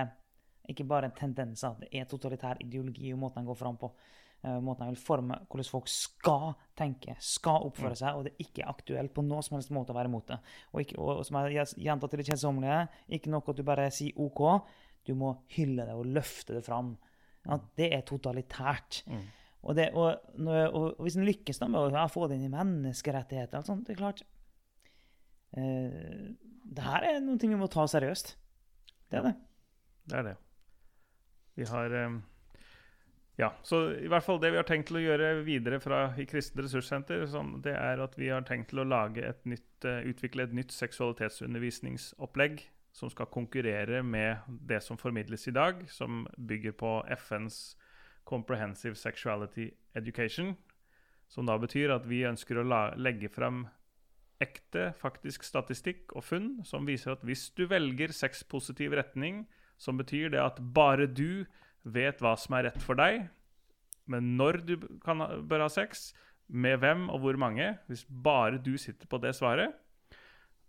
[0.70, 3.92] Ikke bare en tendens at det er totalitær ideologi og måten den går fram på.
[4.40, 8.00] Uh, måten jeg vil forme hvordan folk skal tenke, skal oppføre mm.
[8.00, 10.38] seg, og det er ikke aktuelt på noen som helst måte å være imot det.
[10.72, 12.78] Og, ikke, og, og som jeg gjentar til det kjedsommelige,
[13.18, 14.46] ikke nok at du bare sier OK.
[15.08, 16.94] Du må hylle det og løfte det fram.
[17.50, 19.02] At det er totalitært.
[19.10, 19.28] Mm.
[19.60, 23.66] Og, det, og, og, hvis en lykkes da med å få det inn i menneskerettigheter
[23.66, 24.22] sånt, Det er klart
[25.58, 26.30] uh,
[26.64, 28.38] Det her er noe vi må ta seriøst.
[29.10, 29.36] Det er det.
[30.08, 30.38] Det er det.
[31.60, 32.22] Vi har um
[33.40, 36.26] ja, så i hvert fall Det vi har tenkt til å gjøre videre fra i
[36.28, 40.02] Kristent ressurssenter, sånn, det er at vi har tenkt til å lage et nytt, uh,
[40.04, 46.76] utvikle et nytt seksualitetsundervisningsopplegg som skal konkurrere med det som formidles i dag, som bygger
[46.82, 47.78] på FNs
[48.28, 50.58] Comprehensive Sexuality Education.
[51.32, 52.66] Som da betyr at vi ønsker å
[53.00, 53.68] legge frem
[54.44, 59.46] ekte, faktisk statistikk og funn som viser at hvis du velger sexpositiv retning,
[59.80, 61.46] som betyr det at bare du
[61.88, 63.30] vet hva som er rett for deg,
[64.10, 66.12] men når du kan, bør ha sex,
[66.50, 69.76] med hvem og hvor mange, hvis bare du sitter på det svaret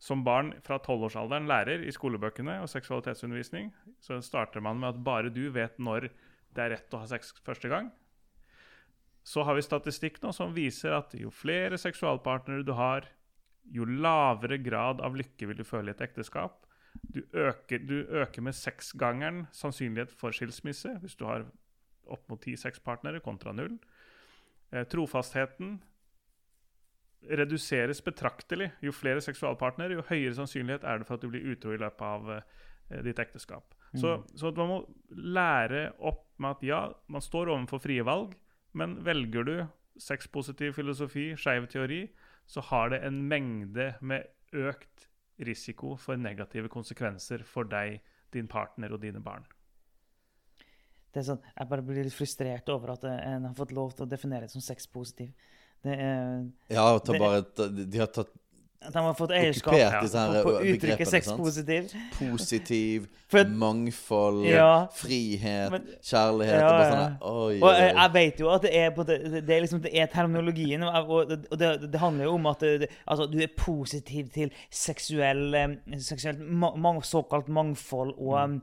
[0.01, 5.33] Som barn fra tolvårsalderen lærer i skolebøkene og seksualitetsundervisning, så starter man med at bare
[5.33, 6.09] du vet når
[6.57, 7.91] det er rett å ha sex første gang.
[9.25, 13.05] Så har vi statistikk nå som viser at jo flere seksualpartnere du har,
[13.69, 16.65] jo lavere grad av lykke vil du føle i et ekteskap.
[17.03, 21.47] Du øker, du øker med seksgangeren sannsynlighet for skilsmisse hvis du har
[22.11, 23.79] opp mot ti sexpartnere kontra null.
[24.71, 25.79] Eh, trofastheten
[27.29, 28.71] reduseres betraktelig.
[28.83, 32.07] Jo flere seksualpartnere, jo høyere sannsynlighet er det for at du blir utro i løpet
[32.07, 33.75] av eh, ditt ekteskap.
[33.93, 34.01] Mm.
[34.01, 34.79] Så, så man må
[35.11, 36.81] lære opp med at ja,
[37.11, 38.35] man står overfor frie valg,
[38.73, 39.55] men velger du
[40.01, 42.05] sexpositiv filosofi, skeiv teori,
[42.47, 45.10] så har det en mengde med økt
[45.47, 48.01] risiko for negative konsekvenser for deg,
[48.35, 49.47] din partner og dine barn.
[51.11, 53.97] Det er sånn, jeg bare blir litt frustrert over at eh, en har fått lov
[53.97, 55.33] til å definere det som sexpositiv.
[55.83, 57.41] Det er, ja, det, bare,
[57.81, 58.31] de har tatt
[58.81, 59.91] At de har fått eierskap ja.
[59.91, 61.07] her på å begrepene.
[61.07, 61.39] sex sant?
[62.17, 63.09] positiv.
[63.31, 64.87] For mangfold, Ja.
[64.97, 66.61] frihet, Men- kjærlighet.
[66.63, 69.61] Ja, sånn oi, Og jeg, jeg vet jo at det er, på det, det er,
[69.67, 71.29] liksom, det er terminologien, og, og,
[71.61, 76.41] det, det handler jo om at det, altså, du er positiv til seksuell, eh, seksuelt
[76.41, 78.61] ma mang, såkalt mangfold og, Mm.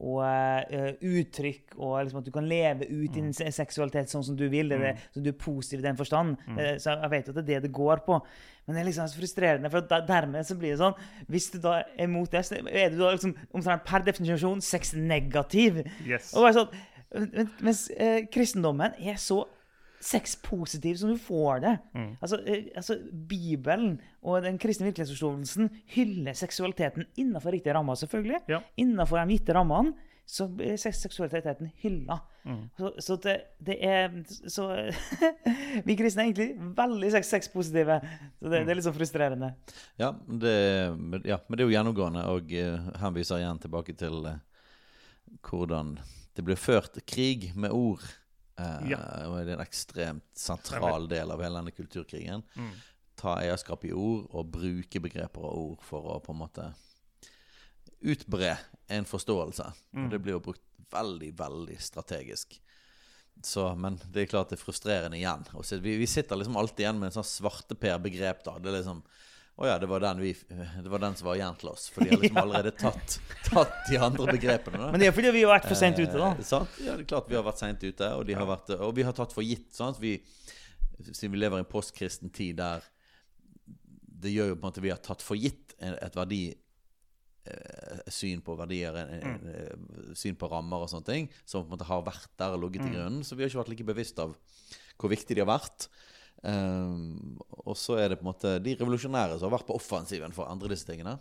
[0.00, 3.14] Og uh, uttrykk, og liksom at du kan leve ut Mm.
[3.14, 4.68] din se- seksualitet sånn som du vil.
[4.68, 4.96] Det, mm.
[5.14, 6.36] så du er positiv i den forstand.
[6.46, 6.58] Mm.
[6.58, 8.20] Eh, Så jeg vet jo at det er det det går på.
[8.66, 10.94] Men det er liksom så frustrerende, for der, dermed så blir det sånn
[11.28, 15.84] Hvis du da er mot det, så er du da liksom omtrent per definisjon sexnegativ.
[16.06, 16.32] Yes.
[16.34, 16.68] Og bare sånn,
[17.32, 19.44] men- mens eh, kristendommen er så
[20.00, 21.74] sexpositiv som du får det.
[22.22, 22.98] Altså, eh, altså,
[23.28, 28.42] Bibelen og den kristne virkelighetsforståelsen hyller seksualiteten innenfor riktige rammer, selvfølgelig.
[28.48, 28.60] Ja.
[28.76, 29.94] Innenfor de gitte rammene
[30.26, 32.16] så blir sex- seksualiteten hylla.
[32.78, 34.10] Så, så det, det er
[34.50, 34.64] Så
[35.86, 38.00] Vi kristne er egentlig veldig sex- sexpositive.
[38.40, 39.52] Så det, det er litt sånn frustrerende.
[39.98, 40.54] Ja, det,
[41.26, 44.38] ja, men det er jo gjennomgående, og han henviser igjen tilbake til eh,
[45.48, 45.96] hvordan
[46.36, 48.02] det blir ført krig med ord.
[48.58, 48.98] Eh, Ja.
[49.28, 52.42] Og det er en ekstremt sentral del av hele denne kulturkrigen.
[52.56, 52.72] Mm.
[53.16, 56.70] Ta eierskap i ord, og bruke begreper og ord for å på en måte
[58.00, 58.56] utbre
[58.92, 59.66] en forståelse.
[59.96, 60.62] Og det blir jo brukt
[60.92, 62.60] veldig, veldig strategisk.
[63.44, 65.44] Så, men det er klart det er frustrerende igjen.
[65.82, 68.44] Vi, vi sitter liksom alltid igjen med en sånn svarteper-begrep.
[68.46, 69.02] da Det er liksom
[69.56, 70.34] Å ja, det var, den vi,
[70.84, 71.86] det var den som var igjen til oss.
[71.88, 73.14] For de har liksom allerede tatt,
[73.46, 74.82] tatt de andre begrepene.
[74.82, 74.90] Da.
[74.92, 76.34] Men det er fordi vi har vært for sent ute, da.
[76.34, 76.76] Eh, sant?
[76.84, 79.06] Ja, det er klart vi har vært seint ute, og, de har vært, og vi
[79.06, 79.70] har tatt for gitt.
[79.72, 79.96] Sant?
[80.02, 80.18] Vi,
[81.08, 82.84] siden vi lever i en postkristen tid der
[84.16, 88.40] det gjør jo på en måte vi har tatt for gitt et verdi eh, syn
[88.44, 92.04] på verdier, en, eh, syn på rammer og sånne ting, som på en måte har
[92.06, 93.22] vært der og ligget til grunn.
[93.24, 94.36] Så vi har ikke vært like bevisst av
[94.96, 95.88] hvor viktig de har vært.
[96.42, 100.34] Um, og så er det på en måte de revolusjonære som har vært på offensiven
[100.36, 101.14] for å endre disse tingene.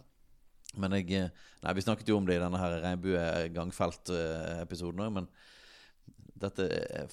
[0.75, 1.33] Men jeg eh,
[1.63, 5.25] Nei, vi snakket jo om det i denne her regnbue-gangfelt-episoden òg, men
[6.35, 6.63] dette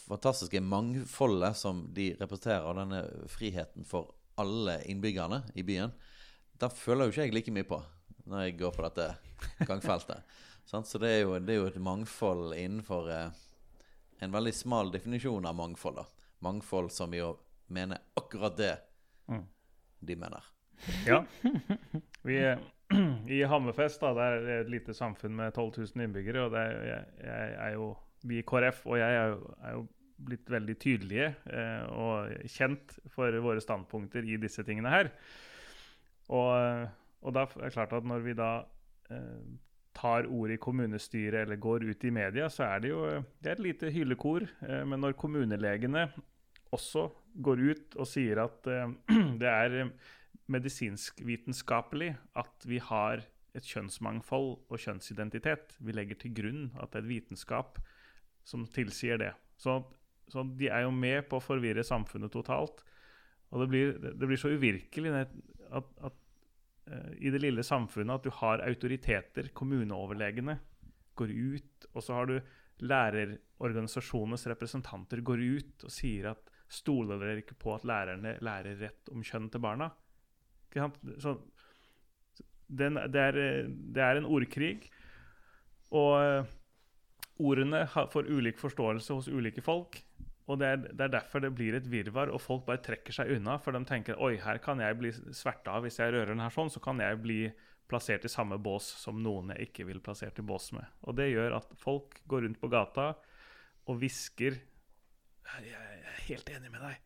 [0.02, 3.00] fantastiske mangfoldet som de representerer, og denne
[3.32, 4.02] friheten for
[4.42, 5.90] alle innbyggerne i byen,
[6.58, 7.78] da føler jo ikke jeg like mye på
[8.28, 9.06] når jeg går på dette
[9.66, 10.20] gangfeltet.
[10.68, 13.30] Så det er, jo, det er jo et mangfold innenfor eh,
[14.22, 15.96] en veldig smal definisjon av mangfold.
[15.98, 16.04] da
[16.44, 17.28] Mangfold som jo
[17.72, 18.74] mener akkurat det
[19.30, 19.44] Mm.
[20.02, 20.46] de mener.
[21.06, 21.20] Ja.
[22.26, 22.58] Vi, er
[23.30, 26.80] I Hammerfest, da, det er et lite samfunn med 12 000 innbyggere, og det er,
[26.88, 27.86] jeg, jeg er jo,
[28.26, 29.84] vi i KrF og jeg er jo, er jo
[30.22, 35.10] blitt veldig tydelige eh, og kjent for våre standpunkter i disse tingene her.
[36.30, 36.86] Og,
[37.22, 38.50] og da er det klart at når vi da
[39.10, 39.40] eh,
[39.96, 43.02] tar ordet i kommunestyret eller går ut i media, så er det jo
[43.42, 44.46] det er et lite hyllekor.
[44.66, 46.06] Eh, men når kommunelegene
[46.72, 47.08] også
[47.42, 48.96] går ut og sier at eh,
[49.42, 50.20] det er medisinskvitenskapelig
[50.52, 53.22] medisinsk-vitenskapelig at vi har
[53.56, 55.76] et kjønnsmangfold og kjønnsidentitet.
[55.78, 57.78] Vi legger til grunn at det er et vitenskap
[58.48, 59.32] som tilsier det.
[59.60, 59.78] Så,
[60.32, 62.82] så de er jo med på å forvirre samfunnet totalt.
[63.52, 65.34] Og det blir, det blir så uvirkelig at,
[65.78, 66.18] at, at
[66.88, 70.58] eh, i det lille samfunnet at du har autoriteter, kommuneoverlegene,
[71.20, 72.38] går ut, og så har du
[72.82, 79.12] lærerorganisasjonenes representanter går ut og sier at stoler dere ikke på at lærerne lærer rett
[79.12, 79.90] om kjønn til barna?
[81.20, 81.36] Så,
[82.72, 84.78] den, det, er, det er en ordkrig,
[85.92, 86.54] og eh,
[87.42, 90.00] ordene får ulik forståelse hos ulike folk.
[90.50, 93.30] Og det er, det er derfor det blir et virvar, og folk bare trekker seg
[93.36, 93.58] unna.
[93.62, 95.76] For de tenker oi, her kan jeg bli sverta.
[95.84, 97.44] Hvis jeg rører den her sånn, så kan jeg bli
[97.92, 100.88] plassert i samme bås som noen jeg ikke vil plassert i bås med.
[101.04, 103.12] Og det gjør at folk går rundt på gata
[103.90, 104.56] og hvisker
[105.58, 107.02] Jeg er helt enig med deg.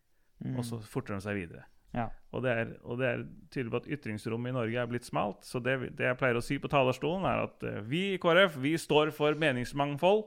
[0.57, 1.65] Og så forter de seg videre.
[1.97, 2.11] Ja.
[2.37, 5.47] Og det, er, og det er tydelig på at ytringsrommet i Norge er blitt smalt.
[5.49, 8.59] Så det, det jeg pleier å si på talerstolen, er at eh, vi i KrF
[8.61, 10.27] vi står for meningsmangfold.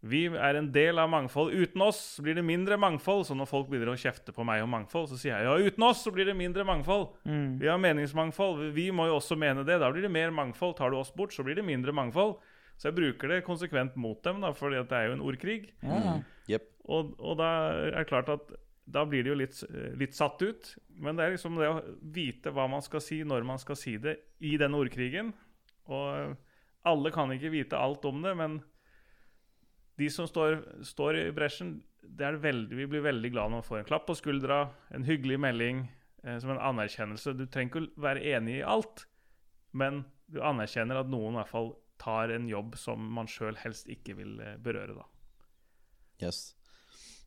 [0.00, 1.52] Vi er en del av mangfold.
[1.52, 3.26] Uten oss blir det mindre mangfold.
[3.28, 5.84] Så når folk begynner å kjefte på meg om mangfold, så sier jeg ja, uten
[5.88, 7.10] oss så blir det mindre mangfold.
[7.28, 7.58] Mm.
[7.60, 8.70] Vi har meningsmangfold.
[8.76, 9.76] Vi må jo også mene det.
[9.80, 10.78] Da blir det mer mangfold.
[10.80, 12.38] Tar du oss bort, så blir det mindre mangfold.
[12.80, 15.58] Så jeg bruker det konsekvent mot dem, da, fordi at det er jo en ordkrig.
[15.84, 15.98] Ja.
[16.00, 16.39] Jepp.
[16.88, 17.50] Og, og da
[17.90, 18.52] er det klart at
[18.90, 19.58] da blir det jo litt,
[20.00, 20.72] litt satt ut.
[20.98, 21.82] Men det er liksom det å
[22.14, 25.32] vite hva man skal si, når man skal si det, i den ordkrigen.
[25.90, 26.34] Og
[26.88, 28.60] alle kan ikke vite alt om det, men
[30.00, 33.88] de som står, står i bresjen, veldig, vi blir veldig glad når vi får en
[33.90, 34.62] klapp på skuldra,
[34.96, 35.82] en hyggelig melding,
[36.24, 37.36] eh, som en anerkjennelse.
[37.36, 39.04] Du trenger ikke å være enig i alt,
[39.76, 43.90] men du anerkjenner at noen i hvert fall tar en jobb som man sjøl helst
[43.92, 44.96] ikke vil eh, berøre.
[45.02, 45.06] da.
[46.24, 46.40] Yes.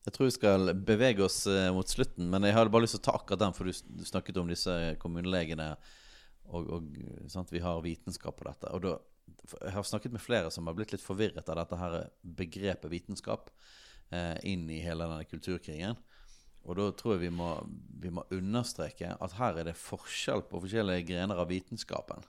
[0.04, 3.04] Jeg tror vi skal bevege oss eh, mot slutten, men jeg hadde bare lyst til
[3.04, 5.70] å ta akkurat den, for du, snakket om disse kommunelegene,
[6.52, 8.72] og, og sant, vi har vitenskap på dette.
[8.76, 8.98] Og da,
[9.62, 11.96] jeg har snakket med flere som har blitt litt forvirret av dette her
[12.42, 13.48] begrepet vitenskap
[14.12, 15.96] eh, inn i hele denne kulturkrigen.
[16.64, 17.50] Og da tror jeg vi må,
[18.04, 22.24] vi må understreke at her er det forskjell på forskjellige grener av vitenskapen.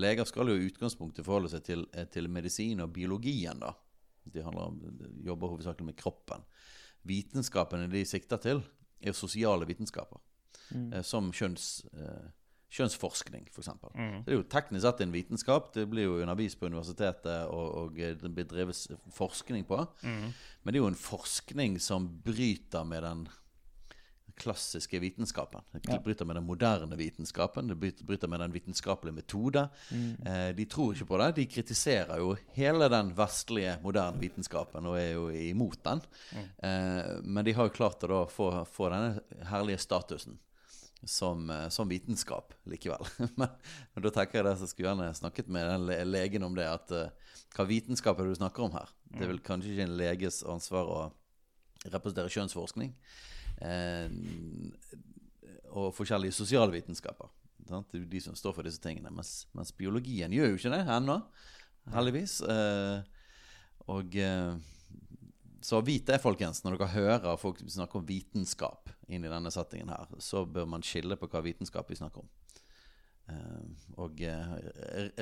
[0.00, 3.60] Leger skal jo i utgangspunktet forholde seg til, eh, til medisin og biologien.
[3.60, 3.74] da.
[4.24, 4.76] De handler
[5.24, 6.44] jobber hovedsakelig med kroppen.
[7.06, 8.64] Vitenskapene de sikter til,
[9.00, 10.18] er sosiale vitenskaper.
[10.68, 11.02] Mm.
[11.02, 12.26] som kjønns, eh,
[12.76, 13.70] kjønnsforskning, f.eks.
[13.94, 14.24] Mm.
[14.26, 15.70] Det er jo teknisk sett en vitenskap.
[15.72, 19.80] Det blir jo undervist på universitetet, og, og eh, det blir drevet forskning på.
[20.02, 20.26] Mm.
[20.28, 23.24] Men det er jo en forskning som bryter med den
[24.38, 25.64] klassiske vitenskapen.
[25.72, 27.68] Det bryter med den moderne vitenskapen.
[27.68, 29.68] Det bryter med den vitenskapelige metode.
[30.26, 31.28] Eh, de tror ikke på det.
[31.36, 36.02] De kritiserer jo hele den vestlige, moderne vitenskapen og er jo imot den.
[36.34, 40.38] Eh, men de har jo klart å få, få denne herlige statusen.
[40.98, 43.04] Som, eh, som vitenskap likevel.
[43.38, 43.52] men,
[43.94, 46.66] men da tenker jeg det, så skulle gjerne snakket med den legen om det.
[46.66, 46.90] At
[47.54, 48.90] hva vitenskap er det du snakker om her?
[49.12, 51.00] Det er vel kanskje ikke en leges ansvar å
[51.86, 52.92] representere kjønnsforskning.
[53.60, 54.08] Eh,
[55.76, 57.30] og forskjellige sosialvitenskaper.
[57.68, 57.90] Sant?
[57.92, 59.12] Det er de som står for disse tingene.
[59.14, 61.18] Mens, mens biologien gjør jo ikke det ennå,
[61.94, 62.38] heldigvis.
[62.48, 62.98] Eh,
[63.92, 64.54] og eh,
[65.64, 69.90] så vit det, folkens, når dere hører folk snakke om vitenskap inn i denne settingen
[69.92, 72.34] her, så bør man skille på hva vitenskap vi snakker om.
[74.00, 74.22] Og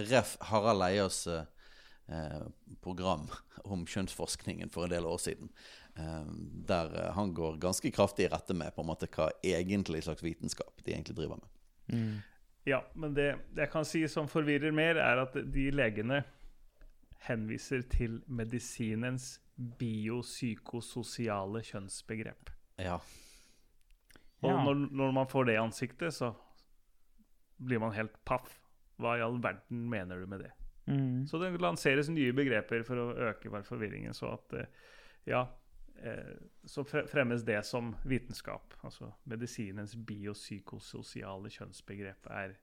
[0.07, 0.37] ref.
[0.47, 1.25] Harald Leias
[2.81, 3.27] program
[3.65, 5.49] om kjønnsforskningen for en del år siden.
[5.99, 6.29] Eh,
[6.69, 10.23] der eh, han går ganske kraftig i rette med på en måte hva egentlig slags
[10.23, 12.23] vitenskap de egentlig driver med.
[12.67, 16.25] Ja, men det jeg kan si som forvirrer mer, er at de legene
[17.27, 19.37] henviser til medisinens
[19.79, 22.51] biopsykososiale kjønnsbegrep.
[22.83, 22.99] Ja.
[24.43, 24.65] Og Ja.
[24.65, 26.33] når, når man får det i ansiktet, så
[27.59, 28.59] blir man helt paff.
[29.01, 30.53] Hva i all verden mener du med det?
[30.87, 31.27] Mm.
[31.27, 34.69] Så det lanseres nye begreper for å øke bare forvirringen, så at eh,
[35.27, 35.41] ja
[35.99, 36.37] eh,
[36.67, 38.77] Så fremmes det som vitenskap.
[38.87, 42.55] Altså medisinens biopsykososiale kjønnsbegrep er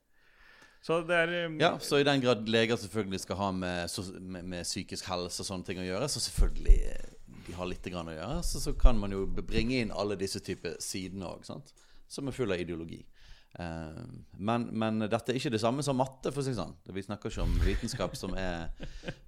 [0.84, 4.48] Så det er eh, ja, så i den grad leger selvfølgelig skal ha med, med,
[4.56, 6.80] med psykisk helse og sånne ting å gjøre, så selvfølgelig
[7.44, 10.40] de har litt grann å gjøre, så, så kan man jo bringe inn alle disse
[10.40, 13.02] typer sidene òg, som er full av ideologi.
[13.60, 14.04] Eh,
[14.38, 16.74] men, men dette er ikke det samme som matte, for å si sånn.
[16.96, 18.72] Vi snakker ikke om vitenskap som, er,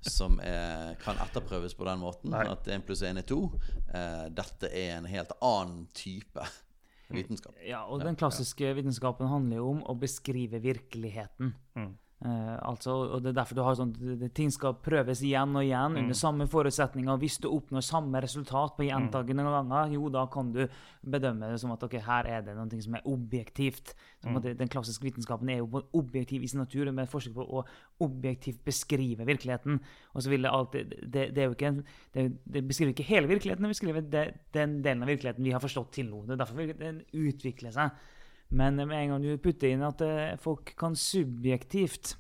[0.02, 2.34] som er, kan etterprøves på den måten.
[2.34, 2.46] Nei.
[2.52, 3.42] At 1 pluss 1 er 2.
[3.86, 6.48] Eh, dette er en helt annen type
[7.14, 7.54] vitenskap.
[7.66, 11.54] Ja, og den klassiske vitenskapen handler jo om å beskrive virkeligheten.
[11.78, 11.94] Mm.
[12.24, 13.90] Eh, altså, og det er derfor du har sånn
[14.34, 17.12] Ting skal prøves igjen og igjen under samme forutsetninger.
[17.12, 20.64] og Hvis du oppnår samme resultat på gjentagende ganger, jo, da kan du
[21.04, 23.94] bedømme det som at ok, her er det noe som er objektivt.
[24.24, 27.66] Det, Den klassiske vitenskapen er jo objektiv i sin natur, med forsøk på å
[28.08, 29.82] objektivt beskrive virkeligheten.
[30.16, 31.84] Og så vil det alltid Det, det er jo ikke en,
[32.16, 34.02] det, det beskriver ikke hele virkeligheten, det beskriver
[34.56, 36.24] den delen av virkeligheten vi har forstått til nå.
[36.26, 37.92] Det er derfor vil den utvikle seg.
[38.52, 42.16] Men med en gang du putter inn at eh, folk kan subjektivt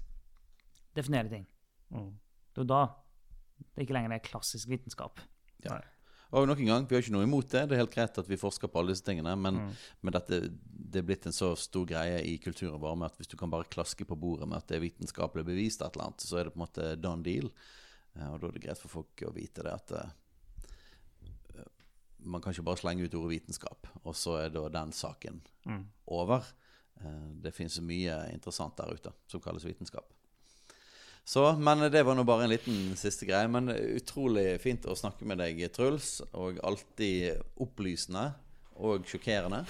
[0.96, 1.46] definere ting,
[1.92, 2.14] Mm.
[2.56, 2.86] det er da
[3.76, 5.20] det ikke lenger er klassisk vitenskap.
[5.64, 5.80] Ja.
[6.34, 7.70] Og nok en gang, vi har ikke noe imot det.
[7.70, 9.36] Det er helt greit at vi forsker på alle disse tingene.
[9.38, 9.72] Men, Mm.
[10.02, 10.40] men dette,
[10.92, 13.50] det er blitt en så stor greie i kulturen vår med at hvis du kan
[13.50, 16.44] bare klaske på bordet med at det er vitenskapelig bevist et eller annet, så er
[16.46, 17.52] det på en måte done deal.
[18.18, 20.10] Eh, Og da er det greit for folk å vite det at eh,
[22.26, 25.86] man kan ikke bare slenge ut ordet vitenskap, og så er da den saken Mm.
[26.08, 26.44] over.
[27.02, 30.06] Eh, Det finnes mye interessant der ute som kalles vitenskap.
[31.26, 33.48] Så, men det var nå bare en liten siste greie.
[33.50, 36.20] Men utrolig fint å snakke med deg, Truls.
[36.38, 38.28] Og alltid opplysende
[38.78, 39.64] og sjokkerende.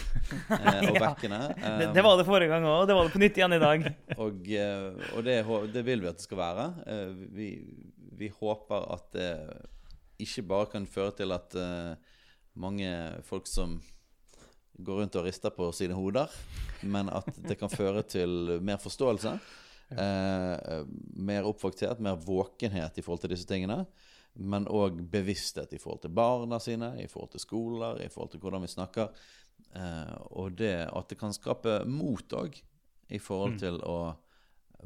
[0.49, 1.13] og og Ja.
[1.13, 1.39] vekkende.
[1.55, 3.53] Det, Eh, det var det forrige gang òg, og det var det på nytt igjen
[3.55, 3.87] i dag.
[4.25, 5.37] og eh, og det,
[5.73, 6.67] det vil vi at det skal være.
[6.87, 7.49] Eh, Vi,
[8.19, 9.29] vi håper at det
[10.19, 11.95] ikke bare kan føre til at eh,
[12.55, 12.89] mange
[13.27, 13.77] folk som
[14.75, 16.31] går rundt og rister på sine hoder,
[16.83, 19.37] men at det kan føre til mer forståelse.
[19.89, 20.83] Eh,
[21.13, 23.83] mer oppvakthet, mer våkenhet i forhold til disse tingene.
[24.35, 28.43] Men òg bevissthet i forhold til barna sine, i forhold til skoler, i forhold til
[28.43, 29.13] hvordan vi snakker.
[29.75, 32.57] Eh, og det at det kan skape mot òg,
[33.13, 34.15] i forhold til å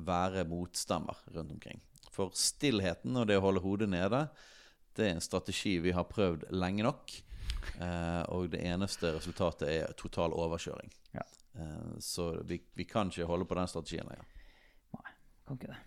[0.03, 1.79] være motstemmer rundt omkring.
[2.11, 4.25] For stillheten og det å holde hodet nede,
[4.97, 7.13] det er en strategi vi har prøvd lenge nok.
[7.79, 10.91] Eh, og det eneste resultatet er total overkjøring.
[11.15, 11.25] Ja.
[11.59, 14.27] Eh, så vi, vi kan ikke holde på den strategien lenger.
[15.49, 15.79] Kan ikke det.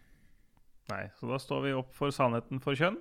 [0.91, 2.99] Nei, så da står vi opp for sannheten for kjønn.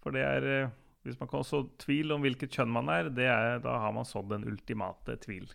[0.00, 3.28] For det er eh, Hvis man kan så tvil om hvilket kjønn man er, det
[3.28, 5.46] er da har man sådd den ultimate tvil.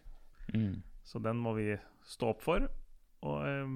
[0.53, 0.81] Mm.
[1.06, 1.76] Så den må vi
[2.06, 2.65] stå opp for.
[3.26, 3.76] Og eh,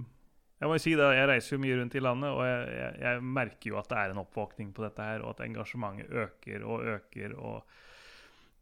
[0.60, 2.96] jeg må jo si det, jeg reiser jo mye rundt i landet, og jeg, jeg,
[3.06, 6.66] jeg merker jo at det er en oppvåkning på dette her, og at engasjementet øker
[6.68, 7.38] og øker.
[7.38, 7.78] og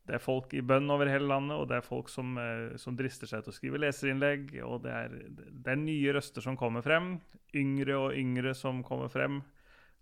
[0.07, 2.95] det er folk i bønn over hele landet, og det er folk som, eh, som
[2.95, 4.53] drister seg til å skrive leserinnlegg.
[4.63, 7.17] Og det er, det er nye røster som kommer frem.
[7.57, 9.41] Yngre og yngre som kommer frem.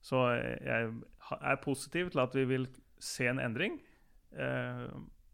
[0.05, 0.93] Så jeg
[1.41, 2.69] er positiv til at vi vil
[3.01, 3.79] se en endring.
[4.37, 4.85] Eh,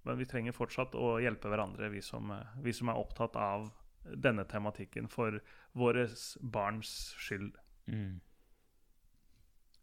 [0.08, 2.32] men vi trenger fortsatt å hjelpe hverandre, vi som,
[2.64, 3.68] vi som er opptatt av
[4.02, 5.36] denne tematikken for
[5.78, 6.08] våre
[6.42, 7.60] barns skyld.
[7.92, 8.22] Mm.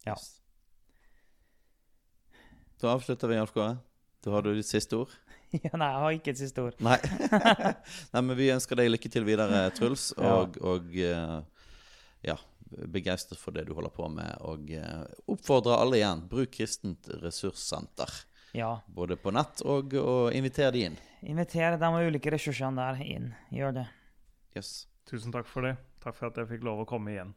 [0.08, 0.16] Ja.
[2.80, 3.76] Da avslutter vi, Alf Kåre.
[4.24, 5.12] Da har du ditt siste ord.
[5.64, 5.72] ja.
[5.78, 6.78] Nei, jeg har ikke et siste ord.
[6.84, 6.98] Nei.
[8.12, 10.10] Nei, men vi ønsker deg lykke til videre, Truls.
[10.18, 10.34] Ja.
[10.42, 11.36] Og, og eh,
[12.26, 12.36] ja,
[12.92, 14.34] begeistret for det du holder på med.
[14.48, 16.26] Og eh, oppfordrer alle igjen.
[16.30, 18.24] Bruk Kristent ressurssenter.
[18.56, 18.78] Ja.
[18.88, 21.00] Både på nett og, og inviter de inn.
[21.28, 23.32] Inviter de ulike ressursene der inn.
[23.54, 23.88] Gjør det.
[24.56, 24.86] Yes.
[25.08, 25.76] Tusen takk for det.
[26.04, 27.36] Takk for at jeg fikk lov å komme igjen.